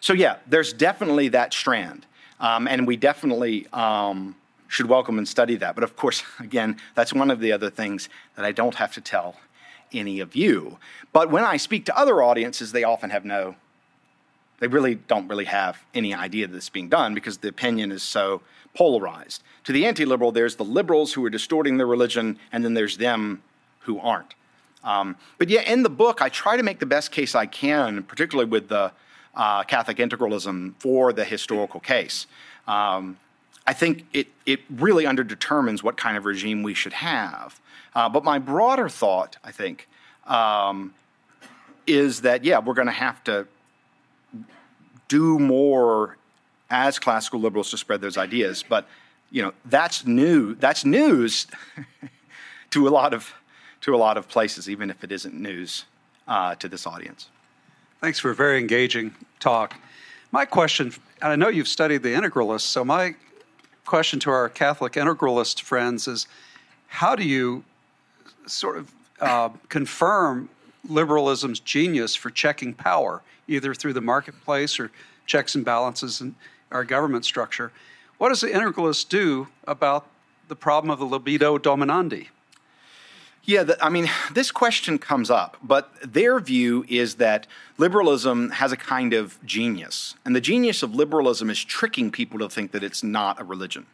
so 0.00 0.12
yeah, 0.12 0.36
there's 0.46 0.72
definitely 0.72 1.28
that 1.28 1.52
strand. 1.52 2.06
Um, 2.40 2.66
and 2.66 2.86
we 2.86 2.96
definitely 2.96 3.66
um, 3.72 4.34
should 4.68 4.86
welcome 4.86 5.18
and 5.18 5.28
study 5.28 5.56
that. 5.56 5.74
But 5.74 5.84
of 5.84 5.96
course, 5.96 6.22
again, 6.40 6.76
that's 6.94 7.12
one 7.12 7.30
of 7.30 7.40
the 7.40 7.52
other 7.52 7.70
things 7.70 8.08
that 8.36 8.44
I 8.44 8.52
don't 8.52 8.74
have 8.76 8.92
to 8.94 9.00
tell 9.00 9.36
any 9.92 10.20
of 10.20 10.36
you. 10.36 10.78
But 11.12 11.30
when 11.30 11.44
I 11.44 11.56
speak 11.56 11.84
to 11.86 11.98
other 11.98 12.22
audiences, 12.22 12.72
they 12.72 12.84
often 12.84 13.10
have 13.10 13.24
no, 13.24 13.56
they 14.60 14.68
really 14.68 14.94
don't 14.94 15.26
really 15.26 15.46
have 15.46 15.82
any 15.92 16.14
idea 16.14 16.46
that 16.46 16.56
is 16.56 16.68
being 16.68 16.88
done 16.88 17.14
because 17.14 17.38
the 17.38 17.48
opinion 17.48 17.90
is 17.90 18.02
so 18.02 18.42
polarized. 18.74 19.42
To 19.64 19.72
the 19.72 19.86
anti 19.86 20.04
liberal, 20.04 20.32
there's 20.32 20.56
the 20.56 20.64
liberals 20.64 21.14
who 21.14 21.24
are 21.24 21.30
distorting 21.30 21.78
their 21.78 21.86
religion, 21.86 22.38
and 22.52 22.64
then 22.64 22.74
there's 22.74 22.98
them 22.98 23.42
who 23.80 23.98
aren't. 23.98 24.34
Um, 24.84 25.16
but 25.38 25.48
yeah, 25.48 25.62
in 25.62 25.82
the 25.82 25.90
book, 25.90 26.22
I 26.22 26.28
try 26.28 26.56
to 26.56 26.62
make 26.62 26.78
the 26.78 26.86
best 26.86 27.10
case 27.10 27.34
I 27.34 27.46
can, 27.46 28.02
particularly 28.02 28.48
with 28.48 28.68
the 28.68 28.92
uh, 29.34 29.62
Catholic 29.64 29.98
integralism 29.98 30.74
for 30.78 31.12
the 31.12 31.24
historical 31.24 31.80
case. 31.80 32.26
Um, 32.66 33.18
I 33.66 33.72
think 33.72 34.06
it, 34.12 34.28
it 34.46 34.60
really 34.70 35.04
underdetermines 35.04 35.82
what 35.82 35.96
kind 35.96 36.16
of 36.16 36.24
regime 36.24 36.62
we 36.62 36.74
should 36.74 36.94
have. 36.94 37.60
Uh, 37.94 38.08
but 38.08 38.24
my 38.24 38.38
broader 38.38 38.88
thought, 38.88 39.36
I 39.44 39.52
think, 39.52 39.88
um, 40.26 40.94
is 41.86 42.22
that, 42.22 42.44
yeah, 42.44 42.58
we're 42.58 42.74
going 42.74 42.86
to 42.86 42.92
have 42.92 43.22
to 43.24 43.46
do 45.10 45.40
more 45.40 46.16
as 46.70 46.98
classical 47.00 47.40
liberals 47.40 47.70
to 47.70 47.76
spread 47.76 48.00
those 48.00 48.16
ideas. 48.16 48.64
But, 48.66 48.86
you 49.30 49.42
know, 49.42 49.52
that's 49.66 50.06
new. 50.06 50.54
That's 50.54 50.84
news 50.84 51.48
to 52.70 52.88
a 52.88 52.90
lot 52.90 53.12
of 53.12 53.34
to 53.82 53.94
a 53.94 53.96
lot 53.96 54.18
of 54.18 54.28
places, 54.28 54.68
even 54.68 54.90
if 54.90 55.02
it 55.02 55.10
isn't 55.10 55.34
news 55.34 55.86
uh, 56.28 56.54
to 56.56 56.68
this 56.68 56.86
audience. 56.86 57.28
Thanks 58.00 58.18
for 58.18 58.30
a 58.30 58.34
very 58.34 58.58
engaging 58.58 59.14
talk. 59.40 59.74
My 60.32 60.44
question, 60.44 60.92
and 61.22 61.32
I 61.32 61.36
know 61.36 61.48
you've 61.48 61.66
studied 61.66 62.02
the 62.02 62.10
integralists, 62.10 62.60
so 62.60 62.84
my 62.84 63.14
question 63.86 64.20
to 64.20 64.30
our 64.30 64.50
Catholic 64.50 64.92
integralist 64.92 65.62
friends 65.62 66.06
is 66.06 66.28
how 66.88 67.16
do 67.16 67.24
you 67.26 67.64
sort 68.46 68.76
of 68.76 68.92
uh, 69.20 69.48
confirm 69.70 70.50
liberalism's 70.88 71.60
genius 71.60 72.14
for 72.14 72.30
checking 72.30 72.74
power, 72.74 73.22
either 73.48 73.74
through 73.74 73.92
the 73.92 74.00
marketplace 74.00 74.78
or 74.80 74.90
checks 75.26 75.54
and 75.54 75.64
balances 75.64 76.20
in 76.20 76.34
our 76.70 76.84
government 76.84 77.24
structure? 77.24 77.72
What 78.18 78.28
does 78.28 78.40
the 78.40 78.48
integralist 78.48 79.08
do 79.08 79.48
about 79.66 80.06
the 80.48 80.56
problem 80.56 80.90
of 80.90 80.98
the 80.98 81.06
libido 81.06 81.58
dominandi? 81.58 82.28
Yeah, 83.44 83.62
the, 83.62 83.84
I 83.84 83.88
mean, 83.88 84.08
this 84.32 84.50
question 84.50 84.98
comes 84.98 85.30
up, 85.30 85.56
but 85.62 85.90
their 86.04 86.38
view 86.40 86.84
is 86.88 87.14
that 87.16 87.46
liberalism 87.78 88.50
has 88.50 88.70
a 88.70 88.76
kind 88.76 89.14
of 89.14 89.38
genius. 89.46 90.14
And 90.24 90.36
the 90.36 90.40
genius 90.40 90.82
of 90.82 90.94
liberalism 90.94 91.48
is 91.48 91.64
tricking 91.64 92.10
people 92.10 92.38
to 92.40 92.48
think 92.48 92.72
that 92.72 92.84
it's 92.84 93.02
not 93.02 93.40
a 93.40 93.44
religion. 93.44 93.86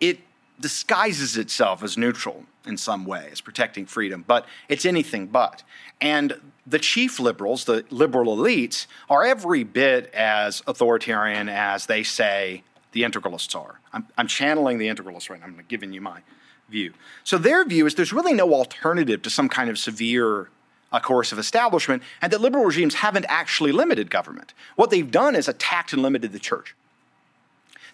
It 0.00 0.20
disguises 0.60 1.36
itself 1.36 1.82
as 1.82 1.96
neutral 1.96 2.44
in 2.68 2.76
some 2.76 3.04
way, 3.04 3.28
as 3.32 3.40
protecting 3.40 3.86
freedom, 3.86 4.24
but 4.26 4.46
it's 4.68 4.84
anything 4.84 5.26
but. 5.26 5.62
And 6.00 6.40
the 6.66 6.78
chief 6.78 7.18
liberals, 7.18 7.64
the 7.64 7.84
liberal 7.90 8.36
elites, 8.36 8.86
are 9.08 9.24
every 9.24 9.64
bit 9.64 10.12
as 10.14 10.62
authoritarian 10.66 11.48
as 11.48 11.86
they 11.86 12.02
say 12.02 12.62
the 12.92 13.02
integralists 13.02 13.56
are. 13.56 13.80
I'm, 13.92 14.06
I'm 14.16 14.26
channeling 14.26 14.78
the 14.78 14.88
integralists 14.88 15.30
right 15.30 15.40
now. 15.40 15.46
I'm 15.46 15.64
giving 15.68 15.92
you 15.92 16.00
my 16.00 16.20
view. 16.68 16.92
So 17.24 17.38
their 17.38 17.64
view 17.64 17.86
is 17.86 17.94
there's 17.94 18.12
really 18.12 18.34
no 18.34 18.52
alternative 18.52 19.22
to 19.22 19.30
some 19.30 19.48
kind 19.48 19.70
of 19.70 19.78
severe 19.78 20.50
uh, 20.92 21.00
coercive 21.00 21.38
establishment, 21.38 22.02
and 22.22 22.32
that 22.32 22.40
liberal 22.40 22.64
regimes 22.64 22.94
haven't 22.94 23.26
actually 23.28 23.72
limited 23.72 24.10
government. 24.10 24.54
What 24.76 24.90
they've 24.90 25.10
done 25.10 25.34
is 25.34 25.48
attacked 25.48 25.92
and 25.92 26.02
limited 26.02 26.32
the 26.32 26.38
church. 26.38 26.74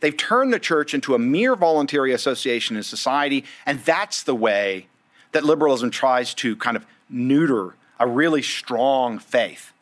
They've 0.05 0.15
turned 0.15 0.53
the 0.53 0.59
church 0.59 0.93
into 0.93 1.15
a 1.15 1.19
mere 1.19 1.57
voluntary 1.57 2.13
association 2.13 2.77
in 2.77 2.83
society, 2.83 3.43
and 3.65 3.81
that's 3.87 4.23
the 4.23 4.35
way 4.35 4.87
that 5.33 5.45
liberalism 5.45 5.91
tries 5.91 6.35
to 6.35 6.57
kind 6.57 6.77
of 6.77 6.85
neuter 7.09 7.75
a 7.99 8.07
really 8.07 8.43
strong 8.43 9.19
faith. 9.19 9.73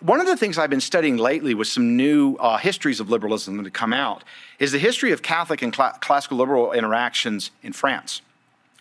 One 0.00 0.20
of 0.20 0.26
the 0.26 0.36
things 0.36 0.56
I've 0.56 0.70
been 0.70 0.80
studying 0.80 1.16
lately 1.16 1.52
with 1.52 1.66
some 1.66 1.96
new 1.96 2.36
uh, 2.36 2.58
histories 2.58 3.00
of 3.00 3.10
liberalism 3.10 3.56
that 3.56 3.64
have 3.64 3.72
come 3.72 3.92
out 3.92 4.22
is 4.60 4.70
the 4.70 4.78
history 4.78 5.10
of 5.10 5.20
Catholic 5.20 5.62
and 5.62 5.74
cl- 5.74 5.98
classical 6.00 6.38
liberal 6.38 6.70
interactions 6.70 7.50
in 7.64 7.72
France. 7.72 8.22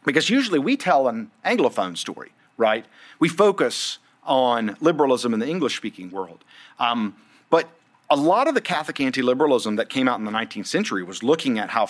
Because 0.06 0.30
usually 0.30 0.60
we 0.60 0.78
tell 0.78 1.08
an 1.08 1.32
Anglophone 1.44 1.98
story, 1.98 2.32
right? 2.58 2.86
We 3.18 3.28
focus 3.28 3.98
on 4.24 4.78
liberalism 4.80 5.34
in 5.34 5.40
the 5.40 5.48
English 5.48 5.78
speaking 5.78 6.12
world. 6.12 6.44
Um, 6.78 7.16
but 7.50 7.68
a 8.12 8.16
lot 8.16 8.48
of 8.48 8.54
the 8.54 8.62
Catholic 8.62 9.00
anti 9.00 9.24
liberalism 9.24 9.78
that 9.78 9.90
came 9.90 10.08
out 10.08 10.20
in 10.20 10.26
the 10.26 10.32
19th 10.32 10.68
century 10.68 11.02
was 11.02 11.24
looking 11.24 11.58
at 11.58 11.72
how 11.72 11.88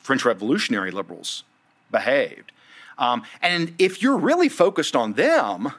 French 0.00 0.24
revolutionary 0.24 0.90
liberals 0.90 1.44
behaved. 1.90 2.52
Um, 2.98 3.22
and 3.40 3.74
if 3.78 4.02
you're 4.02 4.18
really 4.18 4.50
focused 4.50 4.94
on 4.94 5.14
them 5.14 5.72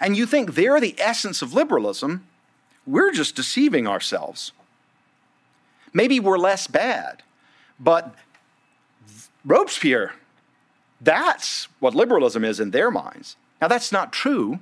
and 0.00 0.16
you 0.16 0.26
think 0.26 0.54
they're 0.54 0.80
the 0.80 0.96
essence 0.98 1.42
of 1.42 1.52
liberalism, 1.54 2.26
we're 2.86 3.12
just 3.12 3.36
deceiving 3.36 3.86
ourselves. 3.86 4.50
Maybe 5.92 6.18
we're 6.18 6.38
less 6.38 6.66
bad, 6.66 7.22
but 7.78 8.14
Robespierre 9.44 10.12
that's 11.02 11.66
what 11.80 11.94
liberalism 11.94 12.44
is 12.44 12.60
in 12.60 12.70
their 12.70 12.90
minds. 12.90 13.36
Now, 13.60 13.68
that's 13.68 13.92
not 13.92 14.12
true, 14.12 14.60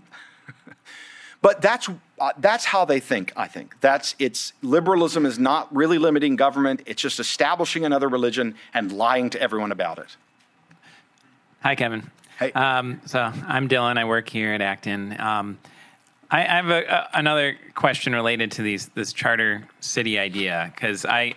but 1.43 1.63
that's, 1.63 1.89
uh, 2.19 2.33
that's 2.39 2.67
how 2.67 2.85
they 2.85 3.01
think, 3.01 3.33
I 3.37 3.47
think. 3.47 3.81
That's, 3.81 4.15
it's, 4.19 4.53
liberalism 4.63 5.25
is 5.25 5.39
not 5.39 5.75
really 5.75 5.99
limiting 5.99 6.37
government, 6.37 6.83
it's 6.87 7.01
just 7.01 7.21
establishing 7.21 7.85
another 7.85 8.09
religion 8.09 8.55
and 8.75 8.93
lying 8.93 9.31
to 9.31 9.41
everyone 9.41 9.73
about 9.73 9.99
it. 9.99 10.17
Hi, 11.63 11.75
Kevin. 11.75 12.11
Hey. 12.39 12.53
Um, 12.53 13.03
so 13.05 13.21
I'm 13.21 13.69
Dylan. 13.69 13.99
I 13.99 14.07
work 14.07 14.29
here 14.29 14.55
at 14.55 14.63
Acton. 14.63 15.21
Um, 15.21 15.59
I, 16.31 16.41
I, 16.41 16.57
have 16.57 16.71
a, 16.71 16.85
a, 16.85 17.09
another 17.13 17.59
question 17.75 18.15
related 18.15 18.53
to 18.53 18.63
these 18.63 18.89
this 18.95 19.13
charter 19.13 19.69
city 19.81 20.19
idea 20.19 20.73
because 20.75 21.05
I 21.05 21.35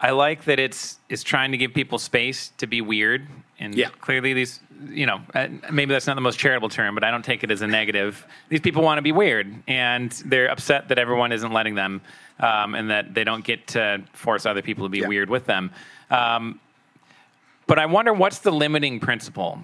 I 0.00 0.10
like 0.10 0.44
that 0.44 0.60
it's 0.60 0.98
it's 1.08 1.24
trying 1.24 1.50
to 1.50 1.58
give 1.58 1.74
people 1.74 1.98
space 1.98 2.52
to 2.58 2.68
be 2.68 2.80
weird, 2.80 3.26
and 3.60 3.74
yeah. 3.74 3.90
clearly 4.00 4.32
these, 4.32 4.58
you 4.88 5.04
know, 5.06 5.20
uh, 5.34 5.48
maybe 5.70 5.92
that's 5.92 6.06
not 6.06 6.14
the 6.14 6.22
most 6.22 6.38
charitable 6.38 6.70
term, 6.70 6.94
but 6.94 7.04
I 7.04 7.10
don't 7.10 7.24
take 7.24 7.44
it 7.44 7.50
as 7.50 7.60
a 7.60 7.66
negative. 7.66 8.26
These 8.48 8.60
people 8.60 8.82
want 8.82 8.98
to 8.98 9.02
be 9.02 9.12
weird, 9.12 9.54
and 9.68 10.10
they're 10.24 10.50
upset 10.50 10.88
that 10.88 10.98
everyone 10.98 11.30
isn't 11.30 11.52
letting 11.52 11.74
them, 11.74 12.00
um, 12.40 12.74
and 12.74 12.90
that 12.90 13.14
they 13.14 13.22
don't 13.22 13.44
get 13.44 13.66
to 13.68 14.02
force 14.14 14.46
other 14.46 14.62
people 14.62 14.86
to 14.86 14.88
be 14.88 15.00
yeah. 15.00 15.08
weird 15.08 15.28
with 15.28 15.44
them. 15.44 15.70
Um, 16.10 16.58
but 17.66 17.78
I 17.78 17.86
wonder 17.86 18.12
what's 18.12 18.38
the 18.38 18.50
limiting 18.50 18.98
principle 18.98 19.60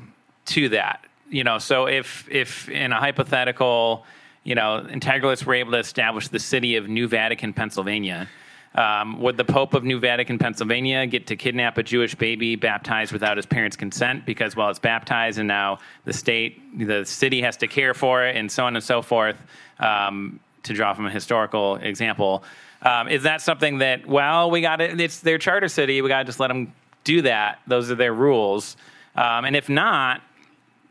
to 0.46 0.68
that. 0.68 1.04
You 1.28 1.42
know, 1.42 1.58
so 1.58 1.86
if 1.86 2.28
if 2.30 2.68
in 2.68 2.92
a 2.92 3.00
hypothetical, 3.00 4.04
you 4.44 4.54
know, 4.54 4.86
integralists 4.88 5.44
were 5.44 5.54
able 5.54 5.72
to 5.72 5.78
establish 5.78 6.28
the 6.28 6.38
city 6.38 6.76
of 6.76 6.86
New 6.88 7.08
Vatican, 7.08 7.52
Pennsylvania 7.52 8.28
um, 8.76 9.20
would 9.20 9.36
the 9.36 9.44
Pope 9.44 9.74
of 9.74 9.84
New 9.84 9.98
Vatican, 9.98 10.38
Pennsylvania, 10.38 11.06
get 11.06 11.26
to 11.28 11.36
kidnap 11.36 11.78
a 11.78 11.82
Jewish 11.82 12.14
baby 12.14 12.56
baptized 12.56 13.12
without 13.12 13.36
his 13.36 13.46
parents' 13.46 13.76
consent 13.76 14.26
because, 14.26 14.54
well, 14.54 14.68
it's 14.68 14.78
baptized 14.78 15.38
and 15.38 15.48
now 15.48 15.78
the 16.04 16.12
state, 16.12 16.60
the 16.78 17.04
city 17.04 17.40
has 17.40 17.56
to 17.58 17.66
care 17.66 17.94
for 17.94 18.24
it 18.24 18.36
and 18.36 18.52
so 18.52 18.64
on 18.64 18.76
and 18.76 18.84
so 18.84 19.00
forth, 19.00 19.36
um, 19.78 20.38
to 20.62 20.74
draw 20.74 20.92
from 20.92 21.06
a 21.06 21.10
historical 21.10 21.76
example? 21.76 22.44
Um, 22.82 23.08
is 23.08 23.22
that 23.22 23.40
something 23.40 23.78
that, 23.78 24.06
well, 24.06 24.50
we 24.50 24.60
got 24.60 24.80
it, 24.80 25.00
it's 25.00 25.20
their 25.20 25.38
charter 25.38 25.68
city, 25.68 26.02
we 26.02 26.08
got 26.08 26.18
to 26.18 26.24
just 26.24 26.38
let 26.38 26.48
them 26.48 26.72
do 27.04 27.22
that? 27.22 27.60
Those 27.66 27.90
are 27.90 27.94
their 27.94 28.12
rules. 28.12 28.76
Um, 29.14 29.46
and 29.46 29.56
if 29.56 29.68
not, 29.68 30.20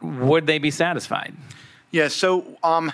would 0.01 0.47
they 0.47 0.57
be 0.57 0.71
satisfied? 0.71 1.35
Yeah, 1.91 2.07
so 2.07 2.57
um, 2.63 2.91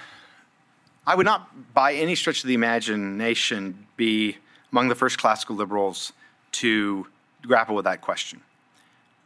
I 1.08 1.16
would 1.16 1.26
not, 1.26 1.74
by 1.74 1.94
any 1.94 2.16
stretch 2.16 2.44
of 2.44 2.48
the 2.48 2.54
imagination, 2.54 3.88
be 3.96 4.38
among 4.72 4.88
the 4.88 4.95
first 4.95 5.17
classical 5.17 5.55
liberals 5.55 6.13
to 6.53 7.07
grapple 7.43 7.76
with 7.76 7.86
that 7.86 8.01
question. 8.01 8.41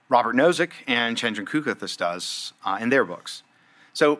Robert 0.10 0.36
Nozick 0.36 0.72
and 0.88 1.18
Chandran 1.18 1.46
Kukathas 1.46 1.98
does 1.98 2.54
uh, 2.64 2.78
in 2.80 2.90
their 2.90 3.04
books. 3.04 3.44
So, 3.94 4.20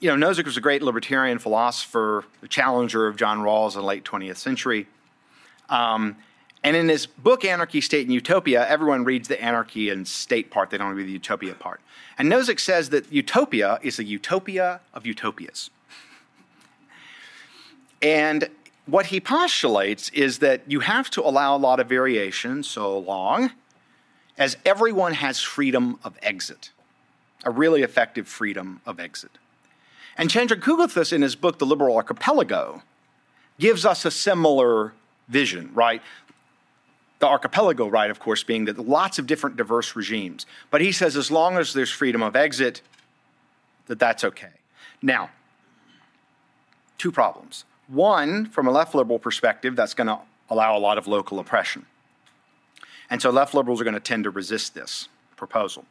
you 0.00 0.14
know, 0.14 0.26
Nozick 0.26 0.44
was 0.44 0.56
a 0.56 0.60
great 0.60 0.82
libertarian 0.82 1.38
philosopher, 1.38 2.24
the 2.40 2.48
challenger 2.48 3.06
of 3.06 3.16
John 3.16 3.40
Rawls 3.40 3.74
in 3.74 3.80
the 3.80 3.86
late 3.86 4.04
20th 4.04 4.36
century. 4.36 4.86
Um, 5.68 6.16
and 6.62 6.74
in 6.74 6.88
his 6.88 7.06
book, 7.06 7.44
Anarchy, 7.44 7.80
State, 7.80 8.06
and 8.06 8.14
Utopia, 8.14 8.66
everyone 8.66 9.04
reads 9.04 9.28
the 9.28 9.40
anarchy 9.40 9.90
and 9.90 10.06
state 10.06 10.50
part, 10.50 10.70
they 10.70 10.78
don't 10.78 10.94
read 10.94 11.06
the 11.06 11.12
utopia 11.12 11.54
part. 11.54 11.80
And 12.18 12.30
Nozick 12.30 12.58
says 12.58 12.90
that 12.90 13.12
utopia 13.12 13.78
is 13.82 13.98
a 13.98 14.04
utopia 14.04 14.80
of 14.94 15.06
utopias. 15.06 15.70
And 18.02 18.48
what 18.86 19.06
he 19.06 19.20
postulates 19.20 20.08
is 20.10 20.38
that 20.38 20.62
you 20.66 20.80
have 20.80 21.10
to 21.10 21.20
allow 21.20 21.56
a 21.56 21.58
lot 21.58 21.80
of 21.80 21.88
variation 21.88 22.62
so 22.62 22.98
long 22.98 23.50
as 24.38 24.56
everyone 24.64 25.14
has 25.14 25.40
freedom 25.40 25.98
of 26.04 26.16
exit, 26.22 26.70
a 27.44 27.50
really 27.50 27.82
effective 27.82 28.28
freedom 28.28 28.80
of 28.86 29.00
exit. 29.00 29.32
And 30.16 30.30
Chandran 30.30 30.60
Kukathas, 30.60 31.12
in 31.12 31.22
his 31.22 31.36
book, 31.36 31.58
The 31.58 31.66
Liberal 31.66 31.96
Archipelago, 31.96 32.82
gives 33.58 33.84
us 33.84 34.04
a 34.04 34.10
similar 34.10 34.92
vision, 35.28 35.70
right? 35.74 36.00
The 37.18 37.26
archipelago, 37.26 37.88
right, 37.88 38.10
of 38.10 38.20
course, 38.20 38.42
being 38.42 38.66
that 38.66 38.78
lots 38.78 39.18
of 39.18 39.26
different 39.26 39.56
diverse 39.56 39.96
regimes. 39.96 40.46
But 40.70 40.80
he 40.80 40.92
says 40.92 41.16
as 41.16 41.30
long 41.30 41.56
as 41.56 41.72
there's 41.72 41.90
freedom 41.90 42.22
of 42.22 42.36
exit, 42.36 42.82
that 43.86 43.98
that's 43.98 44.22
okay. 44.22 44.52
Now, 45.02 45.30
two 46.98 47.10
problems. 47.10 47.64
One, 47.88 48.46
from 48.46 48.66
a 48.66 48.70
left 48.70 48.94
liberal 48.94 49.18
perspective, 49.18 49.76
that's 49.76 49.94
going 49.94 50.08
to 50.08 50.18
allow 50.50 50.76
a 50.76 50.80
lot 50.80 50.98
of 50.98 51.06
local 51.06 51.38
oppression. 51.38 51.86
And 53.10 53.22
so 53.22 53.30
left 53.30 53.54
liberals 53.54 53.80
are 53.80 53.84
going 53.84 53.94
to 53.94 54.00
tend 54.00 54.24
to 54.24 54.30
resist 54.30 54.74
this 54.74 55.08
proposal. 55.36 55.84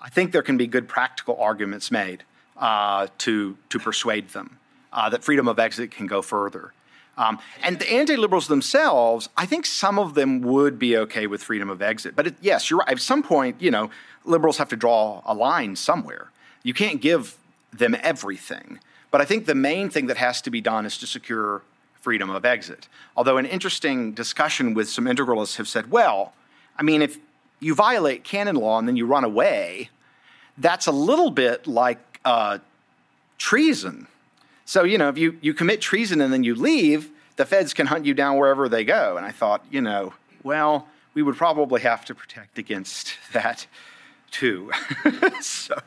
I 0.00 0.08
think 0.08 0.32
there 0.32 0.42
can 0.42 0.56
be 0.56 0.66
good 0.66 0.88
practical 0.88 1.36
arguments 1.40 1.90
made 1.90 2.24
uh, 2.56 3.06
to, 3.18 3.56
to 3.68 3.78
persuade 3.78 4.30
them 4.30 4.58
uh, 4.92 5.08
that 5.10 5.24
freedom 5.24 5.48
of 5.48 5.58
exit 5.58 5.90
can 5.90 6.06
go 6.06 6.22
further. 6.22 6.72
Um, 7.16 7.38
and 7.62 7.78
the 7.78 7.90
anti 7.90 8.16
liberals 8.16 8.48
themselves, 8.48 9.28
I 9.36 9.46
think 9.46 9.66
some 9.66 9.98
of 9.98 10.14
them 10.14 10.40
would 10.40 10.78
be 10.78 10.96
okay 10.96 11.26
with 11.26 11.42
freedom 11.42 11.68
of 11.68 11.82
exit. 11.82 12.16
But 12.16 12.28
it, 12.28 12.34
yes, 12.40 12.70
you're 12.70 12.78
right. 12.78 12.88
At 12.88 13.00
some 13.00 13.22
point, 13.22 13.60
you 13.60 13.70
know, 13.70 13.90
liberals 14.24 14.56
have 14.58 14.70
to 14.70 14.76
draw 14.76 15.22
a 15.24 15.34
line 15.34 15.76
somewhere. 15.76 16.30
You 16.62 16.72
can't 16.72 17.00
give 17.00 17.36
them 17.72 17.96
everything. 18.02 18.80
But 19.12 19.20
I 19.20 19.24
think 19.24 19.46
the 19.46 19.54
main 19.54 19.90
thing 19.90 20.06
that 20.06 20.16
has 20.16 20.40
to 20.42 20.50
be 20.50 20.60
done 20.60 20.84
is 20.86 20.98
to 20.98 21.06
secure 21.06 21.62
freedom 22.00 22.30
of 22.30 22.44
exit. 22.44 22.88
Although 23.16 23.36
an 23.36 23.46
interesting 23.46 24.12
discussion 24.12 24.74
with 24.74 24.88
some 24.88 25.04
integralists 25.04 25.56
have 25.58 25.68
said, 25.68 25.92
well, 25.92 26.32
I 26.76 26.82
mean, 26.82 27.02
if 27.02 27.18
you 27.60 27.74
violate 27.74 28.24
canon 28.24 28.56
law 28.56 28.78
and 28.78 28.88
then 28.88 28.96
you 28.96 29.06
run 29.06 29.22
away, 29.22 29.90
that's 30.58 30.86
a 30.86 30.92
little 30.92 31.30
bit 31.30 31.66
like 31.66 31.98
uh, 32.24 32.58
treason. 33.38 34.08
So, 34.64 34.82
you 34.82 34.98
know, 34.98 35.10
if 35.10 35.18
you, 35.18 35.38
you 35.42 35.54
commit 35.54 35.80
treason 35.80 36.20
and 36.20 36.32
then 36.32 36.42
you 36.42 36.54
leave, 36.54 37.10
the 37.36 37.44
feds 37.44 37.74
can 37.74 37.86
hunt 37.86 38.06
you 38.06 38.14
down 38.14 38.38
wherever 38.38 38.68
they 38.68 38.82
go. 38.82 39.16
And 39.16 39.26
I 39.26 39.30
thought, 39.30 39.64
you 39.70 39.82
know, 39.82 40.14
well, 40.42 40.88
we 41.14 41.22
would 41.22 41.36
probably 41.36 41.82
have 41.82 42.04
to 42.06 42.14
protect 42.14 42.58
against 42.58 43.14
that 43.32 43.66
too. 44.30 44.72
so. 45.40 45.78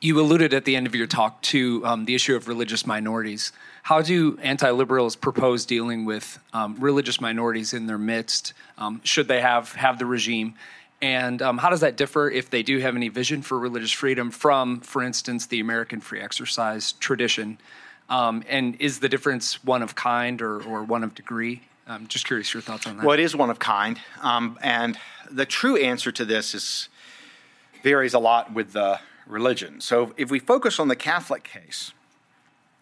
You 0.00 0.20
alluded 0.20 0.52
at 0.52 0.64
the 0.64 0.76
end 0.76 0.86
of 0.86 0.94
your 0.94 1.06
talk 1.06 1.40
to 1.42 1.84
um, 1.86 2.04
the 2.04 2.14
issue 2.14 2.36
of 2.36 2.46
religious 2.46 2.86
minorities. 2.86 3.52
How 3.84 4.02
do 4.02 4.38
anti 4.42 4.70
liberals 4.70 5.16
propose 5.16 5.64
dealing 5.64 6.04
with 6.04 6.38
um, 6.52 6.76
religious 6.78 7.20
minorities 7.20 7.72
in 7.72 7.86
their 7.86 7.98
midst? 7.98 8.52
Um, 8.76 9.00
should 9.04 9.28
they 9.28 9.40
have, 9.40 9.72
have 9.72 9.98
the 9.98 10.06
regime? 10.06 10.54
And 11.00 11.42
um, 11.42 11.58
how 11.58 11.70
does 11.70 11.80
that 11.80 11.96
differ 11.96 12.30
if 12.30 12.48
they 12.50 12.62
do 12.62 12.78
have 12.78 12.96
any 12.96 13.08
vision 13.08 13.42
for 13.42 13.58
religious 13.58 13.92
freedom 13.92 14.30
from, 14.30 14.80
for 14.80 15.02
instance, 15.02 15.46
the 15.46 15.60
American 15.60 16.00
free 16.00 16.20
exercise 16.20 16.92
tradition? 16.92 17.58
Um, 18.08 18.42
and 18.48 18.76
is 18.80 19.00
the 19.00 19.08
difference 19.08 19.62
one 19.64 19.82
of 19.82 19.94
kind 19.94 20.40
or, 20.40 20.62
or 20.62 20.82
one 20.82 21.04
of 21.04 21.14
degree? 21.14 21.62
I'm 21.86 22.06
just 22.06 22.26
curious 22.26 22.52
your 22.54 22.62
thoughts 22.62 22.86
on 22.86 22.96
that. 22.96 23.04
Well, 23.04 23.18
it 23.18 23.22
is 23.22 23.36
one 23.36 23.50
of 23.50 23.58
kind. 23.58 23.98
Um, 24.22 24.58
and 24.62 24.98
the 25.30 25.44
true 25.44 25.76
answer 25.76 26.10
to 26.12 26.24
this 26.24 26.54
is 26.54 26.88
varies 27.82 28.14
a 28.14 28.18
lot 28.18 28.54
with 28.54 28.72
the 28.72 28.98
religion. 29.26 29.80
So 29.80 30.14
if 30.16 30.30
we 30.30 30.38
focus 30.38 30.78
on 30.78 30.88
the 30.88 30.96
Catholic 30.96 31.44
case, 31.44 31.92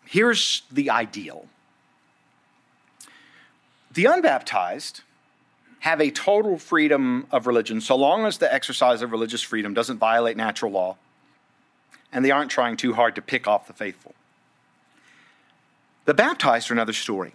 here's 0.05 0.63
the 0.71 0.91
ideal 0.91 1.47
the 3.91 4.07
unbaptized 4.07 5.03
have 5.81 6.01
a 6.01 6.11
total 6.11 6.59
freedom 6.59 7.27
of 7.31 7.47
religion 7.47 7.81
so 7.81 7.97
long 7.97 8.25
as 8.25 8.39
the 8.39 8.53
exercise 8.53 9.03
of 9.03 9.11
religious 9.11 9.43
freedom 9.43 9.75
doesn't 9.75 9.99
violate 9.99 10.37
natural 10.37 10.73
law 10.73 10.97
and 12.13 12.25
they 12.25 12.31
aren't 12.31 12.51
trying 12.51 12.77
too 12.77 12.95
hard 12.95 13.15
to 13.17 13.23
pick 13.23 13.49
off 13.49 13.67
the 13.67 13.73
faithful. 13.73 14.15
The 16.05 16.15
baptized 16.15 16.71
are 16.71 16.75
another 16.75 16.93
story. 16.93 17.35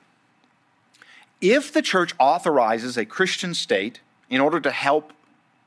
If 1.41 1.71
the 1.71 1.81
church 1.81 2.13
authorizes 2.19 2.97
a 2.97 3.05
Christian 3.05 3.53
state 3.53 3.99
in 4.29 4.41
order 4.41 4.59
to 4.59 4.71
help 4.71 5.13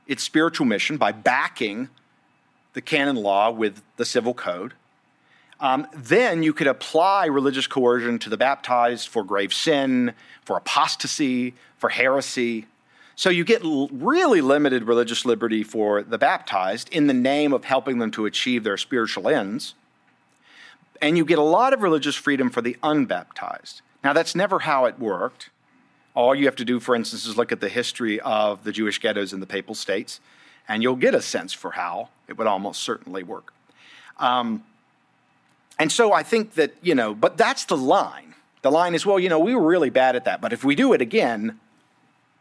its 0.06 0.22
spiritual 0.22 0.66
mission 0.66 0.96
by 0.96 1.12
backing 1.12 1.88
the 2.72 2.80
canon 2.80 3.16
law 3.16 3.50
with 3.50 3.82
the 3.96 4.04
civil 4.04 4.34
code, 4.34 4.74
um, 5.60 5.86
then 5.94 6.42
you 6.42 6.52
could 6.52 6.66
apply 6.66 7.26
religious 7.26 7.66
coercion 7.66 8.18
to 8.20 8.30
the 8.30 8.36
baptized 8.36 9.08
for 9.08 9.22
grave 9.22 9.52
sin, 9.52 10.14
for 10.44 10.56
apostasy, 10.56 11.54
for 11.76 11.90
heresy. 11.90 12.66
So 13.14 13.28
you 13.28 13.44
get 13.44 13.62
l- 13.62 13.88
really 13.88 14.40
limited 14.40 14.84
religious 14.84 15.26
liberty 15.26 15.62
for 15.62 16.02
the 16.02 16.16
baptized 16.16 16.88
in 16.90 17.06
the 17.06 17.14
name 17.14 17.52
of 17.52 17.64
helping 17.64 17.98
them 17.98 18.10
to 18.12 18.24
achieve 18.24 18.64
their 18.64 18.78
spiritual 18.78 19.28
ends. 19.28 19.74
And 21.02 21.18
you 21.18 21.26
get 21.26 21.38
a 21.38 21.42
lot 21.42 21.74
of 21.74 21.82
religious 21.82 22.16
freedom 22.16 22.48
for 22.48 22.62
the 22.62 22.76
unbaptized. 22.82 23.82
Now, 24.02 24.14
that's 24.14 24.34
never 24.34 24.60
how 24.60 24.86
it 24.86 24.98
worked. 24.98 25.50
All 26.14 26.34
you 26.34 26.46
have 26.46 26.56
to 26.56 26.64
do, 26.64 26.80
for 26.80 26.94
instance, 26.94 27.26
is 27.26 27.36
look 27.36 27.52
at 27.52 27.60
the 27.60 27.68
history 27.68 28.18
of 28.20 28.64
the 28.64 28.72
Jewish 28.72 28.98
ghettos 28.98 29.32
in 29.32 29.40
the 29.40 29.46
Papal 29.46 29.74
States, 29.74 30.20
and 30.68 30.82
you'll 30.82 30.96
get 30.96 31.14
a 31.14 31.22
sense 31.22 31.52
for 31.52 31.72
how 31.72 32.08
it 32.28 32.38
would 32.38 32.46
almost 32.46 32.82
certainly 32.82 33.22
work. 33.22 33.52
Um, 34.18 34.62
and 35.78 35.90
so 35.90 36.12
I 36.12 36.22
think 36.22 36.54
that, 36.54 36.74
you 36.82 36.94
know, 36.94 37.14
but 37.14 37.36
that's 37.36 37.64
the 37.64 37.76
line. 37.76 38.34
The 38.62 38.70
line 38.70 38.94
is, 38.94 39.06
well, 39.06 39.18
you 39.18 39.30
know, 39.30 39.38
we 39.38 39.54
were 39.54 39.66
really 39.66 39.90
bad 39.90 40.14
at 40.14 40.26
that, 40.26 40.40
but 40.40 40.52
if 40.52 40.62
we 40.62 40.74
do 40.74 40.92
it 40.92 41.00
again, 41.00 41.58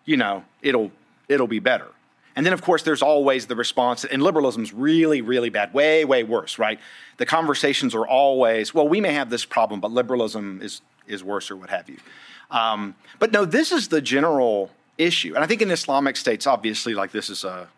you 0.05 0.17
know, 0.17 0.43
it'll 0.61 0.91
it'll 1.29 1.47
be 1.47 1.59
better. 1.59 1.87
And 2.35 2.45
then 2.45 2.53
of 2.53 2.61
course 2.61 2.83
there's 2.83 3.01
always 3.01 3.47
the 3.47 3.55
response 3.55 4.03
and 4.03 4.21
liberalism's 4.21 4.73
really 4.73 5.21
really 5.21 5.49
bad, 5.49 5.73
way 5.73 6.03
way 6.03 6.23
worse, 6.23 6.59
right? 6.59 6.79
The 7.17 7.25
conversations 7.25 7.95
are 7.95 8.05
always, 8.05 8.73
well, 8.73 8.87
we 8.87 8.99
may 8.99 9.13
have 9.13 9.29
this 9.29 9.45
problem, 9.45 9.79
but 9.79 9.91
liberalism 9.91 10.59
is 10.61 10.81
is 11.07 11.23
worse 11.23 11.49
or 11.49 11.55
what 11.55 11.69
have 11.69 11.89
you. 11.89 11.97
Um, 12.51 12.95
but 13.19 13.31
no, 13.31 13.45
this 13.45 13.71
is 13.71 13.87
the 13.87 14.01
general 14.01 14.71
issue. 14.97 15.33
And 15.35 15.43
I 15.43 15.47
think 15.47 15.61
in 15.61 15.71
Islamic 15.71 16.17
states 16.17 16.45
obviously 16.45 16.93
like 16.93 17.11
this 17.11 17.29
is 17.29 17.45
a 17.45 17.69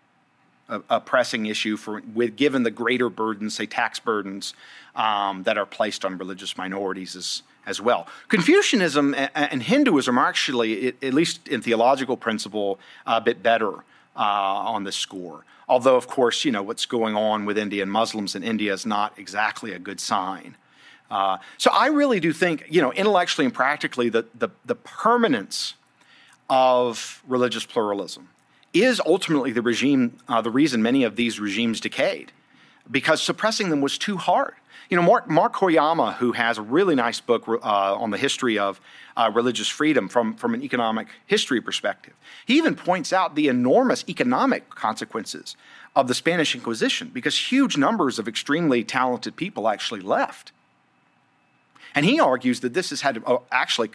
a, 0.71 0.81
a 0.89 0.99
pressing 0.99 1.45
issue 1.45 1.77
for 1.77 2.01
with 2.15 2.35
given 2.35 2.63
the 2.63 2.71
greater 2.71 3.09
burdens, 3.09 3.53
say 3.55 3.67
tax 3.67 3.99
burdens, 3.99 4.55
um, 4.95 5.43
that 5.43 5.57
are 5.57 5.65
placed 5.65 6.03
on 6.03 6.17
religious 6.17 6.57
minorities 6.57 7.15
as 7.15 7.43
as 7.67 7.79
well. 7.79 8.07
Confucianism 8.27 9.13
and, 9.13 9.29
and 9.35 9.63
Hinduism 9.63 10.17
are 10.17 10.27
actually, 10.27 10.87
at 10.87 11.13
least 11.13 11.47
in 11.47 11.61
theological 11.61 12.17
principle, 12.17 12.79
a 13.05 13.21
bit 13.21 13.43
better 13.43 13.73
uh, 14.15 14.73
on 14.73 14.83
this 14.83 14.95
score. 14.95 15.45
Although, 15.69 15.95
of 15.95 16.07
course, 16.07 16.43
you 16.43 16.51
know 16.51 16.63
what's 16.63 16.87
going 16.87 17.15
on 17.15 17.45
with 17.45 17.57
Indian 17.57 17.89
Muslims 17.89 18.35
in 18.35 18.43
India 18.43 18.73
is 18.73 18.85
not 18.85 19.17
exactly 19.17 19.73
a 19.73 19.79
good 19.79 19.99
sign. 19.99 20.57
Uh, 21.09 21.37
so 21.57 21.69
I 21.71 21.87
really 21.87 22.19
do 22.19 22.33
think, 22.33 22.65
you 22.69 22.81
know, 22.81 22.91
intellectually 22.93 23.45
and 23.45 23.53
practically, 23.53 24.09
the, 24.09 24.25
the, 24.33 24.49
the 24.65 24.75
permanence 24.75 25.75
of 26.49 27.21
religious 27.27 27.65
pluralism 27.65 28.29
is 28.73 29.01
ultimately 29.05 29.51
the 29.51 29.61
regime, 29.61 30.17
uh, 30.27 30.41
the 30.41 30.51
reason 30.51 30.81
many 30.81 31.03
of 31.03 31.15
these 31.15 31.39
regimes 31.39 31.79
decayed, 31.79 32.31
because 32.89 33.21
suppressing 33.21 33.69
them 33.69 33.81
was 33.81 33.97
too 33.97 34.17
hard. 34.17 34.55
You 34.89 34.97
know, 34.97 35.03
Mark, 35.03 35.29
Mark 35.29 35.53
Koyama, 35.53 36.15
who 36.15 36.33
has 36.33 36.57
a 36.57 36.61
really 36.61 36.95
nice 36.95 37.21
book 37.21 37.47
uh, 37.47 37.55
on 37.61 38.11
the 38.11 38.17
history 38.17 38.59
of 38.59 38.81
uh, 39.15 39.31
religious 39.33 39.69
freedom 39.69 40.09
from, 40.09 40.35
from 40.35 40.53
an 40.53 40.61
economic 40.63 41.07
history 41.25 41.61
perspective, 41.61 42.13
he 42.45 42.57
even 42.57 42.75
points 42.75 43.13
out 43.13 43.35
the 43.35 43.47
enormous 43.47 44.03
economic 44.09 44.69
consequences 44.69 45.55
of 45.95 46.07
the 46.07 46.13
Spanish 46.13 46.55
Inquisition 46.55 47.09
because 47.13 47.51
huge 47.51 47.77
numbers 47.77 48.19
of 48.19 48.27
extremely 48.27 48.83
talented 48.83 49.35
people 49.35 49.67
actually 49.67 50.01
left. 50.01 50.51
And 51.95 52.05
he 52.05 52.19
argues 52.19 52.61
that 52.61 52.73
this 52.73 52.89
has 52.89 53.01
had 53.01 53.21
uh, 53.25 53.37
actually 53.51 53.91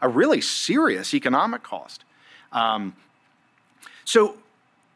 a 0.00 0.08
really 0.08 0.40
serious 0.40 1.14
economic 1.14 1.62
cost. 1.62 2.04
Um, 2.52 2.94
so, 4.04 4.36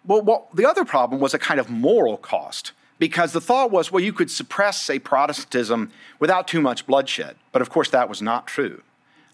well, 0.04 0.22
well, 0.22 0.48
the 0.54 0.66
other 0.66 0.84
problem 0.84 1.20
was 1.20 1.34
a 1.34 1.38
kind 1.38 1.60
of 1.60 1.70
moral 1.70 2.16
cost 2.16 2.72
because 2.98 3.32
the 3.32 3.40
thought 3.40 3.70
was, 3.70 3.92
well, 3.92 4.02
you 4.02 4.12
could 4.12 4.30
suppress, 4.30 4.82
say, 4.82 4.98
Protestantism 4.98 5.90
without 6.18 6.48
too 6.48 6.60
much 6.60 6.86
bloodshed. 6.86 7.36
But 7.52 7.62
of 7.62 7.70
course, 7.70 7.90
that 7.90 8.08
was 8.08 8.22
not 8.22 8.46
true. 8.46 8.82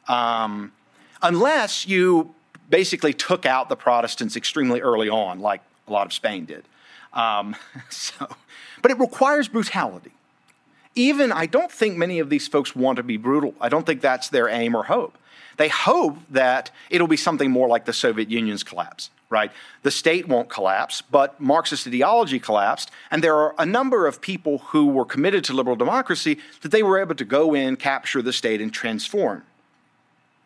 Um, 0.09 0.73
unless 1.23 1.87
you 1.87 2.35
basically 2.69 3.13
took 3.13 3.47
out 3.47 3.69
the 3.69 3.77
Protestants 3.77 4.37
extremely 4.37 4.81
early 4.81 5.09
on, 5.09 5.41
like 5.41 5.61
a 5.87 5.93
lot 5.93 6.07
of 6.07 6.13
Spain 6.13 6.45
did. 6.45 6.65
Um, 7.13 7.55
so, 7.91 8.27
but 8.81 8.91
it 8.91 8.99
requires 8.99 9.49
brutality. 9.49 10.13
Even, 10.95 11.33
I 11.33 11.47
don't 11.47 11.73
think 11.73 11.97
many 11.97 12.19
of 12.19 12.29
these 12.29 12.49
folks 12.49 12.77
want 12.77 12.97
to 12.97 13.03
be 13.03 13.17
brutal. 13.17 13.55
I 13.61 13.69
don't 13.69 13.87
think 13.87 14.01
that's 14.01 14.29
their 14.29 14.49
aim 14.49 14.75
or 14.75 14.85
hope. 14.85 15.17
They 15.57 15.69
hope 15.69 16.19
that 16.31 16.71
it'll 16.91 17.07
be 17.07 17.17
something 17.17 17.51
more 17.51 17.69
like 17.69 17.85
the 17.85 17.93
Soviet 17.93 18.31
Union's 18.31 18.63
collapse, 18.63 19.11
right? 19.33 19.51
The 19.83 19.91
state 19.91 20.29
won't 20.29 20.51
collapse, 20.51 21.03
but 21.03 21.41
Marxist 21.41 21.87
ideology 21.87 22.39
collapsed, 22.39 22.91
and 23.11 23.25
there 23.25 23.35
are 23.35 23.55
a 23.59 23.65
number 23.65 24.07
of 24.07 24.21
people 24.21 24.59
who 24.59 24.87
were 24.87 25.07
committed 25.07 25.43
to 25.45 25.55
liberal 25.55 25.75
democracy 25.75 26.39
that 26.61 26.71
they 26.71 26.83
were 26.83 27.01
able 27.01 27.15
to 27.15 27.25
go 27.25 27.55
in, 27.55 27.77
capture 27.77 28.21
the 28.21 28.33
state, 28.33 28.61
and 28.61 28.73
transform, 28.73 29.43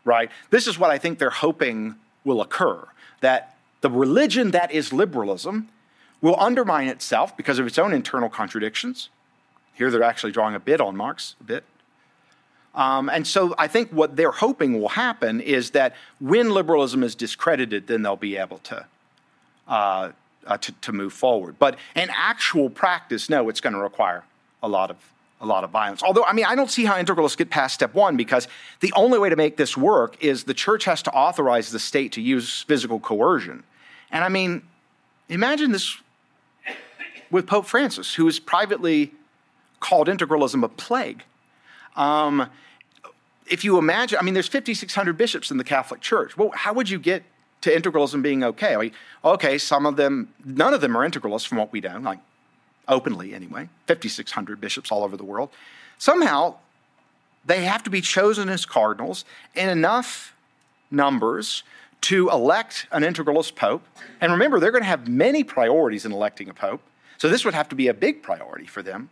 right? 0.04 0.30
This 0.50 0.68
is 0.68 0.78
what 0.78 0.90
I 0.90 0.98
think 0.98 1.18
they're 1.18 1.30
hoping 1.30 1.96
will 2.24 2.40
occur 2.40 2.86
that 3.20 3.56
the 3.80 3.90
religion 3.90 4.52
that 4.52 4.70
is 4.70 4.92
liberalism 4.92 5.68
will 6.20 6.36
undermine 6.38 6.86
itself 6.88 7.36
because 7.36 7.58
of 7.58 7.66
its 7.66 7.78
own 7.78 7.92
internal 7.92 8.28
contradictions. 8.28 9.08
Here 9.74 9.90
they're 9.90 10.02
actually 10.02 10.32
drawing 10.32 10.54
a 10.54 10.60
bit 10.60 10.80
on 10.80 10.96
Marx, 10.96 11.34
a 11.40 11.44
bit. 11.44 11.64
Um, 12.76 13.08
and 13.08 13.26
so 13.26 13.54
I 13.58 13.68
think 13.68 13.90
what 13.90 14.16
they're 14.16 14.30
hoping 14.30 14.78
will 14.78 14.90
happen 14.90 15.40
is 15.40 15.70
that 15.70 15.96
when 16.20 16.50
liberalism 16.50 17.02
is 17.02 17.14
discredited, 17.14 17.86
then 17.86 18.02
they'll 18.02 18.16
be 18.16 18.36
able 18.36 18.58
to, 18.58 18.84
uh, 19.66 20.12
uh, 20.46 20.58
to, 20.58 20.72
to, 20.72 20.92
move 20.92 21.14
forward. 21.14 21.56
But 21.58 21.78
in 21.94 22.10
actual 22.14 22.68
practice, 22.68 23.30
no, 23.30 23.48
it's 23.48 23.62
going 23.62 23.72
to 23.72 23.80
require 23.80 24.24
a 24.62 24.68
lot 24.68 24.90
of 24.90 24.98
a 25.40 25.46
lot 25.46 25.64
of 25.64 25.70
violence. 25.70 26.02
Although, 26.02 26.24
I 26.24 26.32
mean, 26.32 26.46
I 26.46 26.54
don't 26.54 26.70
see 26.70 26.86
how 26.86 26.94
integralists 26.94 27.36
get 27.36 27.50
past 27.50 27.74
step 27.74 27.94
one 27.94 28.16
because 28.16 28.48
the 28.80 28.92
only 28.96 29.18
way 29.18 29.28
to 29.28 29.36
make 29.36 29.58
this 29.58 29.76
work 29.76 30.16
is 30.22 30.44
the 30.44 30.54
church 30.54 30.86
has 30.86 31.02
to 31.02 31.12
authorize 31.12 31.70
the 31.70 31.78
state 31.78 32.12
to 32.12 32.22
use 32.22 32.62
physical 32.62 32.98
coercion. 32.98 33.62
And 34.10 34.24
I 34.24 34.30
mean, 34.30 34.62
imagine 35.28 35.72
this 35.72 35.98
with 37.30 37.46
Pope 37.46 37.66
Francis, 37.66 38.14
who 38.14 38.24
has 38.26 38.38
privately 38.38 39.12
called 39.80 40.08
integralism 40.08 40.64
a 40.64 40.68
plague. 40.68 41.22
Um, 41.96 42.48
if 43.48 43.64
you 43.64 43.78
imagine, 43.78 44.18
I 44.18 44.22
mean, 44.22 44.34
there's 44.34 44.48
5,600 44.48 45.16
bishops 45.16 45.50
in 45.50 45.56
the 45.56 45.64
Catholic 45.64 46.00
Church. 46.00 46.36
Well, 46.36 46.50
how 46.54 46.72
would 46.72 46.90
you 46.90 46.98
get 46.98 47.22
to 47.62 47.70
integralism 47.70 48.22
being 48.22 48.44
okay? 48.44 48.74
I 48.74 48.78
mean, 48.78 48.92
okay, 49.24 49.58
some 49.58 49.86
of 49.86 49.96
them, 49.96 50.32
none 50.44 50.74
of 50.74 50.80
them 50.80 50.96
are 50.96 51.08
integralists 51.08 51.46
from 51.46 51.58
what 51.58 51.72
we 51.72 51.80
know, 51.80 51.98
like 51.98 52.18
openly 52.88 53.34
anyway, 53.34 53.68
5,600 53.86 54.60
bishops 54.60 54.92
all 54.92 55.02
over 55.04 55.16
the 55.16 55.24
world. 55.24 55.50
Somehow, 55.98 56.56
they 57.44 57.64
have 57.64 57.82
to 57.84 57.90
be 57.90 58.00
chosen 58.00 58.48
as 58.48 58.66
cardinals 58.66 59.24
in 59.54 59.68
enough 59.68 60.34
numbers 60.90 61.62
to 62.02 62.28
elect 62.30 62.86
an 62.92 63.02
integralist 63.02 63.56
pope. 63.56 63.82
And 64.20 64.32
remember, 64.32 64.60
they're 64.60 64.70
going 64.70 64.82
to 64.82 64.88
have 64.88 65.08
many 65.08 65.44
priorities 65.44 66.04
in 66.04 66.12
electing 66.12 66.48
a 66.48 66.54
pope. 66.54 66.82
So 67.18 67.28
this 67.28 67.44
would 67.44 67.54
have 67.54 67.68
to 67.70 67.74
be 67.74 67.88
a 67.88 67.94
big 67.94 68.22
priority 68.22 68.66
for 68.66 68.82
them. 68.82 69.10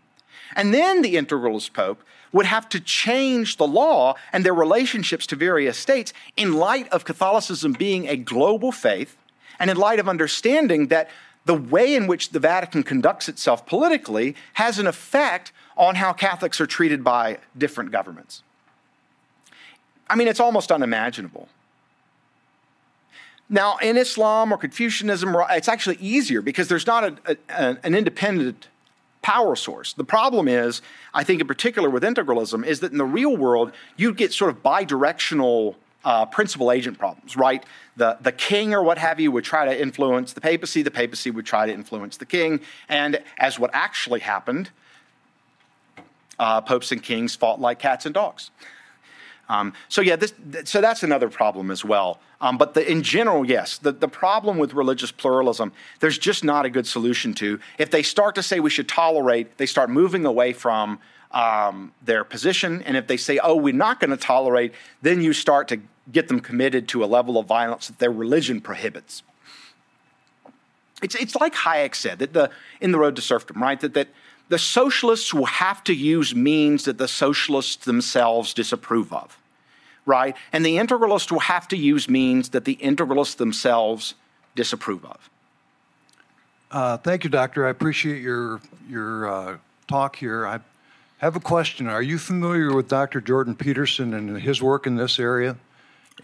And 0.55 0.72
then 0.72 1.03
the 1.03 1.14
integralist 1.14 1.72
pope 1.72 2.03
would 2.32 2.47
have 2.47 2.68
to 2.68 2.80
change 2.80 3.57
the 3.57 3.66
law 3.66 4.14
and 4.32 4.45
their 4.45 4.55
relationships 4.55 5.26
to 5.28 5.36
various 5.36 5.78
states 5.78 6.12
in 6.36 6.55
light 6.55 6.88
of 6.88 7.05
Catholicism 7.05 7.72
being 7.72 8.09
a 8.09 8.16
global 8.16 8.72
faith 8.72 9.16
and 9.59 9.70
in 9.70 9.76
light 9.76 10.01
of 10.01 10.09
understanding 10.09 10.88
that 10.88 11.09
the 11.45 11.55
way 11.55 11.95
in 11.95 12.07
which 12.07 12.30
the 12.30 12.40
Vatican 12.40 12.82
conducts 12.82 13.28
itself 13.28 13.66
politically 13.66 14.34
has 14.55 14.78
an 14.78 14.86
effect 14.86 15.53
on 15.76 15.95
how 15.95 16.12
Catholics 16.12 16.61
are 16.61 16.66
treated 16.66 17.05
by 17.05 17.38
different 17.57 17.92
governments. 17.92 18.42
I 20.09 20.16
mean, 20.16 20.28
it's 20.28 20.40
almost 20.40 20.72
unimaginable. 20.72 21.49
Now, 23.49 23.76
in 23.76 23.97
Islam 23.97 24.53
or 24.53 24.57
Confucianism, 24.57 25.36
it's 25.51 25.68
actually 25.68 25.97
easier 25.97 26.40
because 26.40 26.68
there's 26.68 26.86
not 26.86 27.05
a, 27.05 27.38
a, 27.51 27.76
an 27.84 27.95
independent 27.95 28.68
power 29.25 29.57
source. 29.57 29.95
The 29.95 30.05
problem 30.05 30.49
is, 30.49 30.83
I 31.14 31.25
think 31.25 31.41
in 31.41 31.47
particular 31.47 31.89
with 31.89 32.03
integralism, 32.03 32.64
is 32.64 32.81
that 32.81 32.93
in 32.93 32.99
the 32.99 33.07
real 33.07 33.35
world, 33.35 33.72
you 33.97 34.12
get 34.12 34.35
sort 34.35 34.51
of 34.51 34.62
bidirectional 34.62 35.77
uh, 36.05 36.27
principal 36.27 36.70
agent 36.70 36.99
problems, 36.99 37.35
right? 37.35 37.64
The, 37.97 38.18
the 38.20 38.33
king 38.33 38.75
or 38.75 38.83
what 38.83 38.99
have 38.99 39.18
you 39.18 39.33
would 39.33 39.45
try 39.45 39.64
to 39.64 39.81
influence 39.81 40.35
the 40.35 40.43
papacy, 40.43 40.83
the 40.83 40.91
papacy 40.91 41.31
would 41.31 41.47
try 41.47 41.64
to 41.64 41.72
influence 41.72 42.18
the 42.18 42.27
king, 42.27 42.61
and 42.91 43.18
as 43.39 43.59
what 43.59 43.70
actually 43.72 44.20
happened, 44.20 44.68
uh, 46.39 46.61
popes 46.61 46.93
and 46.93 47.03
kings 47.03 47.35
fought 47.35 47.59
like 47.59 47.79
cats 47.79 48.05
and 48.05 48.14
dogs. 48.14 48.51
Um, 49.49 49.72
so 49.88 50.01
yeah, 50.01 50.16
this, 50.16 50.34
so 50.64 50.80
that's 50.80 51.03
another 51.03 51.28
problem 51.28 51.70
as 51.70 51.84
well. 51.84 52.18
Um, 52.40 52.59
but 52.59 52.74
the, 52.74 52.90
in 52.90 53.03
general, 53.03 53.47
yes, 53.47 53.78
the, 53.78 53.92
the 53.92 54.09
problem 54.09 54.59
with 54.59 54.74
religious 54.74 55.11
pluralism, 55.11 55.72
there's 56.01 56.18
just 56.18 56.45
not 56.45 56.64
a 56.64 56.70
good 56.70 56.86
solution 56.86 57.34
to. 57.34 57.61
If 57.78 57.90
they 57.90 58.03
start 58.03 58.34
to 58.36 58.42
say 58.42 58.61
we 58.61 58.70
should 58.70 58.88
tolerate, 58.88 59.57
they 59.59 59.66
start 59.66 59.90
moving 59.90 60.26
away 60.26 60.53
from 60.53 60.99
um, 61.30 61.92
their 62.03 62.24
position. 62.24 62.82
And 62.82 62.97
if 62.97 63.07
they 63.07 63.16
say, 63.16 63.38
oh, 63.42 63.57
we're 63.57 63.74
not 63.74 64.01
going 64.01 64.11
to 64.11 64.16
tolerate, 64.16 64.72
then 65.03 65.20
you 65.20 65.32
start 65.32 65.68
to 65.68 65.80
get 66.12 66.28
them 66.28 66.40
committed 66.40 66.86
to 66.88 67.05
a 67.05 67.07
level 67.07 67.38
of 67.38 67.47
violence 67.47 67.88
that 67.88 67.99
their 67.99 68.12
religion 68.12 68.61
prohibits. 68.61 69.22
It's, 71.03 71.14
it's 71.16 71.34
like 71.34 71.55
Hayek 71.55 71.95
said 71.95 72.18
that 72.20 72.32
the, 72.32 72.51
in 72.80 72.92
The 72.92 72.99
Road 72.99 73.16
to 73.16 73.22
Serfdom, 73.22 73.61
right? 73.61 73.80
That, 73.80 73.95
that 73.95 74.09
the 74.49 74.59
socialists 74.59 75.32
will 75.32 75.47
have 75.47 75.82
to 75.84 75.95
use 75.95 76.34
means 76.34 76.84
that 76.84 76.99
the 76.99 77.09
socialists 77.09 77.84
themselves 77.84 78.53
disapprove 78.53 79.12
of, 79.12 79.38
right? 80.07 80.36
And 80.53 80.64
the 80.64 80.76
integralists 80.76 81.32
will 81.32 81.40
have 81.40 81.66
to 81.68 81.76
use 81.76 82.09
means 82.09 82.51
that 82.51 82.64
the 82.64 82.76
integralists 82.76 83.36
themselves 83.36 84.14
disapprove 84.55 85.05
of. 85.05 85.30
Uh, 86.70 86.97
thank 86.99 87.24
you, 87.24 87.30
Doctor. 87.30 87.66
I 87.66 87.70
appreciate 87.70 88.20
your 88.20 88.61
your 88.88 89.28
uh, 89.28 89.57
talk 89.86 90.16
here. 90.16 90.47
I 90.47 90.61
have 91.18 91.36
a 91.36 91.40
question. 91.40 91.86
Are 91.86 92.03
you 92.03 92.18
familiar 92.18 92.74
with 92.74 92.88
Dr. 92.88 93.20
Jordan 93.20 93.55
Peterson 93.55 94.12
and 94.12 94.40
his 94.40 94.61
work 94.61 94.86
in 94.86 94.97
this 94.97 95.18
area? 95.18 95.57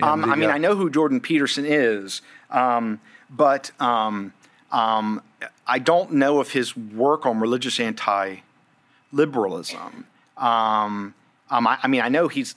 Um, 0.03 0.23
the, 0.23 0.29
I 0.29 0.35
mean, 0.37 0.51
uh, 0.51 0.55
I 0.55 0.59
know 0.59 0.75
who 0.75 0.91
Jordan 0.91 1.21
Peterson 1.21 1.65
is, 1.65 2.23
um, 2.51 3.01
but 3.31 3.71
um, 3.81 4.33
um 4.73 5.23
I 5.67 5.79
don't 5.79 6.13
know 6.13 6.41
if 6.41 6.51
his 6.51 6.77
work 6.77 7.27
on 7.27 7.39
religious 7.39 7.79
anti-liberalism. 7.79 10.07
Um, 10.37 11.15
um, 11.49 11.67
I, 11.67 11.79
I, 11.83 11.87
mean, 11.87 12.01
I 12.01 12.09
know 12.09 12.29
he's 12.29 12.57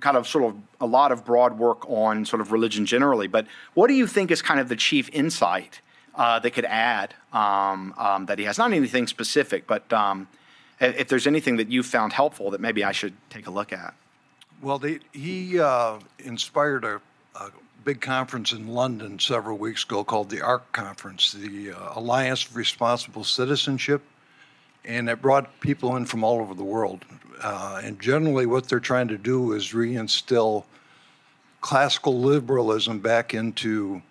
kind 0.00 0.16
of 0.16 0.26
sort 0.26 0.44
of 0.44 0.56
a 0.80 0.86
lot 0.86 1.12
of 1.12 1.24
broad 1.24 1.58
work 1.58 1.88
on 1.88 2.24
sort 2.24 2.40
of 2.40 2.52
religion 2.52 2.86
generally, 2.86 3.26
but 3.26 3.46
what 3.74 3.88
do 3.88 3.94
you 3.94 4.06
think 4.06 4.30
is 4.30 4.40
kind 4.40 4.58
of 4.58 4.70
the 4.70 4.76
chief 4.76 5.10
insight 5.12 5.82
uh, 6.14 6.38
that 6.38 6.52
could 6.52 6.64
add 6.64 7.14
um, 7.32 7.92
um, 7.98 8.24
that 8.26 8.38
he 8.38 8.46
has? 8.46 8.56
Not 8.56 8.72
anything 8.72 9.06
specific, 9.06 9.66
but 9.66 9.92
um, 9.92 10.28
if 10.80 11.08
there's 11.08 11.26
anything 11.26 11.56
that 11.56 11.70
you 11.70 11.82
found 11.82 12.12
helpful 12.12 12.50
that 12.50 12.60
maybe 12.60 12.84
I 12.84 12.92
should 12.92 13.14
take 13.28 13.46
a 13.46 13.50
look 13.50 13.72
at. 13.72 13.94
Well, 14.62 14.78
the, 14.78 15.00
he 15.12 15.60
uh, 15.60 15.98
inspired 16.18 16.84
a, 16.84 17.00
a 17.34 17.50
big 17.86 18.00
conference 18.00 18.50
in 18.50 18.66
London 18.66 19.16
several 19.16 19.56
weeks 19.56 19.84
ago 19.84 20.02
called 20.02 20.28
the 20.28 20.42
ARC 20.42 20.72
Conference, 20.72 21.30
the 21.30 21.70
uh, 21.70 21.92
Alliance 21.94 22.42
for 22.42 22.58
Responsible 22.58 23.22
Citizenship, 23.22 24.02
and 24.84 25.08
it 25.08 25.22
brought 25.22 25.60
people 25.60 25.94
in 25.94 26.04
from 26.04 26.24
all 26.24 26.40
over 26.40 26.52
the 26.52 26.64
world. 26.64 27.04
Uh, 27.40 27.80
and 27.84 28.00
generally, 28.00 28.44
what 28.44 28.68
they're 28.68 28.80
trying 28.80 29.06
to 29.06 29.16
do 29.16 29.52
is 29.52 29.68
reinstill 29.68 30.64
classical 31.60 32.18
liberalism 32.18 32.98
back 32.98 33.32
into 33.32 34.02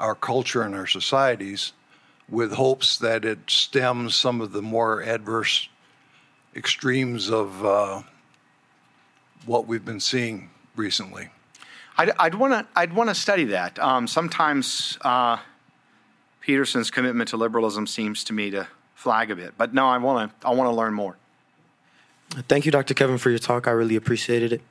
our 0.00 0.16
culture 0.16 0.62
and 0.62 0.74
our 0.74 0.88
societies 0.88 1.72
with 2.28 2.50
hopes 2.50 2.98
that 2.98 3.24
it 3.24 3.38
stems 3.46 4.16
some 4.16 4.40
of 4.40 4.50
the 4.50 4.62
more 4.62 5.02
adverse 5.02 5.68
extremes 6.56 7.30
of 7.30 7.64
uh, 7.64 8.02
what 9.46 9.68
we've 9.68 9.84
been 9.84 10.00
seeing 10.00 10.50
recently. 10.74 11.30
I'd, 12.18 12.34
want 12.34 12.52
to 12.52 12.66
I'd 12.74 12.92
want 12.92 13.10
to 13.10 13.14
study 13.14 13.44
that. 13.46 13.78
Um, 13.78 14.06
sometimes 14.06 14.98
uh, 15.02 15.38
Peterson's 16.40 16.90
commitment 16.90 17.28
to 17.30 17.36
liberalism 17.36 17.86
seems 17.86 18.24
to 18.24 18.32
me 18.32 18.50
to 18.50 18.66
flag 18.94 19.30
a 19.30 19.36
bit, 19.36 19.54
but 19.56 19.74
no, 19.74 19.86
I 19.86 19.98
want 19.98 20.40
to 20.40 20.46
I 20.46 20.52
want 20.52 20.68
to 20.68 20.74
learn 20.74 20.94
more. 20.94 21.16
Thank 22.48 22.64
you, 22.64 22.72
Dr. 22.72 22.94
Kevin, 22.94 23.18
for 23.18 23.30
your 23.30 23.38
talk. 23.38 23.66
I 23.66 23.72
really 23.72 23.96
appreciated 23.96 24.52
it. 24.52 24.62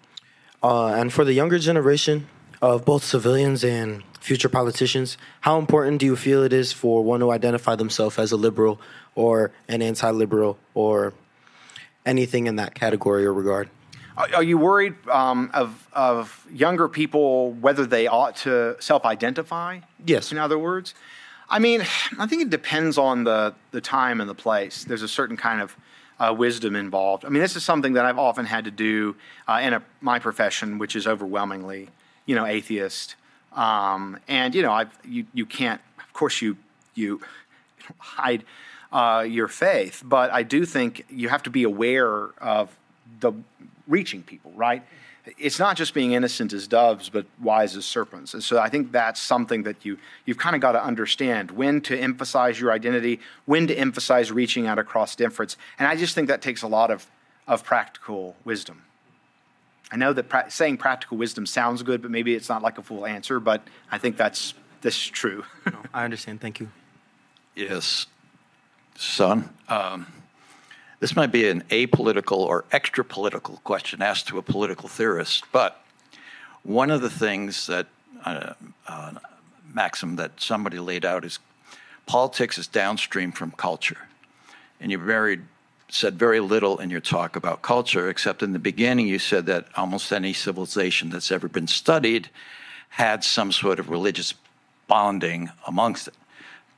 Uh, 0.64 0.88
and 0.88 1.12
for 1.12 1.26
the 1.26 1.34
younger 1.34 1.60
generation 1.60 2.28
of 2.62 2.86
both 2.86 3.04
civilians 3.04 3.64
and 3.64 4.04
future 4.20 4.50
politicians, 4.50 5.18
how 5.42 5.60
important 5.60 6.00
do 6.00 6.06
you 6.06 6.16
feel 6.16 6.44
it 6.44 6.54
is 6.54 6.72
for 6.72 7.04
one 7.04 7.20
to 7.20 7.32
identify 7.32 7.76
themselves 7.76 8.18
as 8.18 8.32
a 8.32 8.38
liberal 8.38 8.80
or 9.16 9.52
an 9.68 9.82
anti-liberal 9.82 10.58
or 10.74 11.14
anything 12.06 12.48
in 12.48 12.56
that 12.58 12.76
category 12.76 13.26
or 13.26 13.34
regard? 13.34 13.70
Are 14.20 14.44
you 14.44 14.58
worried 14.58 14.96
um, 15.08 15.50
of, 15.54 15.88
of 15.94 16.46
younger 16.52 16.90
people 16.90 17.54
whether 17.54 17.86
they 17.86 18.08
ought 18.08 18.36
to 18.38 18.76
self 18.80 19.06
identify? 19.06 19.80
Yes. 20.06 20.34
In 20.34 20.38
other 20.38 20.60
words? 20.60 20.94
I 21.50 21.60
mean, 21.60 21.82
I 22.18 22.28
think 22.28 22.42
it 22.42 22.50
depends 22.50 22.98
on 22.98 23.24
the, 23.24 23.56
the 23.72 23.82
time 23.82 24.20
and 24.20 24.30
the 24.30 24.36
place. 24.36 24.84
There's 24.84 25.02
a 25.02 25.08
certain 25.08 25.38
kind 25.38 25.62
of 25.62 25.76
uh, 26.20 26.36
wisdom 26.38 26.76
involved. 26.76 27.24
I 27.24 27.30
mean, 27.30 27.42
this 27.42 27.56
is 27.56 27.64
something 27.64 27.94
that 27.94 28.06
I've 28.06 28.20
often 28.20 28.46
had 28.46 28.66
to 28.66 28.72
do 28.72 29.16
uh, 29.48 29.62
in 29.64 29.74
a, 29.74 29.82
my 30.02 30.20
profession, 30.20 30.78
which 30.78 30.96
is 30.96 31.08
overwhelmingly, 31.08 31.90
you 32.26 32.36
know, 32.36 32.46
atheist. 32.46 33.16
Um, 33.54 34.20
and 34.28 34.54
you 34.54 34.62
know, 34.62 34.72
I've, 34.72 34.92
you 35.04 35.26
you 35.34 35.46
can't, 35.46 35.82
of 35.98 36.14
course, 36.14 36.42
you 36.42 36.58
you 36.94 37.22
hide 37.98 38.44
uh, 38.92 39.26
your 39.28 39.48
faith, 39.48 40.04
but 40.06 40.32
I 40.32 40.44
do 40.44 40.66
think 40.66 41.06
you 41.10 41.30
have 41.30 41.42
to 41.44 41.50
be 41.50 41.64
aware 41.64 42.30
of 42.40 42.78
the 43.22 43.34
reaching 43.90 44.24
people, 44.24 44.52
right? 44.56 44.84
it's 45.38 45.60
not 45.60 45.78
just 45.78 45.94
being 45.94 46.14
innocent 46.14 46.54
as 46.54 46.68
doves, 46.68 47.10
but 47.10 47.26
wise 47.42 47.76
as 47.76 47.86
serpents. 47.86 48.34
And 48.34 48.44
so 48.44 48.60
I 48.60 48.70
think 48.70 48.92
that's 48.92 49.20
something 49.20 49.64
that 49.64 49.84
you 49.86 49.98
you've 50.26 50.38
kind 50.38 50.56
of 50.56 50.62
got 50.62 50.74
to 50.74 50.84
understand 50.84 51.52
when 51.52 51.82
to 51.82 51.98
emphasize 51.98 52.60
your 52.60 52.72
identity, 52.72 53.20
when 53.46 53.68
to 53.68 53.76
emphasize 53.76 54.32
reaching 54.32 54.68
out 54.68 54.80
across 54.80 55.16
difference. 55.16 55.58
And 55.78 55.88
I 55.88 55.96
just 55.96 56.16
think 56.16 56.28
that 56.30 56.42
takes 56.42 56.62
a 56.62 56.68
lot 56.68 56.92
of 56.92 57.08
of 57.48 57.64
practical 57.64 58.36
wisdom. 58.46 58.84
I 59.92 59.98
know 59.98 60.14
that 60.14 60.30
pra- 60.30 60.52
saying 60.52 60.78
practical 60.78 61.18
wisdom 61.18 61.46
sounds 61.46 61.82
good, 61.82 62.02
but 62.02 62.12
maybe 62.12 62.36
it's 62.36 62.50
not 62.50 62.62
like 62.62 62.78
a 62.78 62.84
full 62.84 63.06
answer. 63.06 63.40
But 63.40 63.64
I 63.92 63.98
think 63.98 64.18
that's 64.18 64.54
this 64.82 64.96
is 64.96 65.08
true. 65.08 65.44
no, 65.66 65.80
I 65.94 66.06
understand. 66.06 66.42
Thank 66.42 66.60
you. 66.60 66.70
Yes, 67.56 68.08
son. 68.96 69.50
Um, 69.68 70.08
this 71.00 71.16
might 71.16 71.32
be 71.32 71.48
an 71.48 71.62
apolitical 71.70 72.38
or 72.38 72.66
extra 72.72 73.06
political 73.06 73.58
question 73.64 74.02
asked 74.02 74.28
to 74.28 74.38
a 74.38 74.42
political 74.42 74.90
theorist, 74.90 75.46
but 75.52 75.84
one 76.64 76.92
of 76.92 77.02
the 77.02 77.10
things 77.10 77.68
that 77.68 77.88
uh, 78.26 78.54
uh, 78.88 79.14
maxim 79.74 80.18
that 80.18 80.40
somebody 80.42 80.80
laid 80.80 81.06
out 81.06 81.24
is 81.24 81.40
politics 82.06 82.58
is 82.58 82.68
downstream 82.68 83.32
from 83.32 83.52
culture, 83.52 84.08
and 84.80 84.92
you 84.92 84.98
very 84.98 85.40
said 85.92 86.20
very 86.20 86.40
little 86.40 86.78
in 86.78 86.90
your 86.90 87.00
talk 87.00 87.36
about 87.36 87.62
culture, 87.62 88.10
except 88.10 88.44
in 88.44 88.54
the 88.54 88.60
beginning 88.60 89.08
you 89.08 89.18
said 89.18 89.46
that 89.48 89.66
almost 89.76 90.14
any 90.14 90.34
civilization 90.34 91.10
that's 91.10 91.32
ever 91.32 91.48
been 91.48 91.68
studied 91.68 92.30
had 92.90 93.24
some 93.24 93.52
sort 93.52 93.80
of 93.80 93.90
religious 93.90 94.34
bonding 94.88 95.50
amongst 95.66 96.08
it. 96.08 96.14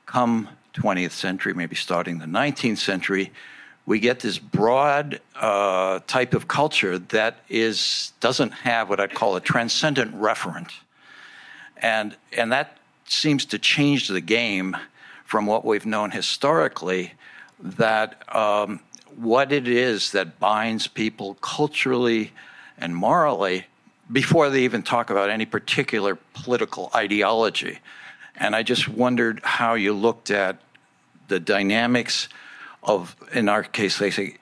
Come 0.05 0.49
20th 0.75 1.11
century, 1.11 1.53
maybe 1.53 1.75
starting 1.75 2.19
the 2.19 2.25
19th 2.25 2.77
century, 2.77 3.31
we 3.85 3.99
get 3.99 4.19
this 4.19 4.37
broad 4.37 5.19
uh, 5.35 5.99
type 6.07 6.33
of 6.33 6.47
culture 6.47 6.99
that 6.99 7.39
is 7.49 8.13
doesn't 8.19 8.51
have 8.51 8.89
what 8.89 8.99
I'd 8.99 9.13
call 9.13 9.35
a 9.35 9.41
transcendent 9.41 10.15
referent, 10.15 10.71
and 11.77 12.15
and 12.37 12.51
that 12.51 12.77
seems 13.05 13.45
to 13.45 13.59
change 13.59 14.07
the 14.07 14.21
game 14.21 14.77
from 15.25 15.45
what 15.45 15.65
we've 15.65 15.85
known 15.85 16.11
historically. 16.11 17.13
That 17.59 18.23
um, 18.35 18.79
what 19.15 19.51
it 19.51 19.67
is 19.67 20.11
that 20.11 20.39
binds 20.39 20.87
people 20.87 21.35
culturally 21.35 22.31
and 22.77 22.95
morally 22.95 23.65
before 24.11 24.49
they 24.49 24.63
even 24.63 24.83
talk 24.83 25.09
about 25.09 25.29
any 25.29 25.45
particular 25.45 26.17
political 26.33 26.91
ideology. 26.93 27.79
And 28.35 28.55
I 28.55 28.63
just 28.63 28.87
wondered 28.87 29.41
how 29.43 29.75
you 29.75 29.93
looked 29.93 30.31
at 30.31 30.59
the 31.27 31.39
dynamics 31.39 32.27
of, 32.83 33.15
in 33.33 33.49
our 33.49 33.63
case, 33.63 33.97
they 33.97 34.11
say, 34.11 34.37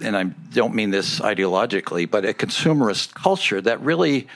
and 0.00 0.16
I 0.16 0.24
don't 0.24 0.74
mean 0.74 0.90
this 0.90 1.20
ideologically, 1.20 2.10
but 2.10 2.24
a 2.24 2.32
consumerist 2.32 3.14
culture 3.14 3.60
that 3.60 3.80
really, 3.80 4.28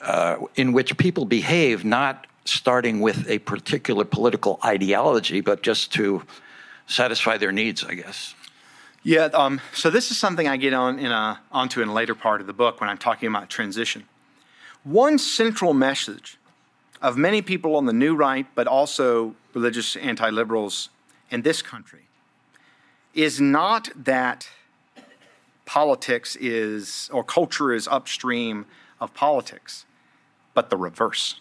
uh, 0.00 0.36
in 0.56 0.72
which 0.72 0.96
people 0.96 1.24
behave 1.24 1.84
not 1.84 2.26
starting 2.44 3.00
with 3.00 3.28
a 3.28 3.38
particular 3.40 4.04
political 4.04 4.58
ideology, 4.64 5.40
but 5.40 5.62
just 5.62 5.92
to 5.92 6.22
satisfy 6.86 7.36
their 7.36 7.52
needs, 7.52 7.84
I 7.84 7.94
guess. 7.94 8.34
Yeah, 9.02 9.24
um, 9.32 9.60
so 9.72 9.88
this 9.88 10.10
is 10.10 10.18
something 10.18 10.46
I 10.46 10.56
get 10.56 10.74
on 10.74 10.98
in 10.98 11.10
a, 11.10 11.40
onto 11.52 11.80
in 11.80 11.88
a 11.88 11.92
later 11.92 12.14
part 12.14 12.40
of 12.40 12.46
the 12.46 12.52
book 12.52 12.80
when 12.80 12.90
I'm 12.90 12.98
talking 12.98 13.28
about 13.28 13.48
transition. 13.48 14.04
One 14.84 15.18
central 15.18 15.72
message 15.72 16.38
of 17.00 17.16
many 17.16 17.40
people 17.40 17.76
on 17.76 17.86
the 17.86 17.92
new 17.92 18.14
right, 18.14 18.46
but 18.54 18.66
also 18.66 19.34
religious 19.54 19.96
anti 19.96 20.28
liberals 20.28 20.90
in 21.30 21.42
this 21.42 21.62
country, 21.62 22.08
is 23.14 23.40
not 23.40 23.90
that 23.96 24.48
politics 25.64 26.36
is 26.36 27.08
or 27.12 27.22
culture 27.22 27.72
is 27.72 27.86
upstream 27.88 28.66
of 29.00 29.14
politics, 29.14 29.84
but 30.54 30.70
the 30.70 30.76
reverse. 30.76 31.40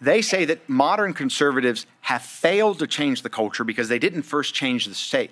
They 0.00 0.20
say 0.20 0.44
that 0.46 0.68
modern 0.68 1.14
conservatives 1.14 1.86
have 2.02 2.22
failed 2.22 2.80
to 2.80 2.86
change 2.86 3.22
the 3.22 3.30
culture 3.30 3.64
because 3.64 3.88
they 3.88 3.98
didn't 3.98 4.22
first 4.22 4.54
change 4.54 4.86
the 4.86 4.94
state. 4.94 5.30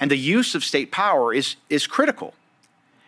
And 0.00 0.10
the 0.10 0.16
use 0.16 0.54
of 0.54 0.64
state 0.64 0.90
power 0.90 1.32
is, 1.32 1.56
is 1.68 1.86
critical 1.86 2.34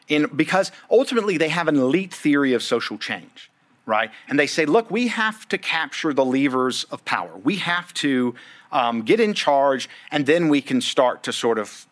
in, 0.09 0.27
because 0.37 0.71
ultimately 0.91 1.39
they 1.39 1.49
have 1.49 1.69
an 1.69 1.77
elite 1.77 2.13
theory 2.13 2.53
of 2.53 2.63
social 2.63 2.99
change, 2.99 3.51
right? 3.87 4.11
And 4.29 4.39
they 4.39 4.47
say, 4.47 4.67
look, 4.67 4.91
we 4.91 5.09
have 5.09 5.49
to 5.49 5.59
capture 5.59 6.13
the 6.13 6.25
levers 6.25 6.85
of 6.85 7.05
power. 7.05 7.37
We 7.43 7.57
have 7.57 7.93
to 7.95 8.35
um, 8.71 9.03
get 9.03 9.21
in 9.21 9.35
charge, 9.35 9.89
and 10.11 10.27
then 10.27 10.49
we 10.49 10.61
can 10.61 10.81
start 10.81 11.23
to 11.25 11.33
sort 11.33 11.59
of 11.59 11.87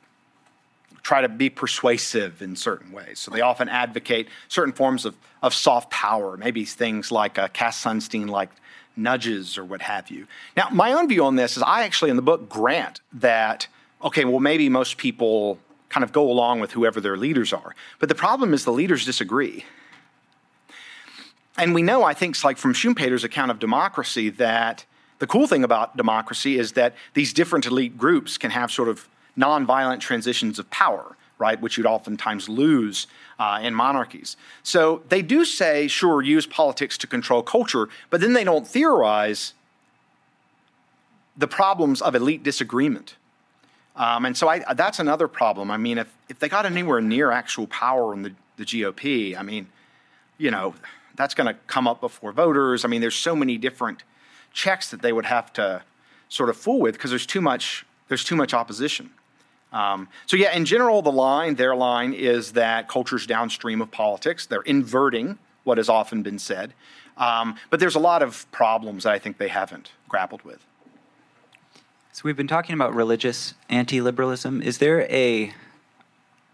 try 1.02 1.22
to 1.22 1.28
be 1.28 1.50
persuasive 1.50 2.42
in 2.42 2.56
certain 2.56 2.92
ways. 2.92 3.18
So 3.18 3.30
they 3.30 3.40
often 3.40 3.68
advocate 3.68 4.28
certain 4.48 4.72
forms 4.72 5.04
of, 5.04 5.16
of 5.42 5.54
soft 5.54 5.90
power, 5.90 6.36
maybe 6.36 6.64
things 6.64 7.10
like 7.10 7.38
uh, 7.38 7.48
Cass 7.48 7.82
Sunstein 7.82 8.28
like 8.28 8.50
nudges 8.96 9.56
or 9.56 9.64
what 9.64 9.82
have 9.82 10.10
you. 10.10 10.26
Now, 10.56 10.68
my 10.70 10.92
own 10.92 11.08
view 11.08 11.24
on 11.24 11.36
this 11.36 11.56
is 11.56 11.62
I 11.62 11.84
actually 11.84 12.10
in 12.10 12.16
the 12.16 12.22
book 12.22 12.48
grant 12.48 13.00
that, 13.14 13.66
okay, 14.02 14.24
well, 14.24 14.40
maybe 14.40 14.68
most 14.68 14.98
people 14.98 15.58
kind 15.88 16.04
of 16.04 16.12
go 16.12 16.30
along 16.30 16.60
with 16.60 16.72
whoever 16.72 17.00
their 17.00 17.16
leaders 17.16 17.52
are. 17.52 17.74
But 17.98 18.08
the 18.08 18.14
problem 18.14 18.52
is 18.52 18.64
the 18.64 18.72
leaders 18.72 19.04
disagree. 19.04 19.64
And 21.60 21.74
we 21.74 21.82
know, 21.82 22.04
I 22.04 22.14
think, 22.14 22.42
like 22.42 22.56
from 22.56 22.72
Schumpeter's 22.72 23.22
account 23.22 23.50
of 23.50 23.58
democracy, 23.58 24.30
that 24.30 24.86
the 25.18 25.26
cool 25.26 25.46
thing 25.46 25.62
about 25.62 25.94
democracy 25.94 26.58
is 26.58 26.72
that 26.72 26.94
these 27.12 27.34
different 27.34 27.66
elite 27.66 27.98
groups 27.98 28.38
can 28.38 28.50
have 28.50 28.72
sort 28.72 28.88
of 28.88 29.06
nonviolent 29.36 30.00
transitions 30.00 30.58
of 30.58 30.70
power, 30.70 31.18
right, 31.38 31.60
which 31.60 31.76
you'd 31.76 31.86
oftentimes 31.86 32.48
lose 32.48 33.06
uh, 33.38 33.60
in 33.62 33.74
monarchies. 33.74 34.38
So 34.62 35.02
they 35.10 35.20
do 35.20 35.44
say, 35.44 35.86
sure, 35.86 36.22
use 36.22 36.46
politics 36.46 36.96
to 36.96 37.06
control 37.06 37.42
culture, 37.42 37.90
but 38.08 38.22
then 38.22 38.32
they 38.32 38.44
don't 38.44 38.66
theorize 38.66 39.52
the 41.36 41.46
problems 41.46 42.00
of 42.00 42.14
elite 42.14 42.42
disagreement. 42.42 43.16
Um, 43.96 44.24
and 44.24 44.34
so 44.34 44.48
I, 44.48 44.60
that's 44.72 44.98
another 44.98 45.28
problem. 45.28 45.70
I 45.70 45.76
mean, 45.76 45.98
if, 45.98 46.10
if 46.30 46.38
they 46.38 46.48
got 46.48 46.64
anywhere 46.64 47.02
near 47.02 47.30
actual 47.30 47.66
power 47.66 48.14
in 48.14 48.22
the, 48.22 48.32
the 48.56 48.64
GOP, 48.64 49.36
I 49.36 49.42
mean, 49.42 49.66
you 50.38 50.50
know, 50.50 50.74
that's 51.20 51.34
going 51.34 51.46
to 51.46 51.54
come 51.66 51.86
up 51.86 52.00
before 52.00 52.32
voters. 52.32 52.84
I 52.84 52.88
mean, 52.88 53.00
there's 53.00 53.14
so 53.14 53.36
many 53.36 53.58
different 53.58 54.02
checks 54.52 54.90
that 54.90 55.02
they 55.02 55.12
would 55.12 55.26
have 55.26 55.52
to 55.54 55.82
sort 56.28 56.48
of 56.48 56.56
fool 56.56 56.80
with 56.80 56.94
because 56.94 57.10
there's 57.10 57.26
too 57.26 57.40
much 57.40 57.84
there's 58.08 58.24
too 58.24 58.36
much 58.36 58.52
opposition. 58.52 59.10
Um, 59.72 60.08
so 60.26 60.36
yeah, 60.36 60.52
in 60.52 60.64
general, 60.64 61.02
the 61.02 61.12
line 61.12 61.54
their 61.54 61.76
line 61.76 62.12
is 62.12 62.52
that 62.52 62.88
culture's 62.88 63.26
downstream 63.26 63.80
of 63.80 63.90
politics. 63.90 64.46
They're 64.46 64.62
inverting 64.62 65.38
what 65.62 65.78
has 65.78 65.88
often 65.88 66.22
been 66.22 66.38
said, 66.38 66.72
um, 67.16 67.56
but 67.68 67.78
there's 67.78 67.94
a 67.94 68.00
lot 68.00 68.22
of 68.22 68.50
problems 68.50 69.04
that 69.04 69.12
I 69.12 69.18
think 69.18 69.38
they 69.38 69.48
haven't 69.48 69.92
grappled 70.08 70.42
with. 70.42 70.64
So 72.12 72.22
we've 72.24 72.36
been 72.36 72.48
talking 72.48 72.74
about 72.74 72.94
religious 72.94 73.54
anti-liberalism. 73.68 74.60
Is 74.62 74.78
there 74.78 75.02
a 75.02 75.54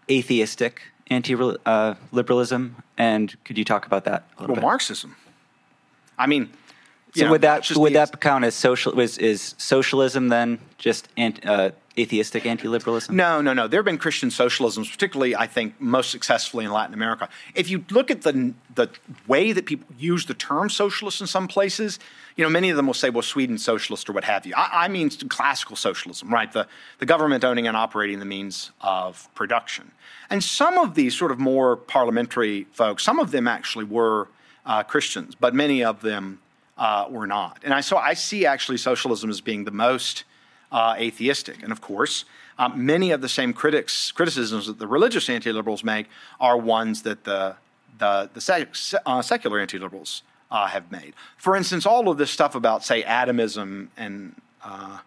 atheistic 0.09 0.83
anti-liberalism, 1.09 2.75
and 2.97 3.35
could 3.45 3.57
you 3.57 3.65
talk 3.65 3.85
about 3.85 4.05
that? 4.05 4.25
A 4.37 4.41
little 4.41 4.47
bit? 4.47 4.49
well, 4.49 4.55
bit? 4.55 4.61
Marxism. 4.61 5.15
I 6.17 6.27
mean, 6.27 6.49
so 7.13 7.25
know, 7.25 7.31
would 7.31 7.41
that 7.41 7.69
would 7.75 7.93
that 7.93 8.19
count 8.19 8.45
as 8.45 8.55
social? 8.55 8.99
Is, 8.99 9.17
is 9.17 9.55
socialism 9.57 10.29
then 10.29 10.59
just 10.77 11.09
anti, 11.17 11.47
uh, 11.47 11.71
atheistic 11.97 12.45
anti-liberalism? 12.45 13.15
No, 13.15 13.41
no, 13.41 13.53
no. 13.53 13.67
There 13.67 13.79
have 13.79 13.85
been 13.85 13.97
Christian 13.97 14.29
socialisms, 14.29 14.91
particularly 14.91 15.35
I 15.35 15.47
think 15.47 15.79
most 15.81 16.11
successfully 16.11 16.65
in 16.65 16.71
Latin 16.71 16.93
America. 16.93 17.27
If 17.55 17.69
you 17.69 17.83
look 17.89 18.11
at 18.11 18.21
the 18.21 18.53
the 18.75 18.89
way 19.27 19.51
that 19.51 19.65
people 19.65 19.87
use 19.97 20.25
the 20.25 20.33
term 20.33 20.69
socialist 20.69 21.21
in 21.21 21.27
some 21.27 21.47
places, 21.47 21.99
you 22.35 22.43
know, 22.43 22.49
many 22.49 22.69
of 22.69 22.77
them 22.77 22.85
will 22.85 22.93
say, 22.93 23.09
"Well, 23.09 23.23
Sweden's 23.23 23.63
socialist" 23.63 24.09
or 24.09 24.13
what 24.13 24.23
have 24.23 24.45
you. 24.45 24.53
I, 24.55 24.85
I 24.85 24.87
mean 24.87 25.09
classical 25.09 25.75
socialism, 25.75 26.31
right? 26.31 26.51
The 26.51 26.67
the 26.99 27.05
government 27.05 27.43
owning 27.43 27.67
and 27.67 27.75
operating 27.75 28.19
the 28.19 28.25
means 28.25 28.71
of 28.81 29.27
production. 29.33 29.91
And 30.29 30.43
some 30.43 30.77
of 30.77 30.93
these 30.95 31.17
sort 31.17 31.31
of 31.31 31.39
more 31.39 31.77
parliamentary 31.77 32.67
folks, 32.71 33.03
some 33.03 33.19
of 33.19 33.31
them 33.31 33.47
actually 33.47 33.85
were 33.85 34.27
uh, 34.65 34.83
Christians, 34.83 35.35
but 35.35 35.55
many 35.55 35.83
of 35.83 36.01
them 36.01 36.39
uh, 36.77 37.07
were 37.09 37.25
not. 37.25 37.59
And 37.63 37.73
I, 37.73 37.81
so 37.81 37.97
I 37.97 38.13
see 38.13 38.45
actually 38.45 38.77
socialism 38.77 39.29
as 39.29 39.41
being 39.41 39.63
the 39.63 39.71
most 39.71 40.25
uh, 40.71 40.95
atheistic. 40.97 41.63
And 41.63 41.71
of 41.71 41.81
course, 41.81 42.25
um, 42.59 42.85
many 42.85 43.11
of 43.11 43.21
the 43.21 43.29
same 43.29 43.53
critics, 43.53 44.11
criticisms 44.11 44.67
that 44.67 44.79
the 44.79 44.87
religious 44.87 45.29
anti 45.29 45.51
liberals 45.51 45.83
make 45.83 46.07
are 46.39 46.57
ones 46.57 47.03
that 47.03 47.23
the, 47.23 47.55
the, 47.99 48.29
the 48.33 48.41
sec, 48.41 48.69
uh, 49.05 49.21
secular 49.21 49.59
anti 49.59 49.77
liberals 49.77 50.23
uh, 50.49 50.67
have 50.67 50.91
made. 50.91 51.13
For 51.37 51.55
instance, 51.55 51.85
all 51.85 52.09
of 52.09 52.17
this 52.17 52.31
stuff 52.31 52.55
about, 52.55 52.83
say, 52.83 53.03
atomism 53.03 53.91
and 53.97 54.35
uh, 54.63 54.99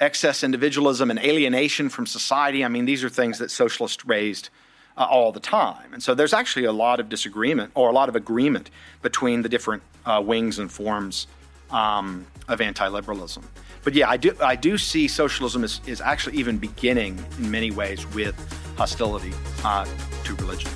excess 0.00 0.42
individualism 0.42 1.10
and 1.10 1.18
alienation 1.18 1.88
from 1.88 2.06
society, 2.06 2.64
I 2.64 2.68
mean, 2.68 2.84
these 2.84 3.04
are 3.04 3.08
things 3.08 3.38
that 3.38 3.50
socialists 3.50 4.04
raised 4.06 4.48
uh, 4.96 5.06
all 5.08 5.32
the 5.32 5.40
time. 5.40 5.92
And 5.92 6.02
so 6.02 6.14
there's 6.14 6.32
actually 6.32 6.64
a 6.64 6.72
lot 6.72 7.00
of 7.00 7.08
disagreement 7.08 7.72
or 7.74 7.90
a 7.90 7.92
lot 7.92 8.08
of 8.08 8.16
agreement 8.16 8.70
between 9.02 9.42
the 9.42 9.48
different 9.48 9.82
uh, 10.04 10.22
wings 10.24 10.58
and 10.58 10.70
forms 10.70 11.26
um, 11.70 12.26
of 12.48 12.60
anti 12.60 12.86
liberalism. 12.88 13.44
But 13.86 13.94
yeah, 13.94 14.10
I 14.10 14.16
do, 14.16 14.34
I 14.40 14.56
do 14.56 14.76
see 14.78 15.06
socialism 15.06 15.62
is, 15.62 15.80
is 15.86 16.00
actually 16.00 16.36
even 16.38 16.58
beginning 16.58 17.24
in 17.38 17.48
many 17.48 17.70
ways 17.70 18.04
with 18.16 18.34
hostility 18.76 19.32
uh, 19.62 19.86
to 20.24 20.34
religion. 20.34 20.68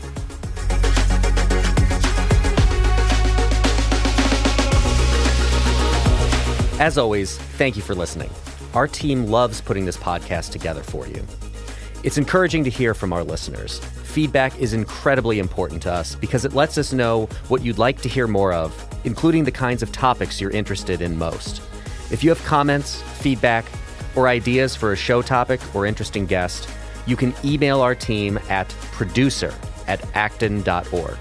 As 6.78 6.98
always, 6.98 7.36
thank 7.36 7.74
you 7.74 7.82
for 7.82 7.96
listening. 7.96 8.30
Our 8.74 8.86
team 8.86 9.26
loves 9.26 9.60
putting 9.60 9.84
this 9.84 9.96
podcast 9.96 10.52
together 10.52 10.84
for 10.84 11.08
you. 11.08 11.26
It's 12.04 12.16
encouraging 12.16 12.62
to 12.62 12.70
hear 12.70 12.94
from 12.94 13.12
our 13.12 13.24
listeners. 13.24 13.80
Feedback 14.04 14.56
is 14.60 14.72
incredibly 14.72 15.40
important 15.40 15.82
to 15.82 15.92
us 15.92 16.14
because 16.14 16.44
it 16.44 16.52
lets 16.52 16.78
us 16.78 16.92
know 16.92 17.26
what 17.48 17.64
you'd 17.64 17.76
like 17.76 18.00
to 18.02 18.08
hear 18.08 18.28
more 18.28 18.52
of, 18.52 18.72
including 19.02 19.42
the 19.42 19.50
kinds 19.50 19.82
of 19.82 19.90
topics 19.90 20.40
you're 20.40 20.52
interested 20.52 21.02
in 21.02 21.18
most. 21.18 21.60
If 22.10 22.24
you 22.24 22.30
have 22.30 22.42
comments, 22.44 23.00
feedback, 23.02 23.64
or 24.16 24.26
ideas 24.26 24.74
for 24.74 24.92
a 24.92 24.96
show 24.96 25.22
topic 25.22 25.60
or 25.74 25.86
interesting 25.86 26.26
guest, 26.26 26.68
you 27.06 27.16
can 27.16 27.32
email 27.44 27.80
our 27.80 27.94
team 27.94 28.38
at 28.48 28.68
producer 28.92 29.54
at 29.86 30.04
acton.org. 30.14 31.16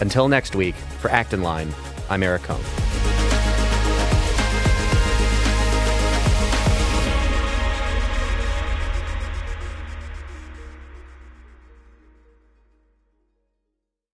Until 0.00 0.28
next 0.28 0.54
week, 0.54 0.74
for 0.74 1.10
Acton 1.10 1.42
Line, 1.42 1.72
I'm 2.08 2.22
Eric 2.22 2.42
Kohn. 2.44 3.15